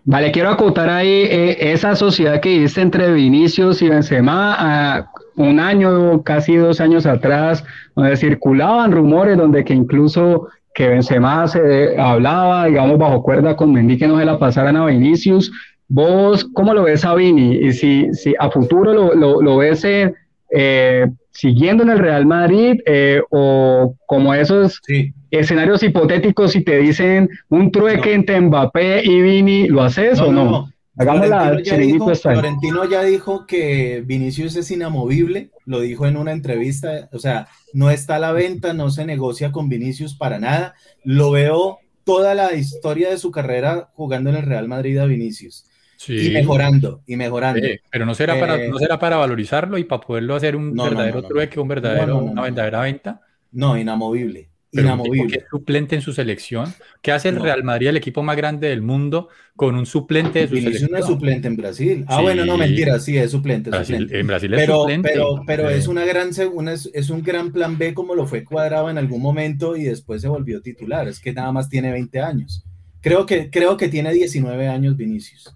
Vale, 0.04 0.32
quiero 0.32 0.50
acotar 0.50 0.90
ahí 0.90 1.08
eh, 1.08 1.72
esa 1.72 1.94
sociedad 1.94 2.40
que 2.40 2.56
existe 2.56 2.80
entre 2.80 3.12
Vinicius 3.12 3.82
y 3.82 3.88
Benzema. 3.88 5.12
Un 5.36 5.60
año, 5.60 6.24
casi 6.24 6.56
dos 6.56 6.80
años 6.80 7.06
atrás, 7.06 7.64
donde 7.94 8.16
circulaban 8.16 8.90
rumores 8.90 9.36
donde 9.36 9.64
que 9.64 9.74
incluso 9.74 10.48
que 10.74 10.88
Benzema 10.88 11.46
se 11.46 11.96
hablaba, 11.96 12.66
digamos, 12.66 12.98
bajo 12.98 13.22
cuerda 13.22 13.54
con 13.54 13.72
Mendy 13.72 13.96
que 13.96 14.08
no 14.08 14.18
se 14.18 14.24
la 14.24 14.40
pasaran 14.40 14.76
a 14.76 14.86
Vinicius. 14.86 15.52
¿Vos 15.86 16.44
cómo 16.52 16.74
lo 16.74 16.82
ves 16.82 17.04
a 17.04 17.14
Vini? 17.14 17.58
Y 17.58 17.72
si, 17.72 18.12
si 18.12 18.34
a 18.40 18.50
futuro 18.50 18.92
lo, 18.92 19.14
lo, 19.14 19.40
lo 19.40 19.56
ves 19.58 19.84
eh, 19.84 21.06
siguiendo 21.30 21.84
en 21.84 21.90
el 21.90 21.98
Real 22.00 22.26
Madrid 22.26 22.80
eh, 22.86 23.22
o 23.30 23.94
como 24.06 24.34
esos 24.34 24.80
escenarios 25.30 25.82
hipotéticos 25.82 26.52
si 26.52 26.62
te 26.62 26.78
dicen 26.78 27.28
un 27.48 27.70
trueque 27.70 28.14
entre 28.14 28.40
Mbappé 28.40 29.02
y 29.04 29.20
Vini, 29.20 29.68
¿lo 29.68 29.82
haces 29.82 30.20
o 30.20 30.32
no? 30.32 30.68
Florentino, 30.98 31.62
ya 31.62 31.76
dijo, 31.76 32.14
Florentino 32.14 32.84
ya 32.84 33.02
dijo 33.04 33.46
que 33.46 34.02
Vinicius 34.04 34.56
es 34.56 34.70
inamovible, 34.72 35.50
lo 35.64 35.80
dijo 35.80 36.06
en 36.06 36.16
una 36.16 36.32
entrevista, 36.32 37.08
o 37.12 37.20
sea, 37.20 37.46
no 37.72 37.90
está 37.90 38.16
a 38.16 38.18
la 38.18 38.32
venta, 38.32 38.72
no 38.72 38.90
se 38.90 39.04
negocia 39.04 39.52
con 39.52 39.68
Vinicius 39.68 40.16
para 40.16 40.40
nada. 40.40 40.74
Lo 41.04 41.30
veo 41.30 41.78
toda 42.02 42.34
la 42.34 42.52
historia 42.54 43.10
de 43.10 43.18
su 43.18 43.30
carrera 43.30 43.90
jugando 43.94 44.30
en 44.30 44.36
el 44.36 44.42
Real 44.42 44.66
Madrid 44.66 44.98
a 44.98 45.06
Vinicius. 45.06 45.66
Y 46.08 46.30
mejorando, 46.30 47.02
y 47.06 47.16
mejorando. 47.16 47.60
pero 47.90 48.04
no 48.04 48.14
será, 48.14 48.38
para, 48.38 48.56
eh, 48.56 48.68
no 48.68 48.78
será 48.78 48.98
para 48.98 49.16
valorizarlo 49.16 49.78
y 49.78 49.84
para 49.84 50.00
poderlo 50.00 50.34
hacer 50.34 50.56
un 50.56 50.74
verdadero 50.74 51.22
trueque, 51.22 51.60
un 51.60 51.68
verdadero, 51.68 52.18
una 52.18 52.42
verdadera 52.42 52.80
venta. 52.80 53.20
No, 53.52 53.78
inamovible 53.78 54.48
inamovible. 54.72 55.44
suplente 55.50 55.96
en 55.96 56.02
su 56.02 56.12
selección. 56.12 56.72
¿Qué 57.02 57.12
hace 57.12 57.28
el 57.28 57.40
Real 57.40 57.64
Madrid, 57.64 57.88
el 57.88 57.96
equipo 57.96 58.22
más 58.22 58.36
grande 58.36 58.68
del 58.68 58.82
mundo, 58.82 59.28
con 59.56 59.74
un 59.74 59.86
suplente 59.86 60.40
de 60.40 60.48
su 60.48 60.56
selección? 60.56 60.96
es 60.96 61.06
suplente 61.06 61.48
en 61.48 61.56
Brasil. 61.56 62.04
Ah, 62.08 62.20
bueno, 62.20 62.44
no, 62.44 62.56
mentira, 62.56 62.98
sí, 63.00 63.16
es 63.16 63.30
suplente. 63.30 63.70
En 63.70 64.26
Brasil 64.26 64.54
es 64.54 64.60
pero, 64.60 64.80
suplente. 64.80 65.10
Pero, 65.12 65.42
pero 65.46 65.70
es, 65.70 65.88
una 65.88 66.04
gran, 66.04 66.30
es, 66.30 67.10
un 67.10 67.22
gran 67.22 67.52
plan 67.52 67.78
B 67.78 67.94
como 67.94 68.14
lo 68.14 68.26
fue 68.26 68.44
cuadrado 68.44 68.90
en 68.90 68.98
algún 68.98 69.22
momento 69.22 69.76
y 69.76 69.84
después 69.84 70.22
se 70.22 70.28
volvió 70.28 70.60
titular. 70.60 71.08
Es 71.08 71.20
que 71.20 71.32
nada 71.32 71.52
más 71.52 71.68
tiene 71.68 71.90
20 71.90 72.20
años. 72.20 72.64
Creo 73.00 73.26
que, 73.26 73.50
creo 73.50 73.76
que 73.76 73.88
tiene 73.88 74.12
19 74.12 74.68
años 74.68 74.96
Vinicius. 74.96 75.54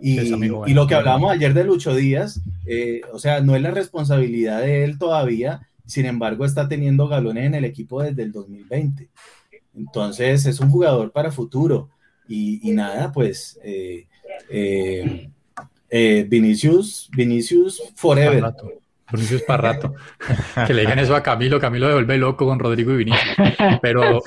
Y, 0.00 0.18
y 0.20 0.74
lo 0.74 0.86
que 0.86 0.94
hablábamos 0.94 1.30
ayer 1.30 1.54
de 1.54 1.64
Lucho 1.64 1.94
Díaz, 1.94 2.40
eh, 2.66 3.00
o 3.12 3.18
sea, 3.18 3.40
no 3.40 3.54
es 3.54 3.62
la 3.62 3.70
responsabilidad 3.70 4.60
de 4.60 4.84
él 4.84 4.98
todavía, 4.98 5.68
sin 5.86 6.06
embargo, 6.06 6.44
está 6.44 6.68
teniendo 6.68 7.08
galones 7.08 7.46
en 7.46 7.54
el 7.54 7.64
equipo 7.64 8.02
desde 8.02 8.22
el 8.22 8.32
2020. 8.32 9.08
Entonces, 9.76 10.46
es 10.46 10.60
un 10.60 10.70
jugador 10.70 11.12
para 11.12 11.30
futuro. 11.30 11.90
Y, 12.26 12.70
nada, 12.72 13.12
pues, 13.12 13.60
eh, 13.62 14.06
eh, 14.48 15.28
eh, 15.90 16.26
Vinicius, 16.28 17.10
Vinicius 17.14 17.82
Forever. 17.94 18.54
Vinicius 19.12 19.42
para 19.42 19.72
rato. 19.72 19.94
que 20.66 20.72
le 20.72 20.80
digan 20.82 20.98
eso 20.98 21.14
a 21.14 21.22
Camilo, 21.22 21.60
Camilo 21.60 21.86
se 21.88 21.92
vuelve 21.92 22.16
loco 22.16 22.46
con 22.46 22.58
Rodrigo 22.58 22.92
y 22.94 22.96
Vinicius. 22.96 23.36
Pero, 23.82 24.22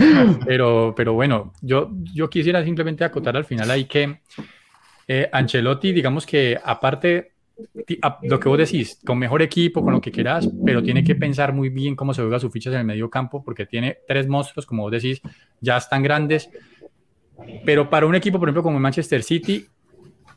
pero, 0.45 0.93
pero 0.95 1.13
bueno, 1.13 1.53
yo, 1.61 1.89
yo 2.13 2.29
quisiera 2.29 2.63
simplemente 2.63 3.03
acotar 3.03 3.35
al 3.35 3.45
final 3.45 3.71
ahí 3.71 3.85
que 3.85 4.19
Ancelotti, 5.31 5.91
digamos 5.91 6.25
que 6.25 6.59
aparte 6.63 7.36
lo 8.23 8.39
que 8.39 8.49
vos 8.49 8.57
decís, 8.57 8.99
con 9.05 9.17
mejor 9.17 9.41
equipo, 9.41 9.83
con 9.83 9.93
lo 9.93 10.01
que 10.01 10.11
quieras, 10.11 10.49
pero 10.65 10.83
tiene 10.83 11.03
que 11.03 11.15
pensar 11.15 11.53
muy 11.53 11.69
bien 11.69 11.95
cómo 11.95 12.13
se 12.13 12.21
juega 12.21 12.39
sus 12.39 12.51
fichas 12.51 12.73
en 12.73 12.79
el 12.81 12.85
medio 12.85 13.09
campo, 13.09 13.43
porque 13.43 13.65
tiene 13.65 13.97
tres 14.07 14.27
monstruos, 14.27 14.65
como 14.65 14.83
vos 14.83 14.91
decís, 14.91 15.21
ya 15.61 15.77
están 15.77 16.03
grandes. 16.03 16.49
Pero 17.65 17.89
para 17.89 18.05
un 18.05 18.15
equipo, 18.15 18.39
por 18.39 18.49
ejemplo, 18.49 18.63
como 18.63 18.79
Manchester 18.79 19.23
City, 19.23 19.67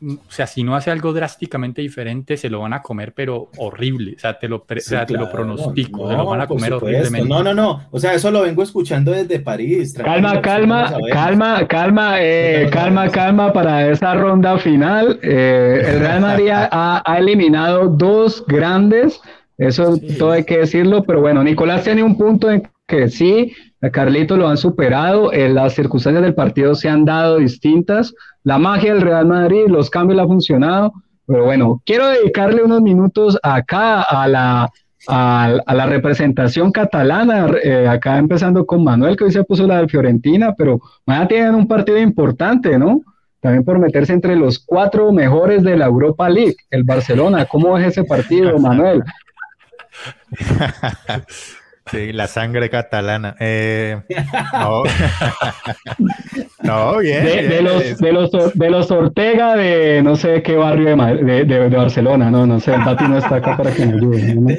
o 0.03 0.31
sea, 0.31 0.47
si 0.47 0.63
no 0.63 0.75
hace 0.75 0.89
algo 0.89 1.13
drásticamente 1.13 1.81
diferente, 1.81 2.35
se 2.35 2.49
lo 2.49 2.61
van 2.61 2.73
a 2.73 2.81
comer, 2.81 3.13
pero 3.13 3.49
horrible. 3.57 4.15
O 4.15 4.19
sea, 4.19 4.39
te 4.39 4.47
lo, 4.47 4.61
te 4.61 5.13
lo 5.13 5.31
pronostico, 5.31 6.09
se 6.09 6.17
lo 6.17 6.25
van 6.25 6.41
a 6.41 6.47
comer 6.47 6.73
horriblemente. 6.73 7.29
No, 7.29 7.43
no, 7.43 7.53
no. 7.53 7.87
O 7.91 7.99
sea, 7.99 8.13
eso 8.13 8.31
lo 8.31 8.41
vengo 8.41 8.63
escuchando 8.63 9.11
desde 9.11 9.39
París. 9.39 9.93
Calma, 9.93 10.41
calma, 10.41 10.91
calma, 11.11 11.67
calma, 11.67 12.15
eh, 12.19 12.67
calma, 12.71 13.09
calma 13.09 13.53
para 13.53 13.91
esa 13.91 14.15
ronda 14.15 14.57
final. 14.57 15.19
Eh, 15.21 15.83
el 15.85 15.99
Real 15.99 16.21
Madrid 16.21 16.49
ha, 16.49 17.03
ha, 17.05 17.17
eliminado 17.19 17.87
dos 17.87 18.43
grandes, 18.47 19.21
eso 19.57 19.99
todo 20.17 20.31
hay 20.31 20.45
que 20.45 20.59
decirlo, 20.59 21.03
pero 21.03 21.21
bueno, 21.21 21.43
Nicolás 21.43 21.83
tiene 21.83 22.01
un 22.01 22.17
punto 22.17 22.49
en 22.49 22.67
que 22.87 23.07
sí, 23.07 23.53
a 23.81 23.89
Carlito 23.89 24.37
lo 24.37 24.47
han 24.47 24.57
superado, 24.57 25.31
eh, 25.31 25.49
las 25.49 25.73
circunstancias 25.73 26.23
del 26.23 26.35
partido 26.35 26.75
se 26.75 26.89
han 26.89 27.05
dado 27.05 27.37
distintas, 27.37 28.13
la 28.43 28.57
magia 28.57 28.93
del 28.93 29.01
Real 29.01 29.25
Madrid, 29.25 29.65
los 29.67 29.89
cambios 29.89 30.17
le 30.17 30.21
han 30.21 30.27
funcionado, 30.27 30.93
pero 31.25 31.45
bueno, 31.45 31.81
quiero 31.85 32.07
dedicarle 32.07 32.63
unos 32.63 32.81
minutos 32.81 33.39
acá 33.41 34.01
a 34.01 34.27
la 34.27 34.69
a, 35.07 35.61
la 35.73 35.85
representación 35.85 36.71
catalana, 36.71 37.47
eh, 37.63 37.87
acá 37.87 38.17
empezando 38.17 38.65
con 38.65 38.83
Manuel, 38.83 39.15
que 39.15 39.23
hoy 39.25 39.31
se 39.31 39.43
puso 39.43 39.65
la 39.65 39.81
de 39.81 39.87
Fiorentina, 39.87 40.53
pero 40.55 40.79
mañana 41.05 41.27
tienen 41.27 41.55
un 41.55 41.67
partido 41.67 41.97
importante, 41.97 42.77
¿no? 42.77 43.01
También 43.39 43.63
por 43.63 43.79
meterse 43.79 44.13
entre 44.13 44.35
los 44.35 44.59
cuatro 44.59 45.11
mejores 45.11 45.63
de 45.63 45.75
la 45.75 45.85
Europa 45.85 46.29
League, 46.29 46.57
el 46.69 46.83
Barcelona. 46.83 47.45
¿Cómo 47.45 47.75
es 47.77 47.87
ese 47.87 48.03
partido, 48.03 48.59
Manuel? 48.59 49.03
Sí, 51.91 52.13
la 52.13 52.27
sangre 52.27 52.69
catalana. 52.69 53.35
Eh, 53.37 54.01
no. 54.53 54.83
no, 56.63 56.97
bien. 56.99 57.23
De, 57.25 57.61
los, 57.61 57.97
de, 57.97 58.11
los, 58.13 58.31
de 58.53 58.69
los 58.69 58.89
Ortega 58.91 59.57
de 59.57 60.01
no 60.01 60.15
sé 60.15 60.41
qué 60.41 60.55
barrio 60.55 60.95
de, 60.95 61.43
de, 61.43 61.67
Barcelona, 61.69 62.31
no, 62.31 62.47
no 62.47 62.61
sé, 62.61 62.73
el 62.73 62.81
Bati 62.81 63.03
no 63.09 63.17
está 63.17 63.35
acá 63.35 63.57
para 63.57 63.73
que 63.73 63.85
me 63.85 63.95
ayude. 63.95 64.57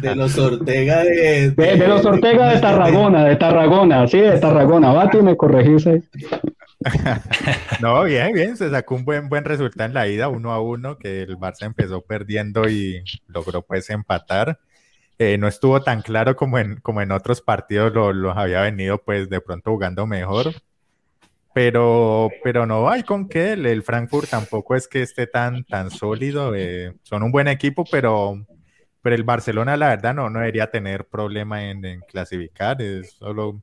De, 0.00 0.16
los 0.16 0.38
Ortega 0.38 1.04
de. 1.04 1.50
De, 1.50 1.86
los 1.86 2.06
Ortega 2.06 2.54
de 2.54 2.60
Tarragona, 2.60 3.26
de 3.26 3.36
Tarragona, 3.36 4.08
sí, 4.08 4.18
de 4.18 4.38
Tarragona. 4.38 4.92
Bati, 4.92 5.18
me 5.18 5.36
corregís 5.36 5.86
ahí. 5.86 6.02
no, 7.82 8.04
bien, 8.04 8.32
bien, 8.32 8.56
se 8.56 8.70
sacó 8.70 8.94
un 8.94 9.04
buen, 9.04 9.28
buen 9.28 9.44
resultado 9.44 9.86
en 9.86 9.92
la 9.92 10.08
ida, 10.08 10.28
uno 10.28 10.52
a 10.52 10.62
uno, 10.62 10.96
que 10.96 11.20
el 11.22 11.36
Barça 11.36 11.66
empezó 11.66 12.00
perdiendo 12.00 12.66
y 12.70 13.04
logró 13.28 13.60
pues 13.60 13.90
empatar. 13.90 14.58
Eh, 15.22 15.36
no 15.36 15.48
estuvo 15.48 15.82
tan 15.82 16.00
claro 16.00 16.34
como 16.34 16.58
en, 16.58 16.76
como 16.76 17.02
en 17.02 17.12
otros 17.12 17.42
partidos 17.42 17.92
los 17.92 18.34
había 18.34 18.62
venido 18.62 18.96
pues 19.02 19.28
de 19.28 19.42
pronto 19.42 19.70
jugando 19.70 20.06
mejor. 20.06 20.54
Pero, 21.52 22.30
pero 22.42 22.64
no 22.64 22.88
hay 22.88 23.02
con 23.02 23.28
qué, 23.28 23.52
el, 23.52 23.82
Frankfurt 23.82 24.30
tampoco 24.30 24.76
es 24.76 24.88
que 24.88 25.02
esté 25.02 25.26
tan, 25.26 25.64
tan 25.64 25.90
sólido. 25.90 26.54
Eh, 26.54 26.94
son 27.02 27.22
un 27.22 27.32
buen 27.32 27.48
equipo, 27.48 27.84
pero, 27.90 28.46
pero 29.02 29.14
el 29.14 29.24
Barcelona 29.24 29.76
la 29.76 29.88
verdad 29.88 30.14
no, 30.14 30.30
no 30.30 30.38
debería 30.38 30.70
tener 30.70 31.04
problema 31.06 31.68
en, 31.68 32.00
clasificar. 32.08 32.80
Es 32.80 33.12
solo 33.18 33.60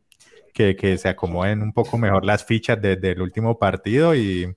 que, 0.53 0.75
que, 0.75 0.95
se 0.99 1.09
acomoden 1.09 1.63
un 1.63 1.73
poco 1.73 1.97
mejor 1.97 2.23
las 2.23 2.45
fichas 2.45 2.79
desde 2.79 3.13
el 3.13 3.21
último 3.23 3.57
partido 3.57 4.13
y, 4.13 4.55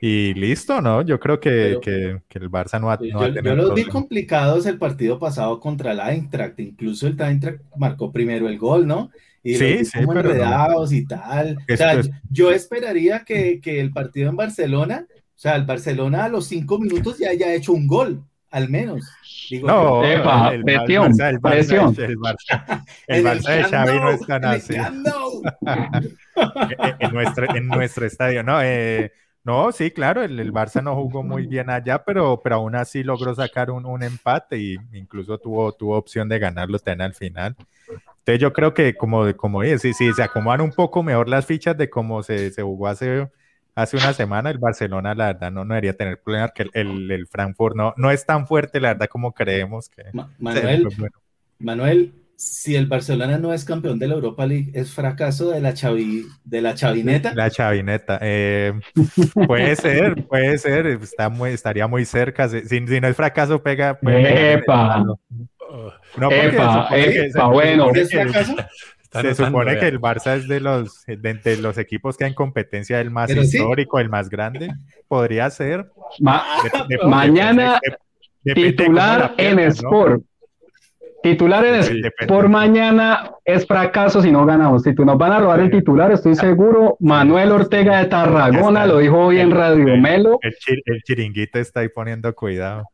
y 0.00 0.34
listo, 0.34 0.80
¿no? 0.80 1.02
Yo 1.02 1.18
creo 1.18 1.40
que, 1.40 1.78
que, 1.82 2.38
el 2.38 2.50
Barça 2.50 2.80
no 2.80 2.88
va, 2.88 2.96
no 2.96 3.04
yo, 3.04 3.20
a 3.20 3.32
tener. 3.32 3.44
Yo 3.44 3.54
los 3.54 3.74
vi 3.74 3.84
complicados 3.84 4.66
el 4.66 4.78
partido 4.78 5.18
pasado 5.18 5.60
contra 5.60 5.92
el 5.92 6.00
Eintracht. 6.00 6.58
Incluso 6.60 7.06
el 7.06 7.20
Eintracht 7.20 7.60
marcó 7.76 8.12
primero 8.12 8.48
el 8.48 8.58
gol, 8.58 8.86
¿no? 8.86 9.10
Y 9.42 9.56
sí, 9.56 9.84
sí, 9.84 9.98
como 9.98 10.14
enredados 10.14 10.92
y 10.92 11.06
tal. 11.06 11.58
o 11.70 11.76
sea, 11.76 12.00
yo 12.30 12.50
esperaría 12.50 13.24
que, 13.24 13.60
que, 13.60 13.80
el 13.80 13.92
partido 13.92 14.30
en 14.30 14.36
Barcelona, 14.36 15.06
o 15.10 15.38
sea, 15.38 15.56
el 15.56 15.64
Barcelona 15.64 16.24
a 16.24 16.28
los 16.28 16.46
cinco 16.46 16.78
minutos 16.78 17.18
ya 17.18 17.28
haya 17.28 17.52
hecho 17.52 17.74
un 17.74 17.86
gol, 17.86 18.24
al 18.50 18.70
menos. 18.70 19.04
no, 19.62 20.02
el, 20.04 20.22
Barça, 20.22 20.54
el, 20.54 20.64
Barça, 20.64 21.28
el, 21.28 21.40
Barça, 22.18 22.84
el 23.06 23.24
Barça 23.24 23.56
de 23.56 23.64
Xavi 23.64 23.98
no 23.98 24.10
es 24.10 24.26
tan 24.26 24.44
así. 24.46 24.74
en, 27.00 27.12
nuestro, 27.12 27.56
en 27.56 27.68
nuestro 27.68 28.06
estadio, 28.06 28.42
¿no? 28.42 28.62
Eh, 28.62 29.12
no, 29.44 29.72
sí, 29.72 29.90
claro, 29.90 30.22
el, 30.22 30.52
Barça 30.52 30.82
no 30.82 30.94
jugó 30.94 31.22
muy 31.22 31.46
bien 31.46 31.68
allá, 31.68 32.02
pero, 32.02 32.40
pero 32.42 32.56
aún 32.56 32.74
así 32.74 33.02
logró 33.02 33.34
sacar 33.34 33.70
un, 33.70 34.02
empate 34.02 34.58
y 34.58 34.76
incluso 34.92 35.38
tuvo, 35.38 35.72
tuvo 35.72 35.96
opción 35.98 36.28
de 36.28 36.38
ganarlo 36.38 36.78
ten 36.78 37.02
al 37.02 37.14
final. 37.14 37.54
Entonces 37.88 38.40
yo 38.40 38.54
creo 38.54 38.72
que 38.72 38.96
como, 38.96 39.36
como 39.36 39.62
si, 39.62 39.92
si 39.92 40.12
se 40.14 40.22
acomodan 40.22 40.62
un 40.62 40.72
poco 40.72 41.02
mejor 41.02 41.28
las 41.28 41.44
fichas 41.44 41.76
de 41.76 41.90
cómo 41.90 42.22
se, 42.22 42.50
se 42.52 42.62
jugó 42.62 42.88
hace, 42.88 43.28
hace 43.74 43.98
una 43.98 44.14
semana, 44.14 44.48
el 44.48 44.56
Barcelona 44.56 45.14
la 45.14 45.26
verdad 45.26 45.52
no, 45.52 45.66
no 45.66 45.74
debería 45.74 45.94
tener 45.94 46.22
problemas, 46.22 46.52
que 46.52 46.66
el, 46.72 47.10
el, 47.10 47.26
Frankfurt 47.26 47.76
no, 47.76 47.92
no 47.98 48.10
es 48.10 48.24
tan 48.24 48.46
fuerte 48.46 48.80
la 48.80 48.94
verdad 48.94 49.08
como 49.08 49.32
creemos 49.32 49.90
que... 49.90 50.04
Manuel, 50.38 50.88
Manuel, 51.58 52.14
si 52.36 52.76
el 52.76 52.86
Barcelona 52.86 53.38
no 53.38 53.52
es 53.52 53.64
campeón 53.64 53.98
de 53.98 54.08
la 54.08 54.14
Europa 54.14 54.46
League, 54.46 54.70
¿es 54.74 54.92
fracaso 54.92 55.50
de 55.50 55.60
la, 55.60 55.74
chavi, 55.74 56.24
de 56.44 56.60
la 56.60 56.74
chavineta? 56.74 57.34
La 57.34 57.50
chavineta. 57.50 58.18
Eh, 58.22 58.72
puede 59.46 59.76
ser, 59.76 60.26
puede 60.26 60.58
ser. 60.58 60.86
Está 60.86 61.28
muy, 61.28 61.50
estaría 61.50 61.86
muy 61.86 62.04
cerca. 62.04 62.48
Si, 62.48 62.66
si 62.66 62.80
no 62.80 63.08
es 63.08 63.16
fracaso, 63.16 63.62
pega. 63.62 63.98
Epa. 64.02 65.04
No, 66.16 66.30
epa, 66.30 66.88
epa, 66.92 67.46
bueno. 67.48 67.90
Se 69.22 69.34
supone 69.34 69.78
que 69.78 69.86
el 69.86 70.00
Barça 70.00 70.36
es 70.36 70.48
de 70.48 70.60
los, 70.60 71.04
de, 71.06 71.56
los 71.60 71.78
equipos 71.78 72.16
que 72.16 72.24
en 72.24 72.34
competencia 72.34 73.00
el 73.00 73.10
más 73.10 73.30
histórico, 73.30 74.00
el 74.00 74.08
más 74.08 74.28
grande. 74.28 74.72
Podría 75.06 75.48
ser. 75.50 75.90
mañana 77.04 77.78
titular 78.42 79.34
en 79.38 79.60
Sport. 79.60 80.22
Titulares 81.24 81.90
por 82.28 82.50
mañana 82.50 83.30
es 83.46 83.66
fracaso 83.66 84.20
si 84.20 84.30
no 84.30 84.44
ganamos. 84.44 84.82
Si 84.82 84.94
tú 84.94 85.06
nos 85.06 85.16
van 85.16 85.32
a 85.32 85.40
robar 85.40 85.60
el 85.60 85.70
titular, 85.70 86.12
estoy 86.12 86.34
seguro. 86.34 86.98
Manuel 87.00 87.50
Ortega 87.50 88.00
de 88.00 88.04
Tarragona 88.10 88.84
lo 88.84 88.98
dijo 88.98 89.18
hoy 89.24 89.40
en 89.40 89.50
Radio 89.50 89.96
Melo. 89.96 90.38
El, 90.42 91.02
chiringuito 91.02 91.58
está 91.58 91.80
ahí 91.80 91.88
poniendo 91.88 92.34
cuidado. 92.34 92.90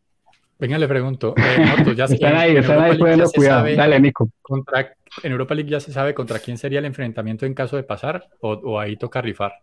Venga, 0.61 0.79
le 0.79 0.87
pregunto. 0.87 1.35
Eh, 1.37 1.95
ya 1.97 2.05
están 2.09 2.37
ahí, 2.37 2.57
están 2.57 2.79
ahí 2.79 2.97
poniendo 2.97 3.29
cuidado. 3.33 3.67
Dale, 3.75 3.99
Nico. 3.99 4.31
Contra, 4.41 4.95
en 5.25 5.33
Europa 5.33 5.57
League 5.57 5.69
ya 5.69 5.81
se 5.81 5.93
sabe 5.93 6.15
contra 6.15 6.39
quién 6.39 6.57
sería 6.57 6.79
el 6.79 6.85
enfrentamiento 6.85 7.47
en 7.47 7.55
caso 7.55 7.75
de 7.75 7.83
pasar 7.83 8.29
o, 8.39 8.53
o 8.53 8.79
ahí 8.79 8.97
toca 8.97 9.21
rifar. 9.21 9.55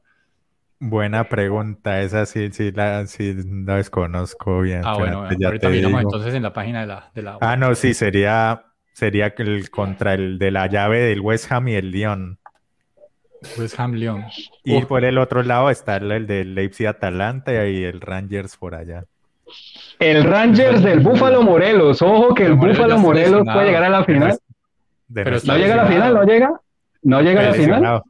Buena 0.79 1.27
pregunta, 1.27 2.01
esa 2.01 2.27
sí, 2.27 2.49
sí, 2.51 2.71
la, 2.71 3.07
sí 3.07 3.35
la 3.65 3.77
desconozco 3.77 4.61
bien. 4.61 4.81
Ah, 4.83 4.95
bueno, 4.95 5.23
ahorita 5.23 5.69
miramos 5.69 6.01
entonces 6.03 6.35
en 6.35 6.43
la 6.43 6.53
página 6.53 6.81
de 6.81 6.87
la, 6.87 7.11
de 7.15 7.21
la... 7.23 7.37
Ah, 7.41 7.55
no, 7.55 7.73
sí, 7.73 7.95
sería, 7.95 8.65
sería 8.93 9.33
el 9.37 9.71
contra 9.71 10.13
el 10.13 10.37
de 10.37 10.51
la 10.51 10.67
llave 10.67 10.99
del 10.99 11.21
West 11.21 11.51
Ham 11.51 11.69
y 11.69 11.75
el 11.75 11.89
Lyon. 11.91 12.37
West 13.57 13.79
Ham 13.79 13.93
Lyon. 13.93 14.25
Y 14.63 14.85
por 14.85 15.03
el 15.03 15.17
otro 15.17 15.41
lado 15.41 15.71
está 15.71 15.97
el 15.97 16.27
del 16.27 16.53
Leipzig 16.53 16.87
Atalanta 16.87 17.65
y 17.67 17.83
el 17.83 17.99
Rangers 17.99 18.55
por 18.57 18.75
allá. 18.75 19.03
El 19.97 20.23
Rangers 20.23 20.83
del 20.83 20.99
Búfalo 20.99 21.41
Morelos, 21.41 22.03
ojo 22.03 22.35
que 22.35 22.45
el 22.45 22.53
Búfalo 22.53 22.99
Morelos 22.99 23.43
puede 23.51 23.65
llegar 23.65 23.83
a 23.83 23.89
la 23.89 24.03
final. 24.03 24.37
Pero 25.11 25.37
no 25.43 25.57
llega 25.57 25.73
a 25.73 25.77
la 25.77 25.85
final, 25.87 26.13
no 26.13 26.23
llega, 26.23 26.61
no 27.01 27.21
llega 27.21 27.39
a 27.41 27.43
la 27.45 27.53
final. 27.53 28.01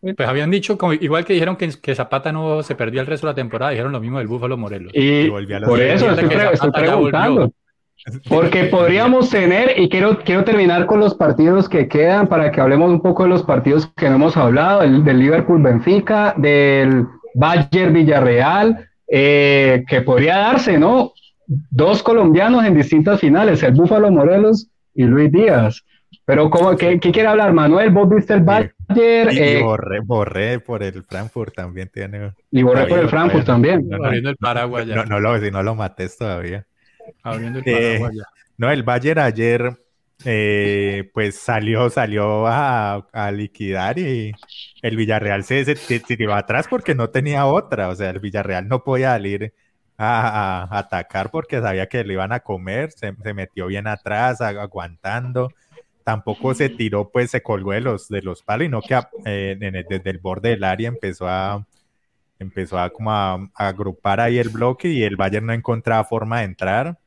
Pues. 0.00 0.14
pues. 0.16 0.28
habían 0.28 0.50
dicho, 0.50 0.78
igual 1.00 1.24
que 1.24 1.34
dijeron 1.34 1.56
que, 1.56 1.70
que, 1.80 1.94
Zapata 1.94 2.32
no 2.32 2.62
se 2.62 2.74
perdía 2.74 3.02
el 3.02 3.06
resto 3.06 3.26
de 3.26 3.32
la 3.32 3.36
temporada, 3.36 3.72
dijeron 3.72 3.92
lo 3.92 4.00
mismo 4.00 4.18
del 4.18 4.28
Búfalo 4.28 4.56
Morelos. 4.56 4.92
Y, 4.94 5.28
por 5.28 5.80
eso 5.80 6.10
estoy, 6.10 6.70
preguntando. 6.70 7.52
Porque 8.28 8.64
podríamos 8.64 9.30
tener, 9.30 9.78
y 9.78 9.88
quiero, 9.88 10.18
quiero 10.18 10.44
terminar 10.44 10.86
con 10.86 11.00
los 11.00 11.14
partidos 11.14 11.68
que 11.68 11.88
quedan 11.88 12.26
para 12.26 12.50
que 12.50 12.60
hablemos 12.60 12.90
un 12.90 13.00
poco 13.00 13.22
de 13.22 13.30
los 13.30 13.42
partidos 13.42 13.86
que 13.96 14.08
no 14.08 14.16
hemos 14.16 14.36
hablado, 14.36 14.82
el, 14.82 15.04
del 15.04 15.20
Liverpool 15.20 15.62
Benfica, 15.62 16.34
del 16.36 17.06
Bayern 17.34 17.94
Villarreal, 17.94 18.88
eh, 19.08 19.84
que 19.88 20.02
podría 20.02 20.36
darse, 20.38 20.78
¿no? 20.78 21.12
Dos 21.46 22.02
colombianos 22.02 22.64
en 22.64 22.74
distintas 22.74 23.20
finales, 23.20 23.62
el 23.62 23.72
Búfalo 23.72 24.10
Morelos 24.10 24.68
y 24.94 25.04
Luis 25.04 25.30
Díaz. 25.30 25.82
Pero, 26.26 26.50
¿cómo, 26.50 26.76
qué, 26.76 26.98
¿qué, 27.00 27.12
quiere 27.12 27.28
hablar? 27.28 27.52
Manuel, 27.52 27.90
vos 27.90 28.08
viste 28.08 28.34
el 28.34 28.42
Bayern. 28.42 28.73
Y, 28.88 29.00
eh, 29.00 29.62
borré, 30.06 30.60
por 30.60 30.82
el 30.82 31.02
Frankfurt 31.04 31.54
también 31.54 31.88
tiene. 31.88 32.32
Y 32.50 32.62
borré 32.62 32.86
por 32.86 32.98
el 32.98 33.08
Frankfurt 33.08 33.46
también. 33.46 33.88
Abriendo 33.92 34.30
el 34.30 34.36
paraguas 34.36 34.86
ya. 34.86 35.04
No, 35.04 35.20
lo, 35.20 35.40
si 35.40 35.50
no 35.50 35.62
lo 35.62 35.74
mates 35.74 36.16
todavía. 36.18 36.66
Abriendo 37.22 37.60
el 37.60 37.64
eh, 37.66 37.72
paraguas 37.72 38.14
ya. 38.14 38.24
No, 38.56 38.70
el 38.70 38.82
Bayern 38.82 39.20
ayer, 39.20 39.76
eh, 40.24 41.10
pues 41.12 41.36
salió, 41.36 41.90
salió 41.90 42.46
a, 42.46 43.06
a, 43.12 43.32
liquidar 43.32 43.98
y 43.98 44.32
el 44.82 44.96
Villarreal 44.96 45.44
se, 45.44 45.64
se, 45.64 46.02
atrás 46.32 46.66
porque 46.68 46.94
no 46.94 47.10
tenía 47.10 47.46
otra. 47.46 47.88
O 47.88 47.94
sea, 47.94 48.10
el 48.10 48.20
Villarreal 48.20 48.68
no 48.68 48.84
podía 48.84 49.10
salir 49.10 49.52
a, 49.96 50.64
a 50.70 50.78
atacar 50.78 51.30
porque 51.30 51.60
sabía 51.60 51.88
que 51.88 52.04
le 52.04 52.12
iban 52.12 52.32
a 52.32 52.40
comer. 52.40 52.92
Se, 52.92 53.12
metió 53.34 53.66
bien 53.66 53.86
atrás, 53.86 54.40
aguantando 54.40 55.50
tampoco 56.04 56.54
se 56.54 56.68
tiró, 56.68 57.10
pues 57.10 57.30
se 57.30 57.42
colgó 57.42 57.72
de 57.72 57.80
los, 57.80 58.08
de 58.08 58.22
los 58.22 58.42
palos, 58.42 58.66
y 58.66 58.68
no 58.68 58.82
que 58.82 59.00
eh, 59.24 59.56
desde 59.88 60.10
el 60.10 60.18
borde 60.18 60.50
del 60.50 60.64
área 60.64 60.88
empezó 60.88 61.26
a 61.26 61.66
empezó 62.38 62.78
a 62.78 62.90
como 62.90 63.10
a, 63.10 63.50
agrupar 63.54 64.20
ahí 64.20 64.38
el 64.38 64.50
bloque 64.50 64.88
y 64.88 65.02
el 65.02 65.16
Bayern 65.16 65.46
no 65.46 65.52
encontraba 65.52 66.04
forma 66.04 66.40
de 66.40 66.44
entrar. 66.44 66.98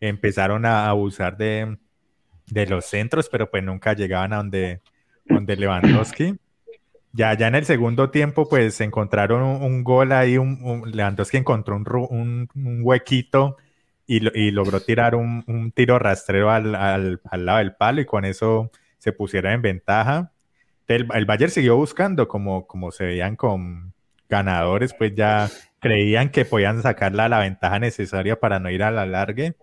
Empezaron 0.00 0.64
a 0.64 0.88
abusar 0.88 1.36
de, 1.36 1.76
de 2.46 2.66
los 2.66 2.86
centros, 2.86 3.28
pero 3.28 3.50
pues 3.50 3.62
nunca 3.62 3.94
llegaban 3.94 4.32
a 4.32 4.36
donde, 4.36 4.80
donde 5.26 5.56
Lewandowski. 5.56 6.36
Ya, 7.12 7.34
ya 7.34 7.48
en 7.48 7.56
el 7.56 7.64
segundo 7.64 8.10
tiempo, 8.10 8.48
pues 8.48 8.80
encontraron 8.80 9.42
un, 9.42 9.84
gol 9.84 10.12
ahí, 10.12 10.38
un, 10.38 10.82
Lewandowski 10.90 11.36
encontró 11.36 12.06
un, 12.08 12.48
un 12.54 12.80
huequito 12.82 13.56
y, 14.06 14.50
logró 14.50 14.80
tirar 14.80 15.14
un, 15.14 15.72
tiro 15.74 15.98
rastrero 15.98 16.50
al, 16.50 17.20
lado 17.32 17.58
del 17.58 17.74
palo 17.74 18.00
y 18.00 18.06
con 18.06 18.24
eso 18.24 18.70
se 18.98 19.12
pusiera 19.12 19.52
en 19.52 19.62
ventaja. 19.62 20.32
El, 20.88 21.08
el 21.14 21.24
Bayern 21.24 21.50
siguió 21.50 21.76
buscando, 21.76 22.28
como, 22.28 22.66
como 22.66 22.90
se 22.90 23.04
veían 23.04 23.36
con 23.36 23.94
ganadores, 24.28 24.94
pues 24.94 25.14
ya 25.14 25.48
creían 25.78 26.30
que 26.30 26.44
podían 26.44 26.82
sacar 26.82 27.14
la, 27.14 27.38
ventaja 27.38 27.78
necesaria 27.78 28.38
para 28.38 28.58
no 28.58 28.70
ir 28.70 28.82
a 28.82 28.90
la 28.90 29.06
largue. 29.06 29.54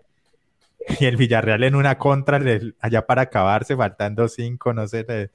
y 0.99 1.05
el 1.05 1.17
Villarreal 1.17 1.63
en 1.63 1.75
una 1.75 1.97
contra, 1.97 2.39
allá 2.79 3.05
para 3.05 3.23
acabarse, 3.23 3.75
faltando 3.75 4.27
cinco, 4.27 4.73
no 4.73 4.87
sé, 4.87 5.29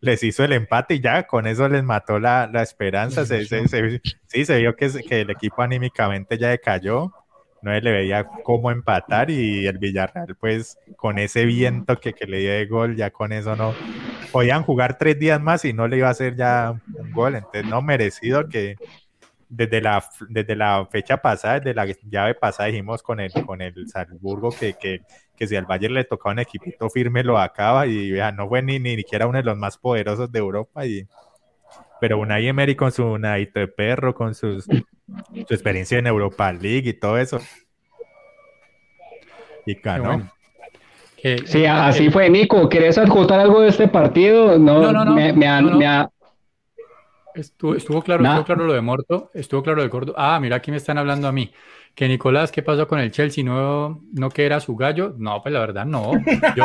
les 0.00 0.22
hizo 0.22 0.44
el 0.44 0.52
empate 0.52 0.94
y 0.94 1.00
ya 1.00 1.26
con 1.26 1.46
eso 1.46 1.68
les 1.68 1.82
mató 1.82 2.18
la, 2.18 2.50
esperanza. 2.62 3.26
Se, 3.26 3.44
sí, 3.46 4.44
se 4.44 4.58
vio 4.58 4.76
que, 4.76 4.90
que 5.08 5.22
el 5.22 5.30
equipo 5.30 5.62
anímicamente 5.62 6.38
ya 6.38 6.48
decayó 6.48 7.12
no 7.62 7.72
le 7.72 7.92
veía 7.92 8.26
cómo 8.44 8.70
empatar 8.70 9.30
y 9.30 9.66
el 9.66 9.78
Villarreal 9.78 10.36
pues 10.36 10.78
con 10.96 11.18
ese 11.18 11.44
viento 11.44 11.98
que, 11.98 12.12
que 12.12 12.26
le 12.26 12.38
dio 12.38 12.52
de 12.52 12.66
gol 12.66 12.96
ya 12.96 13.10
con 13.10 13.32
eso 13.32 13.56
no 13.56 13.74
podían 14.32 14.62
jugar 14.62 14.98
tres 14.98 15.18
días 15.18 15.40
más 15.40 15.64
y 15.64 15.72
no 15.72 15.88
le 15.88 15.98
iba 15.98 16.08
a 16.08 16.12
hacer 16.12 16.36
ya 16.36 16.74
un 16.94 17.12
gol. 17.12 17.36
Entonces 17.36 17.66
no 17.66 17.82
merecido 17.82 18.48
que 18.48 18.76
desde 19.48 19.80
la, 19.80 20.04
desde 20.28 20.56
la 20.56 20.86
fecha 20.90 21.16
pasada, 21.18 21.60
desde 21.60 21.74
la 21.74 21.86
llave 21.86 22.34
pasada 22.34 22.68
dijimos 22.68 23.02
con 23.02 23.20
el, 23.20 23.32
con 23.46 23.62
el 23.62 23.88
Salzburgo 23.88 24.50
que, 24.50 24.74
que, 24.74 25.00
que 25.34 25.46
si 25.46 25.56
al 25.56 25.66
Bayern 25.66 25.94
le 25.94 26.04
tocaba 26.04 26.34
un 26.34 26.40
equipito 26.40 26.90
firme 26.90 27.24
lo 27.24 27.38
acaba 27.38 27.86
y 27.86 28.12
no 28.34 28.48
fue 28.48 28.62
ni, 28.62 28.78
ni 28.78 28.96
siquiera 28.96 29.26
uno 29.26 29.38
de 29.38 29.44
los 29.44 29.56
más 29.56 29.78
poderosos 29.78 30.30
de 30.30 30.38
Europa 30.38 30.84
y 30.86 31.06
pero 32.00 32.18
Unai 32.18 32.46
Emery 32.46 32.76
con 32.76 32.92
su 32.92 33.18
nadito 33.18 33.58
de 33.58 33.66
perro, 33.66 34.14
con 34.14 34.34
sus, 34.34 34.68
su 35.46 35.54
experiencia 35.54 35.98
en 35.98 36.06
Europa 36.06 36.52
League 36.52 36.90
y 36.90 36.92
todo 36.94 37.18
eso. 37.18 37.40
Y 39.66 39.74
ganó. 39.74 40.30
sí, 41.16 41.66
así 41.66 42.10
fue, 42.10 42.30
Nico. 42.30 42.68
¿Quieres 42.68 42.98
adjutar 42.98 43.40
algo 43.40 43.60
de 43.60 43.68
este 43.68 43.88
partido? 43.88 44.58
No, 44.58 44.92
no, 44.92 45.04
no. 45.04 45.14
Me, 45.14 45.32
me, 45.32 45.46
Estuvo, 47.34 47.76
estuvo, 47.76 48.02
claro, 48.02 48.24
estuvo 48.24 48.44
claro 48.44 48.66
lo 48.66 48.72
de 48.72 48.80
Morto, 48.80 49.30
estuvo 49.32 49.62
claro 49.62 49.82
de 49.82 49.88
Córdoba. 49.88 50.16
Ah, 50.18 50.40
mira, 50.40 50.56
aquí 50.56 50.72
me 50.72 50.76
están 50.76 50.98
hablando 50.98 51.28
a 51.28 51.32
mí. 51.32 51.52
Que 51.94 52.08
Nicolás, 52.08 52.50
¿qué 52.50 52.62
pasó 52.62 52.88
con 52.88 52.98
el 52.98 53.12
Chelsea? 53.12 53.44
¿No, 53.44 54.02
no 54.12 54.30
que 54.30 54.44
era 54.44 54.58
su 54.60 54.74
gallo? 54.74 55.14
No, 55.18 55.40
pues 55.42 55.52
la 55.52 55.60
verdad 55.60 55.84
no. 55.84 56.12
Yo, 56.56 56.64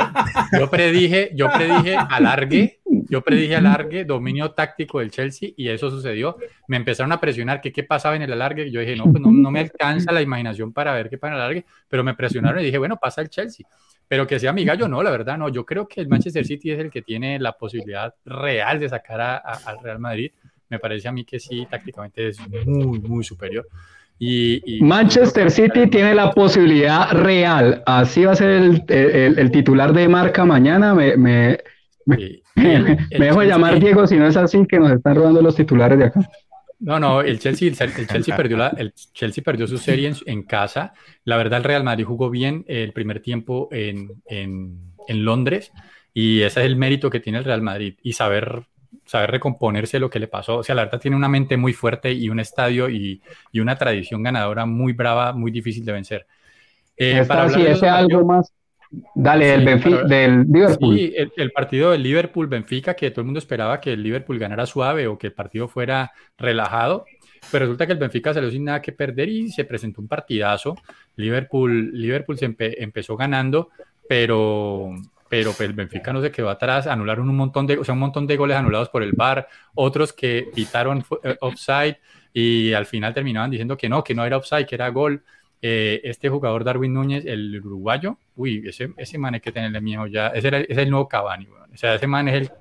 yo 0.59 0.69
predije, 0.69 1.31
yo 1.35 1.47
predije 1.51 1.95
alargue, 1.95 2.79
yo 3.13 3.21
predije 3.21 3.55
alargue, 3.55 4.05
dominio 4.05 4.51
táctico 4.51 4.99
del 4.99 5.11
Chelsea 5.11 5.49
y 5.55 5.69
eso 5.69 5.89
sucedió. 5.89 6.37
Me 6.67 6.77
empezaron 6.77 7.11
a 7.11 7.19
presionar 7.19 7.61
que 7.61 7.71
qué 7.71 7.83
pasaba 7.83 8.15
en 8.15 8.23
el 8.23 8.33
alargue. 8.33 8.69
Yo 8.71 8.79
dije, 8.79 8.95
no, 8.95 9.05
pues 9.05 9.21
no, 9.21 9.31
no 9.31 9.51
me 9.51 9.59
alcanza 9.59 10.11
la 10.11 10.21
imaginación 10.21 10.73
para 10.73 10.93
ver 10.93 11.09
qué 11.09 11.17
pasa 11.17 11.33
en 11.33 11.35
el 11.35 11.41
alargue, 11.41 11.65
pero 11.87 12.03
me 12.03 12.15
presionaron 12.15 12.59
y 12.61 12.65
dije, 12.65 12.77
bueno, 12.77 12.97
pasa 12.97 13.21
el 13.21 13.29
Chelsea. 13.29 13.65
Pero 14.07 14.27
que 14.27 14.39
sea 14.39 14.51
mi 14.51 14.65
gallo, 14.65 14.87
no, 14.87 15.01
la 15.01 15.11
verdad 15.11 15.37
no. 15.37 15.49
Yo 15.49 15.65
creo 15.65 15.87
que 15.87 16.01
el 16.01 16.07
Manchester 16.07 16.45
City 16.45 16.71
es 16.71 16.79
el 16.79 16.89
que 16.91 17.01
tiene 17.01 17.39
la 17.39 17.53
posibilidad 17.53 18.13
real 18.25 18.79
de 18.79 18.89
sacar 18.89 19.21
al 19.21 19.79
Real 19.81 19.99
Madrid 19.99 20.31
me 20.73 20.79
parece 20.79 21.07
a 21.07 21.11
mí 21.11 21.23
que 21.23 21.39
sí, 21.39 21.67
tácticamente 21.69 22.29
es 22.29 22.39
muy, 22.65 22.99
muy 22.99 23.23
superior. 23.23 23.67
Y, 24.17 24.79
Manchester 24.81 25.51
City 25.51 25.87
tiene 25.87 26.15
la 26.15 26.31
posibilidad 26.31 27.11
real, 27.11 27.83
así 27.85 28.23
va 28.23 28.31
a 28.31 28.35
ser 28.35 28.49
el, 28.49 28.83
el, 28.87 29.51
titular 29.51 29.93
de 29.93 30.07
marca 30.07 30.45
mañana. 30.45 30.95
Me, 30.95 31.15
me, 31.15 31.59
me, 32.05 32.42
dejo 32.55 33.43
llamar 33.43 33.79
Diego 33.79 34.05
si 34.07 34.17
no 34.17 34.27
es 34.27 34.37
así 34.37 34.65
que 34.67 34.79
nos 34.79 34.91
están 34.91 35.15
robando 35.15 35.41
los 35.41 35.55
titulares 35.55 35.97
de 35.97 36.05
acá. 36.05 36.29
No, 36.79 36.99
no, 36.99 37.21
el 37.21 37.39
Chelsea, 37.39 37.69
el 37.69 37.75
Chelsea, 37.75 38.35
perdió, 38.35 38.57
la, 38.57 38.67
el 38.77 38.93
Chelsea 38.93 39.43
perdió 39.43 39.67
su 39.67 39.77
serie 39.77 40.09
en, 40.09 40.15
en, 40.25 40.43
casa. 40.43 40.93
La 41.23 41.37
verdad, 41.37 41.59
el 41.59 41.63
Real 41.63 41.83
Madrid 41.83 42.03
jugó 42.03 42.29
bien 42.29 42.65
el 42.67 42.91
primer 42.91 43.21
tiempo 43.21 43.69
en, 43.71 44.21
en, 44.25 44.93
en 45.07 45.25
Londres 45.25 45.71
y 46.13 46.41
ese 46.41 46.59
es 46.59 46.65
el 46.65 46.75
mérito 46.75 47.09
que 47.09 47.21
tiene 47.21 47.39
el 47.39 47.45
Real 47.45 47.61
Madrid 47.61 47.95
y 48.03 48.13
saber 48.13 48.65
saber 49.05 49.31
recomponerse 49.31 49.99
lo 49.99 50.09
que 50.09 50.19
le 50.19 50.27
pasó. 50.27 50.57
O 50.57 50.63
sea, 50.63 50.75
la 50.75 50.85
verdad 50.85 50.99
tiene 50.99 51.17
una 51.17 51.27
mente 51.27 51.57
muy 51.57 51.73
fuerte 51.73 52.11
y 52.11 52.29
un 52.29 52.39
estadio 52.39 52.89
y, 52.89 53.21
y 53.51 53.59
una 53.59 53.77
tradición 53.77 54.23
ganadora 54.23 54.65
muy 54.65 54.93
brava, 54.93 55.33
muy 55.33 55.51
difícil 55.51 55.85
de 55.85 55.91
vencer. 55.91 56.27
Eh, 56.95 57.23
para 57.27 57.43
hablar 57.43 57.61
ese 57.61 57.89
algo 57.89 58.25
más. 58.25 58.51
Dale, 59.15 59.55
el 59.55 59.65
Benfica, 59.65 60.03
del 60.03 60.43
Liverpool. 60.43 60.95
Sí, 60.95 61.13
el, 61.15 61.51
partido 61.51 61.91
del 61.91 62.03
Liverpool-Benfica, 62.03 62.95
que 62.95 63.09
todo 63.11 63.21
el 63.21 63.25
mundo 63.25 63.39
esperaba 63.39 63.81
que 63.81 63.93
el 63.93 64.03
Liverpool 64.03 64.37
ganara 64.37 64.65
suave 64.65 65.07
o 65.07 65.17
que 65.17 65.27
el 65.27 65.33
partido 65.33 65.67
fuera 65.67 66.11
relajado, 66.37 67.05
pero 67.51 67.65
resulta 67.65 67.87
que 67.87 67.93
el 67.93 67.99
Benfica 67.99 68.33
salió 68.33 68.51
sin 68.51 68.65
nada 68.65 68.81
que 68.81 68.91
perder 68.91 69.29
y 69.29 69.49
se 69.49 69.65
presentó 69.65 70.01
un 70.01 70.07
partidazo. 70.07 70.75
Liverpool, 71.15 71.91
Liverpool 71.93 72.37
se 72.37 72.55
empezó 72.57 73.17
ganando, 73.17 73.69
pero, 74.07 74.91
pero 75.27 75.51
pues, 75.53 75.69
el 75.69 75.73
Benfica 75.73 76.13
no 76.13 76.21
se 76.21 76.31
quedó 76.31 76.49
atrás, 76.49 76.85
anularon 76.85 77.29
un 77.29 77.35
montón 77.35 77.65
de, 77.65 77.77
o 77.77 77.83
sea, 77.83 77.93
un 77.93 77.99
montón 77.99 78.27
de 78.27 78.37
goles 78.37 78.57
anulados 78.57 78.89
por 78.89 79.01
el 79.01 79.13
VAR, 79.13 79.47
otros 79.73 80.13
que 80.13 80.47
pitaron 80.53 81.03
eh, 81.23 81.35
offside 81.41 81.97
y 82.31 82.73
al 82.73 82.85
final 82.85 83.13
terminaban 83.13 83.49
diciendo 83.49 83.75
que 83.75 83.89
no, 83.89 84.03
que 84.03 84.13
no 84.13 84.25
era 84.25 84.37
offside, 84.37 84.67
que 84.67 84.75
era 84.75 84.89
gol. 84.89 85.23
Eh, 85.65 86.01
este 86.03 86.27
jugador 86.27 86.65
Darwin 86.65 86.93
Núñez, 86.93 87.25
el 87.25 87.61
uruguayo, 87.63 88.17
uy, 88.35 88.63
ese, 88.67 88.93
ese 88.97 89.17
man 89.17 89.35
hay 89.35 89.39
que 89.39 89.53
tenerle 89.53 89.79
miedo 89.79 90.05
ya, 90.07 90.27
ese 90.27 90.65
es 90.67 90.77
el 90.77 90.89
nuevo 90.89 91.07
Cavani, 91.07 91.47
o 91.47 91.77
sea, 91.77 91.95
ese 91.95 92.05
man 92.05 92.27
es 92.27 92.33
el, 92.33 92.51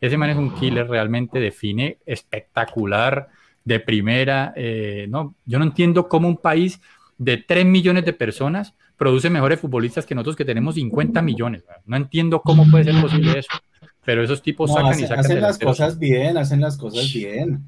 ese 0.00 0.16
man 0.16 0.30
es 0.30 0.36
un 0.36 0.54
killer, 0.54 0.88
realmente 0.88 1.40
define 1.40 1.98
espectacular, 2.06 3.28
de 3.66 3.80
primera, 3.80 4.52
eh, 4.54 5.06
no, 5.08 5.34
yo 5.44 5.58
no 5.58 5.64
entiendo 5.64 6.08
cómo 6.08 6.28
un 6.28 6.36
país 6.36 6.80
de 7.18 7.36
3 7.36 7.66
millones 7.66 8.04
de 8.04 8.12
personas 8.12 8.74
produce 8.96 9.28
mejores 9.28 9.58
futbolistas 9.58 10.06
que 10.06 10.14
nosotros 10.14 10.36
que 10.36 10.44
tenemos 10.44 10.76
50 10.76 11.20
millones. 11.20 11.64
No 11.84 11.96
entiendo 11.96 12.40
cómo 12.42 12.64
puede 12.70 12.84
ser 12.84 13.00
posible 13.00 13.40
eso. 13.40 13.50
Pero 14.04 14.22
esos 14.22 14.40
tipos 14.40 14.72
sacan 14.72 14.98
y 15.00 15.02
sacan. 15.02 15.18
Hacen 15.18 15.40
las 15.40 15.58
cosas 15.58 15.98
bien, 15.98 16.38
hacen 16.38 16.60
las 16.60 16.76
cosas 16.76 17.12
bien. 17.12 17.64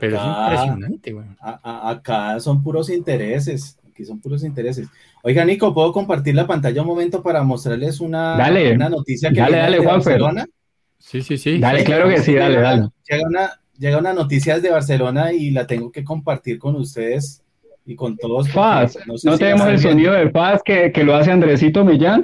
pero 0.00 0.16
es 0.16 0.22
impresionante, 0.24 1.12
güey. 1.12 1.26
acá 1.40 2.40
son 2.40 2.60
puros 2.64 2.90
intereses. 2.90 3.78
Aquí 3.96 4.04
son 4.04 4.20
puros 4.20 4.44
intereses. 4.44 4.88
Oiga, 5.22 5.42
Nico, 5.42 5.72
¿puedo 5.72 5.90
compartir 5.90 6.34
la 6.34 6.46
pantalla 6.46 6.82
un 6.82 6.88
momento 6.88 7.22
para 7.22 7.42
mostrarles 7.42 7.98
una, 7.98 8.36
una 8.74 8.90
noticia 8.90 9.30
que 9.30 9.40
dale, 9.40 9.56
dale, 9.56 9.80
de 9.80 9.86
Barcelona? 9.86 10.46
Sí, 10.98 11.22
sí, 11.22 11.38
sí. 11.38 11.58
Dale, 11.58 11.82
claro 11.82 12.06
que 12.06 12.18
sí, 12.18 12.34
dale, 12.34 12.60
dale. 12.60 12.88
Llega 13.08 13.26
una, 13.26 13.50
llega 13.78 13.96
una 13.96 14.12
noticia 14.12 14.60
de 14.60 14.68
Barcelona 14.68 15.32
y 15.32 15.50
la 15.50 15.66
tengo 15.66 15.90
que 15.90 16.04
compartir 16.04 16.58
con 16.58 16.76
ustedes 16.76 17.42
y 17.86 17.94
con 17.94 18.16
todos. 18.16 18.48
Paz, 18.50 18.98
no, 19.06 19.38
tenemos 19.38 19.68
el 19.68 19.78
sonido 19.78 20.12
de 20.12 20.28
paz 20.28 20.60
que, 20.64 20.90
que, 20.92 21.04
lo 21.04 21.14
hace 21.14 21.30
Andresito 21.30 21.84
Millán. 21.84 22.22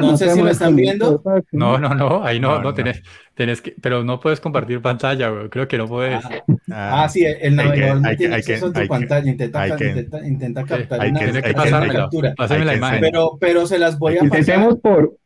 No, 0.00 0.16
sé 0.16 0.30
si 0.30 0.40
lo 0.40 0.48
están 0.48 0.74
viendo. 0.74 1.22
No, 1.52 1.78
no, 1.78 1.94
no, 1.94 2.24
ahí 2.24 2.40
no, 2.40 2.60
no, 2.60 2.72
tenés, 2.72 3.02
tenés 3.34 3.60
que, 3.60 3.74
pero 3.80 4.04
no 4.04 4.20
puedes 4.20 4.40
compartir 4.40 4.80
pantalla, 4.80 5.30
creo 5.50 5.68
que 5.68 5.78
no 5.78 5.86
puedes. 5.86 6.24
Ah, 6.70 7.04
ah, 7.04 7.08
sí, 7.08 7.24
el 7.24 7.56
navegador 7.56 8.00
no 8.00 8.16
tiene 8.16 8.36
acceso 8.36 8.66
a 8.68 8.72
tu 8.72 8.86
pantalla, 8.86 9.30
intenta, 9.30 9.68
intenta, 9.68 10.26
intenta, 10.26 10.64
captar 10.64 11.00
hay 11.00 11.10
una, 11.10 11.42
que, 11.42 11.52
pasármela, 11.52 12.08
pásame 12.36 12.64
la 12.64 12.74
imagen. 12.74 13.00
Pero, 13.00 13.36
pero 13.38 13.66
se 13.66 13.78
las 13.78 13.98
voy 13.98 14.16
a 14.16 14.24
Intentemos 14.24 14.78
por, 14.80 15.16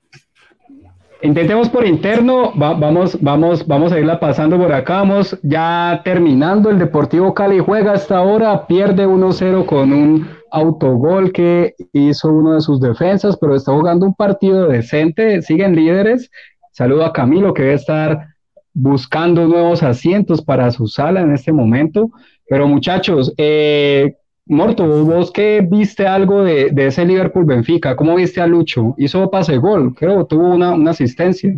Intentemos 1.20 1.68
por 1.68 1.84
interno, 1.84 2.52
vamos, 2.54 3.18
vamos, 3.20 3.66
vamos 3.66 3.90
a 3.90 3.98
irla 3.98 4.20
pasando 4.20 4.56
por 4.56 4.72
acá. 4.72 4.98
Vamos 4.98 5.36
ya 5.42 6.00
terminando. 6.04 6.70
El 6.70 6.78
Deportivo 6.78 7.34
Cali 7.34 7.58
juega 7.58 7.92
hasta 7.92 8.18
ahora, 8.18 8.68
pierde 8.68 9.04
1-0 9.04 9.66
con 9.66 9.92
un 9.92 10.28
autogol 10.52 11.32
que 11.32 11.74
hizo 11.92 12.32
uno 12.32 12.54
de 12.54 12.60
sus 12.60 12.80
defensas, 12.80 13.36
pero 13.36 13.56
está 13.56 13.72
jugando 13.72 14.06
un 14.06 14.14
partido 14.14 14.68
decente. 14.68 15.42
Siguen 15.42 15.74
líderes. 15.74 16.30
Saludo 16.70 17.04
a 17.04 17.12
Camilo 17.12 17.52
que 17.52 17.62
debe 17.62 17.74
estar 17.74 18.28
buscando 18.72 19.48
nuevos 19.48 19.82
asientos 19.82 20.40
para 20.40 20.70
su 20.70 20.86
sala 20.86 21.20
en 21.22 21.32
este 21.32 21.50
momento. 21.50 22.10
Pero 22.48 22.68
muchachos, 22.68 23.34
eh, 23.36 24.14
Morto, 24.48 25.04
vos 25.04 25.30
que 25.30 25.60
viste 25.60 26.06
algo 26.06 26.42
de, 26.42 26.72
ese 26.74 27.04
Liverpool 27.04 27.44
Benfica, 27.44 27.94
¿cómo 27.94 28.14
viste 28.16 28.40
a 28.40 28.46
Lucho? 28.46 28.94
Hizo 28.96 29.30
pase 29.30 29.58
gol, 29.58 29.94
creo, 29.94 30.24
tuvo 30.24 30.54
una, 30.54 30.90
asistencia. 30.90 31.54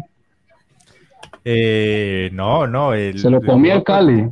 Eh, 1.44 2.30
no, 2.32 2.66
no. 2.66 2.92
Se 2.92 3.30
lo 3.30 3.40
comía 3.40 3.74
el 3.74 3.84
Cali. 3.84 4.28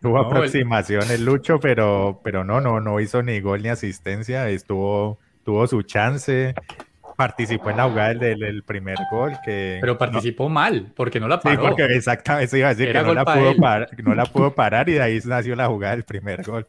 Tuvo 0.00 0.18
aproximación 0.18 1.10
el 1.10 1.24
Lucho, 1.24 1.58
pero, 1.60 2.20
pero 2.22 2.44
no, 2.44 2.60
no, 2.60 2.80
no 2.80 3.00
hizo 3.00 3.22
ni 3.22 3.40
gol 3.40 3.62
ni 3.62 3.68
asistencia. 3.68 4.48
Estuvo, 4.48 5.18
tuvo 5.44 5.66
su 5.66 5.82
chance 5.82 6.54
participó 7.22 7.70
en 7.70 7.76
la 7.76 7.88
jugada 7.88 8.14
del, 8.14 8.64
primer 8.64 8.96
gol. 9.10 9.32
Que, 9.44 9.78
pero 9.80 9.96
participó 9.96 10.48
mal, 10.48 10.92
porque 10.96 11.20
no 11.20 11.28
la 11.28 11.38
paró. 11.38 11.54
Sí, 11.54 11.68
porque 11.68 11.84
exactamente, 11.94 12.58
iba 12.58 12.68
a 12.68 12.74
decir 12.74 12.92
que 12.92 13.02
no 13.02 13.14
la, 13.14 13.24
pudo 13.24 13.56
parar, 13.56 13.88
no 14.02 14.14
la 14.14 14.24
pudo 14.26 14.54
parar 14.54 14.88
y 14.88 14.94
de 14.94 15.02
ahí 15.02 15.20
nació 15.24 15.54
la 15.54 15.68
jugada 15.68 15.94
del 15.94 16.02
primer 16.02 16.42
gol. 16.42 16.66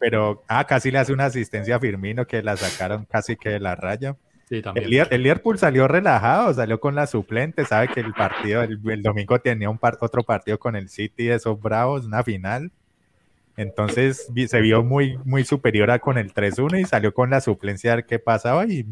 Pero, 0.00 0.42
ah, 0.48 0.64
casi 0.64 0.90
le 0.90 0.98
hace 0.98 1.12
una 1.12 1.26
asistencia 1.26 1.76
a 1.76 1.78
Firmino 1.78 2.26
que 2.26 2.42
la 2.42 2.56
sacaron 2.56 3.04
casi 3.04 3.36
que 3.36 3.50
de 3.50 3.60
la 3.60 3.76
raya. 3.76 4.16
Sí, 4.48 4.60
también. 4.60 5.06
El, 5.10 5.22
Liverpool 5.22 5.58
salió 5.58 5.86
relajado, 5.86 6.52
salió 6.52 6.80
con 6.80 6.96
la 6.96 7.06
suplente, 7.06 7.64
sabe 7.64 7.88
que 7.88 8.00
el 8.00 8.12
partido, 8.12 8.62
el, 8.62 9.02
domingo 9.02 9.38
tenía 9.40 9.70
un 9.70 9.78
otro 9.80 10.24
partido 10.24 10.58
con 10.58 10.74
el 10.74 10.88
City 10.88 11.26
de 11.26 11.34
esos 11.36 11.60
bravos, 11.60 12.06
una 12.06 12.24
final. 12.24 12.72
Entonces 13.56 14.30
se 14.48 14.60
vio 14.60 14.82
muy, 14.82 15.16
muy 15.24 15.44
superior 15.44 15.90
a 15.90 16.00
con 16.00 16.18
el 16.18 16.34
3-1 16.34 16.80
y 16.80 16.84
salió 16.84 17.14
con 17.14 17.30
la 17.30 17.40
suplencia 17.40 17.92
a 17.92 17.96
ver 17.96 18.06
qué 18.06 18.18
pasaba 18.18 18.66
y 18.66 18.84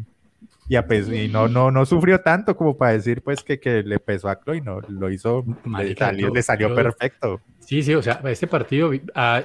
y, 0.67 0.77
y 0.77 1.27
no, 1.27 1.47
no, 1.47 1.69
no 1.69 1.85
sufrió 1.85 2.21
tanto 2.21 2.55
como 2.55 2.75
para 2.75 2.93
decir 2.93 3.21
pues 3.21 3.43
que, 3.43 3.59
que 3.59 3.83
le 3.83 3.99
pesó 3.99 4.29
a 4.29 4.39
Chloe, 4.39 4.61
no, 4.61 4.81
lo 4.81 5.11
hizo, 5.11 5.45
le 5.65 6.41
salió, 6.41 6.73
perfecto. 6.73 7.41
Sí, 7.59 7.83
sí, 7.83 7.93
o 7.93 8.01
sea, 8.01 8.21
este 8.25 8.47
partido, 8.47 8.91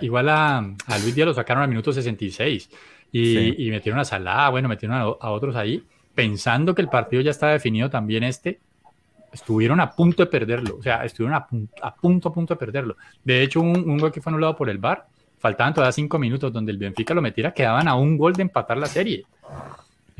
igual 0.01 0.29
a, 0.29 0.75
Luis 1.03 1.15
Díaz 1.15 1.27
lo 1.27 1.35
sacaron 1.35 1.63
al 1.63 1.69
minuto 1.69 1.93
66 1.93 2.71
y, 3.13 3.67
y 3.67 3.71
metieron 3.71 4.01
a 4.01 4.05
Salah, 4.05 4.49
bueno, 4.51 4.69
metieron 4.69 4.97
a, 4.97 5.31
otros 5.31 5.57
ahí, 5.57 5.85
pensando 6.15 6.75
que 6.75 6.83
el 6.83 6.89
partido 6.89 7.23
ya 7.23 7.31
estaba 7.31 7.53
definido 7.53 7.91
también 7.91 8.25
este, 8.25 8.59
estuvieron 9.31 9.81
a 9.81 9.91
punto 9.91 10.25
de 10.25 10.31
perderlo, 10.31 10.77
o 10.79 10.83
sea, 10.83 11.05
estuvieron 11.05 11.37
a 11.37 11.47
punto 11.47 11.75
a 11.83 11.95
punto, 11.95 12.29
a 12.31 12.33
punto 12.33 12.55
de 12.55 12.59
perderlo. 12.59 12.97
De 13.23 13.43
hecho, 13.43 13.61
un, 13.61 13.89
un 13.89 13.99
gol 13.99 14.11
que 14.11 14.23
fue 14.23 14.31
anulado 14.31 14.57
por 14.57 14.71
el 14.71 14.79
VAR, 14.79 15.07
faltaban 15.39 15.75
todavía 15.75 15.93
cinco 15.93 16.19
minutos 16.19 16.53
donde 16.53 16.73
el 16.73 16.79
Benfica 16.79 17.13
lo 17.13 17.21
metiera, 17.21 17.53
quedaban 17.53 17.89
a 17.89 17.95
un 17.95 18.17
gol 18.17 18.33
de 18.33 18.43
empatar 18.43 18.79
la 18.79 18.87
serie. 18.87 19.25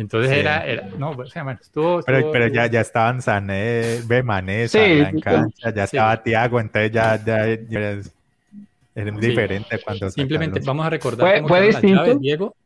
Entonces 0.01 0.33
era, 0.33 0.65
era, 0.65 0.89
no, 0.97 1.15
pues, 1.15 1.35
bueno, 1.35 1.59
estuvo, 1.61 2.01
pero, 2.07 2.33
pero 2.33 2.47
ya, 2.47 2.67
ya 2.69 2.81
estaban 2.81 3.21
Sané, 3.21 4.01
Bemané, 4.07 4.67
sí, 4.67 4.79
en 4.79 5.21
cancha, 5.21 5.75
ya 5.75 5.85
estaba 5.85 6.23
Tiago, 6.23 6.59
entonces 6.59 6.91
ya, 6.91 7.23
ya, 7.23 7.47
ya 7.69 7.91
es, 7.91 8.11
es 8.95 9.21
diferente 9.21 9.79
cuando 9.85 10.11
simplemente 10.11 10.61
vamos 10.61 10.87
a 10.87 10.91
recordar 10.91 11.47
¿Fue, 11.47 11.67
distinto? 11.67 12.15
Diego. 12.15 12.57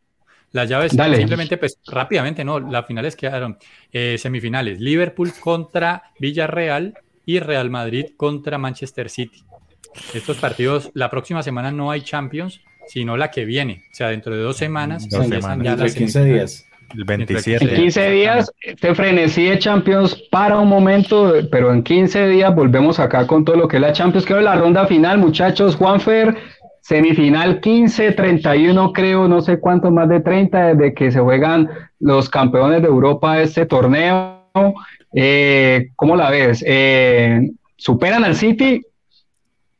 Las 0.52 0.68
llaves 0.68 0.92
simplemente, 0.92 1.56
pues 1.56 1.76
rápidamente, 1.88 2.44
no, 2.44 2.60
las 2.60 2.86
finales 2.86 3.16
quedaron 3.16 3.58
eh, 3.92 4.16
semifinales, 4.16 4.78
Liverpool 4.78 5.32
contra 5.40 6.04
Villarreal 6.20 6.94
y 7.26 7.40
Real 7.40 7.68
Madrid 7.68 8.10
contra 8.16 8.58
Manchester 8.58 9.10
City. 9.10 9.42
Estos 10.14 10.36
partidos, 10.36 10.92
la 10.94 11.10
próxima 11.10 11.42
semana 11.42 11.72
no 11.72 11.90
hay 11.90 12.02
Champions, 12.02 12.60
sino 12.86 13.16
la 13.16 13.32
que 13.32 13.44
viene, 13.44 13.82
o 13.90 13.94
sea, 13.94 14.10
dentro 14.10 14.36
de 14.36 14.42
dos 14.42 14.56
semanas. 14.56 15.08
Dos 15.08 15.26
semanas, 15.26 15.78
ya 15.80 15.84
15 15.84 16.24
días. 16.24 16.66
El 16.94 17.04
27. 17.04 17.64
En 17.64 17.74
15 17.74 18.10
días 18.10 18.52
te 18.80 18.94
frenesí 18.94 19.46
de 19.46 19.58
Champions 19.58 20.14
para 20.30 20.58
un 20.58 20.68
momento, 20.68 21.32
pero 21.50 21.72
en 21.72 21.82
15 21.82 22.28
días 22.28 22.54
volvemos 22.54 22.98
acá 23.00 23.26
con 23.26 23.44
todo 23.44 23.56
lo 23.56 23.68
que 23.68 23.76
es 23.76 23.82
la 23.82 23.92
Champions. 23.92 24.26
Creo 24.26 24.40
la 24.40 24.56
ronda 24.56 24.86
final, 24.86 25.18
muchachos. 25.18 25.76
Juanfer, 25.76 26.36
semifinal 26.80 27.60
15, 27.60 28.12
31, 28.12 28.92
creo, 28.92 29.26
no 29.26 29.40
sé 29.40 29.58
cuánto 29.58 29.90
más 29.90 30.08
de 30.08 30.20
30, 30.20 30.74
desde 30.74 30.94
que 30.94 31.10
se 31.10 31.20
juegan 31.20 31.68
los 31.98 32.28
campeones 32.28 32.82
de 32.82 32.88
Europa 32.88 33.40
este 33.40 33.66
torneo. 33.66 34.42
Eh, 35.14 35.90
¿Cómo 35.96 36.16
la 36.16 36.30
ves? 36.30 36.62
Eh, 36.66 37.50
¿Superan 37.76 38.24
al 38.24 38.34
City? 38.34 38.82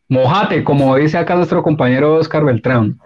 Mojate, 0.09 0.65
como 0.65 0.97
dice 0.97 1.19
acá 1.19 1.35
nuestro 1.35 1.63
compañero 1.63 2.17
Oscar 2.17 2.45
Beltrán. 2.45 2.99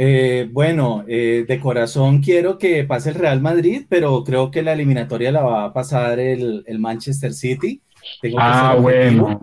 Eh, 0.00 0.48
bueno, 0.52 1.04
eh, 1.08 1.44
de 1.46 1.58
corazón 1.58 2.22
quiero 2.22 2.56
que 2.56 2.84
pase 2.84 3.08
el 3.08 3.16
Real 3.16 3.40
Madrid, 3.40 3.84
pero 3.88 4.22
creo 4.22 4.48
que 4.48 4.62
la 4.62 4.72
eliminatoria 4.72 5.32
la 5.32 5.42
va 5.42 5.64
a 5.64 5.72
pasar 5.72 6.20
el, 6.20 6.64
Manchester 6.78 7.32
City. 7.32 7.82
Tengo 8.22 8.36
que 8.36 8.42
ah, 8.44 8.70
ser 8.72 8.80
bueno. 8.80 9.40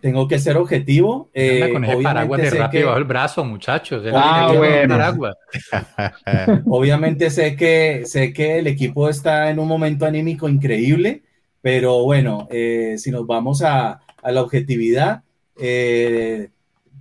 Tengo 0.00 0.26
que 0.26 0.40
ser 0.40 0.56
objetivo. 0.56 1.30
Eh, 1.32 1.70
con 1.72 1.84
ese 1.84 2.02
paraguas 2.02 2.42
de 2.42 2.50
rápido 2.50 2.88
bajo 2.88 2.98
el 2.98 3.04
brazo, 3.04 3.44
muchachos. 3.44 4.04
Ah, 4.12 4.52
bueno. 4.56 4.98
obviamente 6.66 7.30
sé 7.30 7.54
que, 7.54 8.02
sé 8.04 8.32
que 8.32 8.58
el 8.58 8.66
equipo 8.66 9.08
está 9.08 9.48
en 9.48 9.60
un 9.60 9.68
momento 9.68 10.06
anímico 10.06 10.48
increíble, 10.48 11.22
pero 11.62 12.02
bueno, 12.02 12.48
eh, 12.50 12.96
si 12.98 13.12
nos 13.12 13.28
vamos 13.28 13.62
a, 13.62 14.00
a 14.22 14.32
la 14.32 14.42
objetividad, 14.42 15.22
eh, 15.56 16.50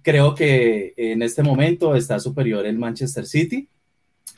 creo 0.07 0.33
que 0.33 0.93
en 0.95 1.21
este 1.21 1.43
momento 1.43 1.93
está 1.93 2.17
superior 2.17 2.65
el 2.65 2.79
Manchester 2.79 3.25
City 3.25 3.67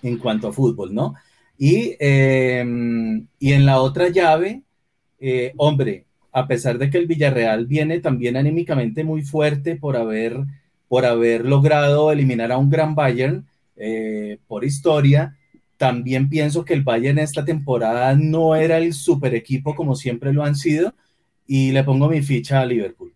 en 0.02 0.18
cuanto 0.18 0.48
a 0.48 0.52
fútbol, 0.52 0.96
¿no? 0.96 1.14
Y, 1.60 1.96
em, 2.00 3.28
y 3.38 3.54
en 3.54 3.68
la 3.68 3.80
otra 3.80 4.10
llave, 4.10 4.64
eh, 5.20 5.54
hombre, 5.58 6.06
a 6.32 6.48
pesar 6.48 6.80
de 6.80 6.90
que 6.90 6.98
el 6.98 7.06
Villarreal 7.06 7.68
viene 7.68 8.00
también 8.00 8.36
anímicamente 8.36 9.04
muy 9.04 9.22
fuerte 9.22 9.76
por 9.76 9.96
haber, 9.96 10.38
por 10.88 11.06
haber 11.06 11.46
logrado 11.46 12.12
eliminar 12.12 12.52
a 12.52 12.58
un 12.58 12.72
gran 12.72 12.96
Bayern 12.96 13.46
eh, 13.76 14.40
por 14.48 14.66
historia, 14.66 15.38
también 15.78 16.30
pienso 16.30 16.66
que 16.66 16.74
el 16.74 16.82
Bayern 16.82 17.20
esta 17.20 17.46
temporada 17.46 18.16
no 18.16 18.56
era 18.56 18.80
el 18.80 18.92
super 18.94 19.36
equipo 19.36 19.76
como 19.76 19.96
siempre 19.96 20.34
lo 20.34 20.44
han 20.44 20.56
sido 20.56 20.96
y 21.46 21.72
le 21.74 21.84
pongo 21.84 22.10
mi 22.10 22.24
ficha 22.24 22.60
a 22.60 22.66
Liverpool. 22.66 23.14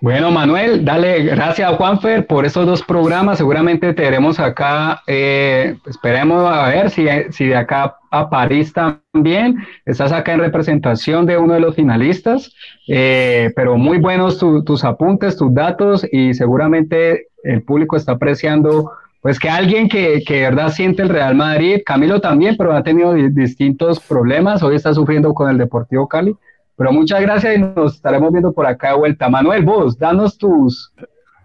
Bueno, 0.00 0.30
Manuel, 0.30 0.84
dale 0.84 1.24
gracias 1.24 1.68
a 1.68 1.74
Juanfer 1.74 2.24
por 2.24 2.46
esos 2.46 2.64
dos 2.64 2.84
programas. 2.84 3.38
Seguramente 3.38 3.92
te 3.94 4.02
veremos 4.02 4.38
acá. 4.38 5.02
Eh, 5.08 5.76
esperemos 5.86 6.48
a 6.48 6.68
ver 6.68 6.90
si, 6.90 7.08
si 7.30 7.46
de 7.46 7.56
acá 7.56 7.96
a 8.12 8.30
París 8.30 8.72
también. 8.72 9.56
Estás 9.84 10.12
acá 10.12 10.34
en 10.34 10.38
representación 10.38 11.26
de 11.26 11.36
uno 11.36 11.54
de 11.54 11.60
los 11.60 11.74
finalistas, 11.74 12.54
eh, 12.86 13.50
pero 13.56 13.76
muy 13.76 13.98
buenos 13.98 14.38
tus 14.38 14.84
apuntes, 14.84 15.36
tus 15.36 15.52
datos 15.52 16.06
y 16.12 16.32
seguramente 16.32 17.26
el 17.42 17.62
público 17.62 17.96
está 17.96 18.12
apreciando. 18.12 18.92
Pues 19.20 19.40
que 19.40 19.50
alguien 19.50 19.88
que, 19.88 20.22
que 20.24 20.42
verdad 20.42 20.68
siente 20.68 21.02
el 21.02 21.08
Real 21.08 21.34
Madrid, 21.34 21.80
Camilo 21.84 22.20
también, 22.20 22.56
pero 22.56 22.72
ha 22.72 22.84
tenido 22.84 23.14
distintos 23.14 23.98
problemas. 23.98 24.62
Hoy 24.62 24.76
está 24.76 24.94
sufriendo 24.94 25.34
con 25.34 25.50
el 25.50 25.58
Deportivo 25.58 26.06
Cali 26.06 26.36
pero 26.78 26.92
muchas 26.92 27.20
gracias 27.20 27.56
y 27.56 27.58
nos 27.58 27.96
estaremos 27.96 28.30
viendo 28.30 28.52
por 28.52 28.64
acá 28.64 28.90
de 28.90 28.98
vuelta. 28.98 29.28
Manuel, 29.28 29.64
vos, 29.64 29.98
danos 29.98 30.38
tus, 30.38 30.94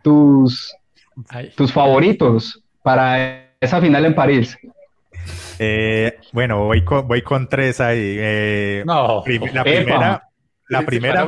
tus, 0.03 0.75
tus 1.57 1.73
favoritos 1.73 2.63
para 2.83 3.49
esa 3.59 3.81
final 3.81 4.05
en 4.05 4.13
París. 4.13 4.55
Eh, 5.57 6.19
bueno, 6.33 6.65
voy 6.65 6.83
con, 6.83 7.07
voy 7.07 7.23
con 7.23 7.49
tres 7.49 7.81
ahí. 7.81 8.15
Eh, 8.19 8.83
no, 8.85 9.23
la 9.51 9.63
primera, 9.63 10.29
la 10.69 10.85
primera 10.85 11.25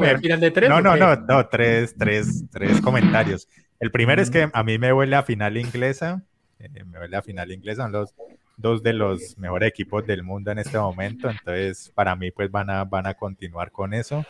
no, 0.70 0.82
no, 0.82 0.96
no, 0.96 1.16
no, 1.16 1.48
tres, 1.48 1.96
tres, 1.98 2.46
tres 2.52 2.82
comentarios. 2.82 3.48
El 3.80 3.90
primero 3.90 4.22
es 4.22 4.30
que 4.30 4.50
a 4.54 4.64
mí 4.64 4.78
me 4.78 4.94
huele 4.94 5.16
a 5.16 5.24
final 5.24 5.58
inglesa, 5.58 6.22
eh, 6.60 6.70
me 6.86 7.00
huele 7.00 7.18
a 7.18 7.24
final 7.24 7.52
inglesa, 7.52 7.84
son 7.84 7.92
los 7.92 8.14
dos 8.58 8.82
de 8.84 8.94
los 8.94 9.38
mejores 9.38 9.70
equipos 9.70 10.06
del 10.06 10.24
mundo 10.24 10.52
en 10.52 10.60
este 10.60 10.78
momento, 10.78 11.30
entonces 11.30 11.92
para 11.94 12.16
mí 12.16 12.32
pues 12.32 12.50
van 12.50 12.70
a, 12.70 12.84
van 12.84 13.08
a 13.08 13.14
continuar 13.14 13.72
con 13.72 13.94
eso. 13.94 14.26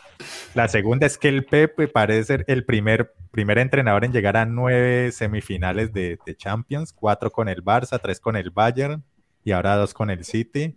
La 0.54 0.68
segunda 0.68 1.06
es 1.06 1.18
que 1.18 1.28
el 1.28 1.46
Pepe 1.46 1.88
parece 1.88 2.24
ser 2.24 2.46
el 2.48 2.66
primer, 2.66 3.14
primer 3.32 3.58
entrenador 3.58 4.06
en 4.06 4.12
llegar 4.12 4.38
a 4.38 4.46
nueve 4.46 5.12
semifinales 5.12 5.94
de, 5.94 6.18
Champions, 6.38 6.94
cuatro 6.94 7.32
con 7.32 7.50
el 7.50 7.64
Barça, 7.64 8.00
tres 8.02 8.20
con 8.20 8.36
el 8.36 8.52
Bayern 8.52 9.04
y 9.44 9.52
ahora 9.52 9.76
dos 9.76 9.94
con 9.94 10.10
el 10.10 10.24
City. 10.24 10.76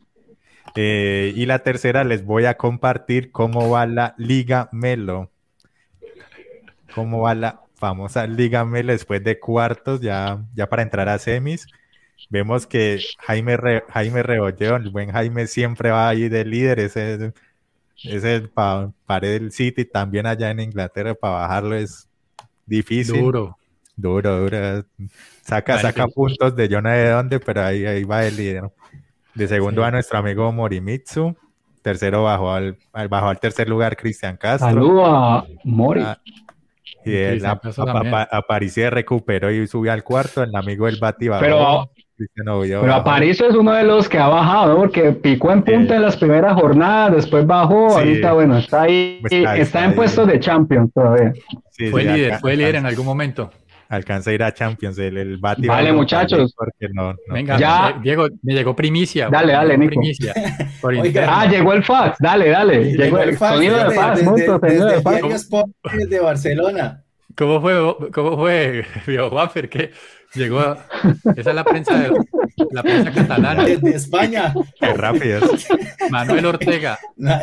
Eh, 0.75 1.33
y 1.35 1.47
la 1.47 1.61
tercera 1.61 2.05
les 2.05 2.25
voy 2.25 2.45
a 2.45 2.57
compartir 2.57 3.33
cómo 3.33 3.71
va 3.71 3.87
la 3.87 4.15
Liga 4.19 4.69
Melo. 4.73 5.31
Cómo 6.95 7.23
va 7.23 7.35
la 7.35 7.63
famosa 7.75 8.27
Liga 8.27 8.65
Melo 8.65 8.93
después 8.93 9.23
de 9.23 9.39
cuartos, 9.39 10.01
ya, 10.01 10.45
ya 10.55 10.69
para 10.69 10.83
entrar 10.83 11.09
a 11.09 11.19
semis. 11.19 11.67
Vemos 12.31 12.67
que 12.67 13.01
Jaime, 13.21 13.57
Re, 13.57 13.85
Jaime 13.89 14.21
el 14.21 14.91
buen 14.91 15.11
Jaime 15.11 15.47
siempre 15.47 15.91
va 15.91 16.09
ahí 16.09 16.29
de 16.29 16.45
líder, 16.45 16.81
ese 16.81 17.33
es 18.05 18.25
el 18.25 18.51
pared 18.51 19.41
del 19.41 19.53
City, 19.53 19.85
también 19.85 20.27
allá 20.27 20.51
en 20.51 20.61
Inglaterra 20.61 21.15
para 21.15 21.35
bajarlo 21.35 21.75
es 21.75 22.09
difícil. 22.67 23.21
Duro. 23.21 23.57
Duro, 23.97 24.41
duro. 24.41 24.85
Saca, 25.43 25.81
saca 25.81 26.07
puntos 26.07 26.55
de 26.55 26.69
yo 26.69 26.81
no 26.81 26.89
sé 26.91 26.97
de 26.97 27.11
dónde, 27.11 27.41
pero 27.41 27.65
ahí, 27.65 27.85
ahí 27.85 28.05
va 28.05 28.25
el 28.25 28.37
líder. 28.37 28.71
De 29.35 29.49
segundo 29.49 29.85
a 29.85 29.91
nuestro 29.91 30.19
amigo 30.19 30.53
Morimitsu. 30.53 31.37
Tercero 31.83 32.25
bajo 32.25 32.53
al, 32.53 32.77
bajo 33.09 33.29
al 33.29 33.41
tercer 33.41 33.69
lugar 33.69 33.97
Cristian 33.97 34.37
Castro. 34.37 34.69
Saludo 34.69 35.07
a 35.07 35.47
Mori. 35.65 36.03
Ah, 36.03 36.21
y 37.05 37.17
él 37.17 37.47
a, 37.47 38.91
recuperó 38.91 39.51
y 39.51 39.67
subió 39.67 39.93
al 39.93 40.05
cuarto. 40.05 40.43
El 40.43 40.55
amigo 40.55 40.87
del 40.87 40.99
Bati 41.01 41.29
Pero 41.41 41.91
pero 42.45 42.95
Aparicio 42.95 43.49
es 43.49 43.55
uno 43.55 43.73
de 43.73 43.85
los 43.85 44.09
que 44.09 44.19
ha 44.19 44.29
bajado, 44.29 44.77
porque 44.77 45.13
picó 45.13 45.53
en 45.53 45.63
punta 45.63 45.97
en 45.97 46.03
las 46.03 46.17
primeras 46.17 46.55
jornadas, 46.55 47.15
después 47.17 47.47
bajó, 47.47 47.97
ahorita 47.97 48.33
bueno, 48.33 48.59
está 48.59 48.83
ahí, 48.83 49.21
está, 49.31 49.85
en 49.85 49.95
puestos 49.95 50.27
de 50.27 50.41
Champions 50.41 50.93
todavía. 50.93 51.33
fue 51.91 52.05
líder, 52.05 52.39
fue 52.41 52.57
líder 52.57 52.77
en 52.77 52.87
algún 52.87 53.07
momento. 53.07 53.51
Alcanza 53.91 54.31
a 54.31 54.35
ir 54.35 54.43
a 54.43 54.53
Champions, 54.53 54.99
el, 54.99 55.17
el 55.17 55.39
Vale, 55.39 55.93
muchachos. 55.95 56.55
Venga, 57.33 57.59
ya. 57.59 57.99
Diego, 58.03 58.29
me 58.43 58.53
llegó 58.53 58.77
primicia. 58.77 59.31
Dale, 59.31 59.55
dale, 59.55 59.79
Nico. 59.79 59.99
Primicia, 59.99 60.35
ah, 61.27 61.47
llegó 61.47 61.73
el 61.73 61.83
fax, 61.83 62.19
dale, 62.21 62.51
dale. 62.51 62.93
Llegó 62.93 63.19
el, 63.19 63.39
sonido 63.39 63.79
de, 63.79 63.95
fax, 63.95 64.23
mucho 64.25 64.59
sonido 64.59 64.87
de 64.89 65.01
fax. 65.01 65.49
de 66.11 66.21
Barcelona. 66.21 67.03
¿Cómo 67.35 67.61
fue, 67.61 68.11
cómo 68.13 68.37
fue, 68.37 68.85
Juanfer? 69.31 69.69
¿Qué? 69.71 69.93
Llegó, 70.35 70.77
esa 71.37 71.51
es 71.51 71.55
la 71.55 71.65
prensa, 71.65 71.99
de, 71.99 72.13
la 72.71 72.83
prensa 72.83 73.13
catalana. 73.13 73.65
De 73.65 73.91
España. 73.91 74.53
Qué 74.79 74.93
rápido. 74.93 75.41
Manuel 76.11 76.47
Ortega, 76.47 76.99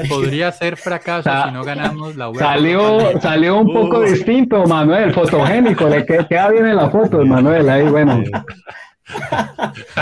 podría 0.07 0.51
ser 0.51 0.77
fracaso 0.77 1.29
si 1.45 1.51
no 1.51 1.63
ganamos 1.63 2.15
la 2.15 2.29
UEFA. 2.29 2.45
Salió, 2.45 3.21
salió 3.21 3.59
un 3.59 3.73
poco 3.73 4.01
distinto, 4.01 4.65
Manuel, 4.65 5.13
fotogénico, 5.13 5.87
le 5.89 6.05
queda 6.05 6.49
bien 6.51 6.67
en 6.67 6.75
la 6.75 6.89
foto, 6.89 7.25
Manuel, 7.25 7.69
ahí, 7.69 7.87
bueno. 7.87 8.23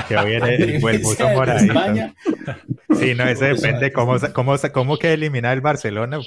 que 0.08 0.26
viene 0.26 0.56
el 0.56 0.82
buen 0.82 1.02
por 1.02 1.50
ahí. 1.50 1.70
Sí, 2.96 3.16
no, 3.16 3.24
eso 3.26 3.46
depende 3.46 3.92
cómo, 3.92 4.18
cómo, 4.34 4.56
cómo 4.74 4.98
que 4.98 5.14
eliminar 5.14 5.54
el 5.54 5.62
Barcelona. 5.62 6.20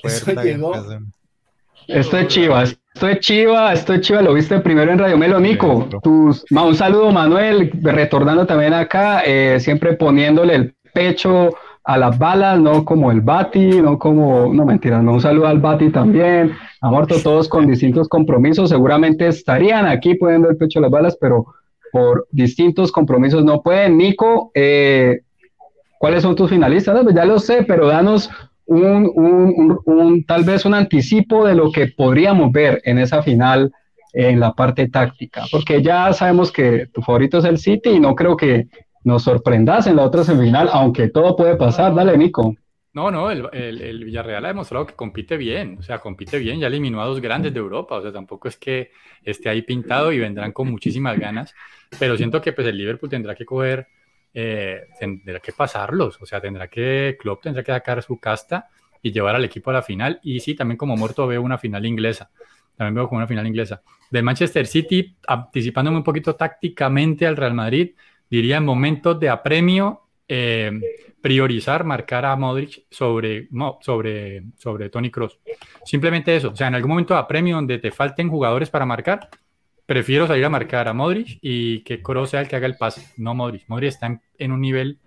Esto 1.89 2.19
es 2.19 2.29
Chivas. 2.29 2.79
Esto 2.95 3.09
es 3.09 3.21
Chiva, 3.21 3.73
esto 3.75 3.93
es 3.93 4.01
Chiva, 4.01 4.23
lo 4.23 4.33
viste 4.33 4.59
primero 4.61 4.91
en 4.91 4.99
Radio 4.99 5.19
Melo, 5.19 5.39
Nico. 5.39 5.87
Tus, 6.03 6.47
un 6.51 6.75
saludo, 6.75 7.13
Manuel, 7.13 7.71
retornando 7.83 8.47
también 8.47 8.73
acá, 8.73 9.21
eh, 9.21 9.59
siempre 9.61 9.93
poniéndole 9.93 10.55
el 10.55 10.75
pecho 10.95 11.51
a 11.85 11.99
las 11.99 12.19
balas, 12.19 12.59
no 12.59 12.87
como 12.87 13.13
el 13.13 13.21
Bati, 13.21 13.83
no 13.83 13.99
como, 13.99 14.51
no 14.53 14.65
mentiras, 14.65 15.03
no 15.03 15.13
un 15.13 15.21
saludo 15.21 15.47
al 15.47 15.61
Bati 15.61 15.91
también, 15.91 16.53
ha 16.81 16.89
muerto 16.89 17.17
todos 17.23 17.51
con 17.51 17.67
distintos 17.67 18.09
compromisos, 18.09 18.71
seguramente 18.71 19.27
estarían 19.29 19.87
aquí 19.87 20.15
poniendo 20.15 20.49
el 20.49 20.57
pecho 20.57 20.79
a 20.79 20.83
las 20.83 20.91
balas, 20.91 21.19
pero 21.21 21.45
por 21.93 22.27
distintos 22.31 22.91
compromisos 22.91 23.45
no 23.45 23.61
pueden. 23.61 23.99
Nico, 23.99 24.51
eh, 24.55 25.21
¿cuáles 25.99 26.23
son 26.23 26.35
tus 26.35 26.49
finalistas? 26.49 26.99
Pues 27.03 27.15
ya 27.15 27.27
lo 27.27 27.39
sé, 27.39 27.63
pero 27.63 27.89
danos 27.89 28.31
un, 28.67 29.11
un, 29.15 29.79
un, 29.85 30.25
tal 30.25 30.45
vez 30.45 30.65
un 30.65 30.75
anticipo 30.75 31.47
de 31.47 31.55
lo 31.55 31.71
que 31.71 31.89
podríamos 31.89 32.53
ver 32.53 32.83
en 32.85 32.99
esa 32.99 33.23
final 33.23 33.73
en 34.13 34.41
la 34.41 34.53
parte 34.53 34.89
táctica, 34.89 35.45
porque 35.51 35.83
ya 35.83 36.13
sabemos 36.13 36.51
que 36.51 36.87
tu 36.87 37.03
favorito 37.03 37.39
es 37.39 37.45
el 37.45 37.59
City 37.59 37.91
y 37.91 38.01
no 38.01 38.15
creo 38.15 38.37
que 38.37 38.69
nos 39.05 39.23
sorprendas 39.23 39.87
en 39.87 39.97
la 39.97 40.03
otra 40.03 40.25
semifinal, 40.25 40.69
aunque 40.73 41.09
todo 41.09 41.37
puede 41.37 41.55
pasar. 41.57 41.95
Dale, 41.95 42.17
Nico. 42.17 42.57
No, 42.93 43.11
no, 43.11 43.31
el, 43.31 43.47
el, 43.53 44.05
Villarreal 44.05 44.47
ha 44.47 44.49
demostrado 44.49 44.87
que 44.87 44.95
compite 44.95 45.37
bien, 45.37 45.77
o 45.79 45.83
sea, 45.83 45.99
compite 45.99 46.39
bien, 46.39 46.59
ya 46.59 46.69
eliminó 46.69 47.03
a 47.03 47.05
dos 47.05 47.21
grandes 47.21 47.53
de 47.53 47.61
Europa, 47.61 47.97
o 47.97 48.01
sea, 48.03 48.11
tampoco 48.11 48.49
es 48.49 48.57
que 48.57 48.91
esté 49.23 49.51
ahí 49.51 49.61
pintado 49.61 50.13
y 50.13 50.19
vendrán 50.19 50.53
con 50.53 50.71
muchísimas 50.71 51.19
ganas, 51.19 51.55
pero 51.99 52.17
siento 52.17 52.41
que 52.41 52.55
pues 52.55 52.67
el 52.67 52.79
Liverpool 52.79 53.11
tendrá 53.11 53.35
que 53.35 53.45
coger, 53.45 53.87
eh, 54.39 54.89
tendrá 55.01 55.41
que 55.41 55.53
pasarlos, 55.53 56.21
o 56.21 56.27
sea, 56.27 56.43
tendrá 56.43 56.69
que, 56.69 57.17
Klopp 57.19 57.43
tendrá 57.43 57.63
que 57.63 57.73
sacar 57.73 58.03
su 58.03 58.21
casta 58.21 58.69
y 59.01 59.11
llevar 59.11 59.35
al 59.35 59.47
equipo 59.47 59.71
a 59.71 59.73
la 59.73 59.83
final, 59.83 60.21
y 60.23 60.41
sí, 60.41 60.55
también 60.55 60.77
como 60.77 60.95
muerto 60.95 61.27
veo 61.27 61.41
una 61.41 61.57
final 61.57 61.87
inglesa, 61.87 62.29
también 62.77 62.97
veo 62.97 63.09
como 63.09 63.17
una 63.17 63.27
final 63.27 63.47
inglesa. 63.47 63.81
Del 64.11 64.25
Manchester 64.25 64.67
City, 64.67 65.17
anticipándome 65.27 65.97
un 65.97 66.05
poquito 66.05 66.37
tácticamente 66.37 67.27
al 67.27 67.35
Real 67.35 67.55
Madrid, 67.55 67.95
diría 68.29 68.59
en 68.59 68.67
momentos 68.67 69.19
de 69.19 69.31
apremio, 69.31 70.03
eh, 70.29 70.71
priorizar, 71.23 71.85
marcar 71.85 72.27
a 72.27 72.37
Modric 72.37 72.85
sobre, 72.91 73.49
sobre, 73.81 74.43
sobre 74.59 74.91
Tony 74.91 75.11
Cross. 75.11 75.41
Simplemente 75.83 76.37
eso. 76.37 76.51
O 76.51 76.57
sea, 76.57 76.69
en 76.69 76.75
algún 76.75 76.91
momento 76.91 77.15
de 77.15 77.21
apremio 77.21 77.57
donde 77.57 77.79
te 77.79 77.91
falten 77.91 78.29
jugadores 78.29 78.69
para 78.69 78.85
marcar, 78.85 79.31
prefiero 79.87 80.27
salir 80.27 80.45
a 80.45 80.51
marcar 80.51 80.89
a 80.89 80.93
Modric 80.93 81.39
y 81.41 81.83
que 81.85 82.03
Kroos 82.03 82.31
sea 82.31 82.41
el 82.41 82.49
que 82.49 82.57
haga 82.57 82.67
el 82.67 82.77
pase, 82.77 83.07
no 83.17 83.35
Modric. 83.35 83.65
Modric 83.69 83.89
está 83.89 84.21
en, 84.39 84.53
un 84.53 84.61
nivel 84.61 84.99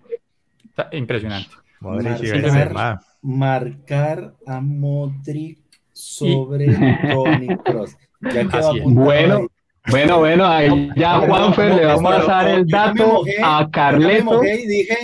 impresionante. 0.91 1.49
marcar, 1.81 2.99
marcar 3.21 4.33
a 4.47 4.61
Modric 4.61 5.59
sobre 5.93 6.67
Tony 7.13 7.55
Cross. 7.57 7.97
bueno, 8.85 9.47
bueno, 9.87 10.19
bueno, 10.19 10.45
ahí 10.45 10.89
ya 10.95 11.19
Juanfer 11.19 11.75
le 11.75 11.85
va 11.85 11.93
a 11.93 12.01
pasar 12.01 12.49
el 12.49 12.67
dato 12.67 13.23
a 13.43 13.69
Carleto. 13.71 14.43
Y 14.43 14.67
dije, 14.67 14.97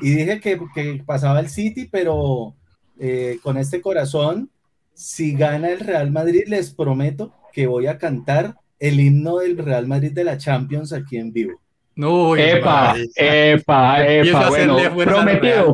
y 0.00 0.10
dije 0.10 0.40
que, 0.40 0.60
que 0.74 1.02
pasaba 1.04 1.40
el 1.40 1.48
City, 1.48 1.88
pero 1.90 2.54
eh, 2.98 3.38
con 3.42 3.56
este 3.56 3.80
corazón, 3.80 4.50
si 4.94 5.34
gana 5.34 5.70
el 5.70 5.80
Real 5.80 6.10
Madrid, 6.10 6.44
les 6.46 6.72
prometo 6.72 7.32
que 7.52 7.66
voy 7.66 7.86
a 7.86 7.98
cantar 7.98 8.56
el 8.82 8.98
himno 8.98 9.38
del 9.38 9.56
Real 9.56 9.86
Madrid 9.86 10.12
de 10.12 10.24
la 10.24 10.36
Champions 10.36 10.92
aquí 10.92 11.16
en 11.16 11.32
vivo. 11.32 11.52
No, 11.94 12.34
epa, 12.34 12.96
epa, 13.14 14.04
epa, 14.04 14.48
bueno, 14.48 14.76
prometido. 14.96 15.72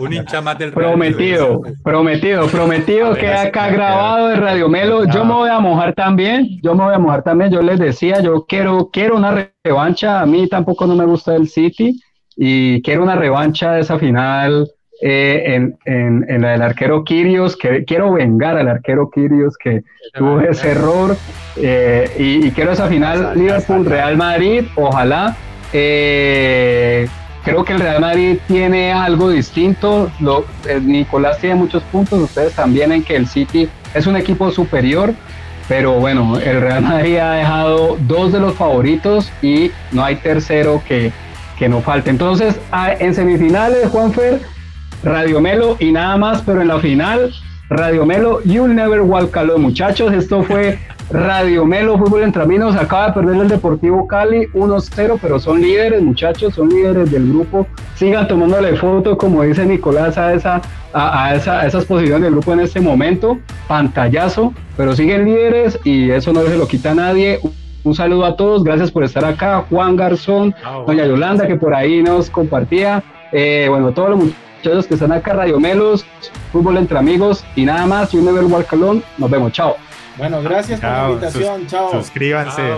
un 0.00 0.12
hincha 0.12 0.42
más 0.42 0.58
del 0.58 0.72
prometido, 0.72 1.62
prometido, 1.82 2.46
prometido, 2.48 3.14
que 3.14 3.28
acá 3.28 3.70
grabado 3.70 4.28
de 4.28 4.36
Radio 4.36 4.68
Melo. 4.68 5.04
Yo 5.04 5.24
me 5.24 5.32
voy 5.32 5.48
a 5.48 5.60
mojar 5.60 5.94
también, 5.94 6.60
yo 6.60 6.74
me 6.74 6.84
voy 6.84 6.94
a 6.94 6.98
mojar 6.98 7.22
también. 7.22 7.50
Yo 7.52 7.62
les 7.62 7.78
decía, 7.78 8.20
yo 8.20 8.44
quiero, 8.46 8.90
quiero 8.92 9.16
una 9.16 9.50
revancha. 9.62 10.20
A 10.20 10.26
mí 10.26 10.48
tampoco 10.48 10.86
no 10.86 10.96
me 10.96 11.06
gusta 11.06 11.36
el 11.36 11.48
City 11.48 11.98
y 12.36 12.82
quiero 12.82 13.04
una 13.04 13.14
revancha 13.14 13.72
de 13.72 13.80
esa 13.82 13.98
final 13.98 14.68
eh, 15.00 15.54
en, 15.54 15.78
en, 15.84 16.26
en, 16.28 16.42
la 16.42 16.52
del 16.52 16.62
arquero 16.62 17.04
Kirios, 17.04 17.56
que 17.56 17.84
quiero 17.84 18.12
vengar 18.12 18.56
al 18.56 18.68
arquero 18.68 19.10
Kirios 19.10 19.56
que 19.56 19.84
tuvo 20.14 20.40
ese 20.40 20.72
error 20.72 21.16
eh, 21.56 22.10
y, 22.18 22.50
quiero 22.50 22.72
esa 22.72 22.88
final 22.88 23.38
Liverpool-Real 23.38 24.16
Madrid, 24.16 24.64
ojalá. 24.74 25.36
Eh, 25.72 27.06
creo 27.44 27.64
que 27.64 27.74
el 27.74 27.80
Real 27.80 28.00
Madrid 28.00 28.38
tiene 28.48 28.92
algo 28.92 29.30
distinto, 29.30 30.10
lo, 30.20 30.44
Nicolás 30.82 31.38
tiene 31.38 31.54
muchos 31.54 31.82
puntos, 31.84 32.20
ustedes 32.20 32.54
también 32.54 32.90
en 32.90 33.04
que 33.04 33.16
el 33.16 33.26
City 33.26 33.68
es 33.94 34.06
un 34.06 34.16
equipo 34.16 34.50
superior, 34.50 35.14
pero 35.68 35.92
bueno, 35.94 36.38
el 36.38 36.60
Real 36.60 36.82
Madrid 36.82 37.18
ha 37.18 37.32
dejado 37.32 37.98
dos 38.00 38.32
de 38.32 38.40
los 38.40 38.54
favoritos 38.54 39.30
y 39.42 39.70
no 39.92 40.04
hay 40.04 40.16
tercero 40.16 40.82
que 40.88 41.12
que 41.58 41.68
no 41.68 41.82
falte. 41.82 42.10
Entonces, 42.10 42.58
en 43.00 43.14
semifinales, 43.14 43.88
Juanfer, 43.88 44.40
Radio 45.02 45.40
Melo 45.40 45.76
y 45.78 45.92
nada 45.92 46.16
más, 46.16 46.42
pero 46.42 46.60
en 46.60 46.68
la 46.68 46.78
final, 46.78 47.32
Radio 47.70 48.06
Melo, 48.06 48.40
You'll 48.44 48.74
Never 48.74 49.02
Walk 49.02 49.36
Alone. 49.36 49.60
Muchachos, 49.60 50.12
esto 50.12 50.42
fue 50.42 50.78
Radio 51.10 51.64
Melo, 51.64 51.96
Fútbol 51.98 52.22
entre 52.22 52.42
Amigos. 52.42 52.74
Acaba 52.76 53.08
de 53.08 53.12
perder 53.12 53.42
el 53.42 53.48
Deportivo 53.48 54.06
Cali 54.06 54.46
1-0, 54.54 55.18
pero 55.20 55.38
son 55.38 55.60
líderes, 55.60 56.02
muchachos, 56.02 56.54
son 56.54 56.68
líderes 56.68 57.10
del 57.10 57.28
grupo. 57.28 57.66
Sigan 57.94 58.26
tomándole 58.26 58.76
fotos, 58.76 59.16
como 59.18 59.42
dice 59.42 59.64
Nicolás, 59.64 60.18
a, 60.18 60.32
esa, 60.34 60.60
a, 60.92 61.34
esa, 61.34 61.60
a 61.60 61.66
esas 61.66 61.84
posiciones 61.84 62.22
del 62.22 62.32
grupo 62.32 62.52
en 62.52 62.60
este 62.60 62.80
momento. 62.80 63.38
Pantallazo, 63.68 64.52
pero 64.76 64.96
siguen 64.96 65.24
líderes 65.26 65.78
y 65.84 66.10
eso 66.10 66.32
no 66.32 66.42
se 66.42 66.56
lo 66.56 66.66
quita 66.66 66.92
a 66.92 66.94
nadie. 66.94 67.38
Un 67.84 67.94
saludo 67.94 68.26
a 68.26 68.36
todos, 68.36 68.64
gracias 68.64 68.90
por 68.90 69.04
estar 69.04 69.24
acá. 69.24 69.64
Juan 69.70 69.96
Garzón, 69.96 70.54
doña 70.86 71.06
Yolanda, 71.06 71.46
que 71.46 71.56
por 71.56 71.74
ahí 71.74 72.02
nos 72.02 72.28
compartía. 72.28 73.02
Eh, 73.32 73.66
bueno, 73.68 73.92
todos 73.92 74.10
los 74.10 74.18
muchachos 74.18 74.47
que 74.86 74.94
están 74.94 75.12
acá, 75.12 75.32
Radio 75.32 75.60
Melos, 75.60 76.04
Fútbol 76.52 76.76
entre 76.76 76.98
Amigos 76.98 77.44
y 77.56 77.64
nada 77.64 77.86
más. 77.86 78.12
Yo 78.12 78.20
me 78.20 78.32
veo 78.32 78.42
Nos 79.16 79.30
vemos, 79.30 79.52
chao. 79.52 79.76
Bueno, 80.16 80.42
gracias 80.42 80.80
por 80.80 80.90
la 80.90 81.08
invitación. 81.10 81.66
Chao. 81.66 81.92
Suscríbanse. 81.92 82.76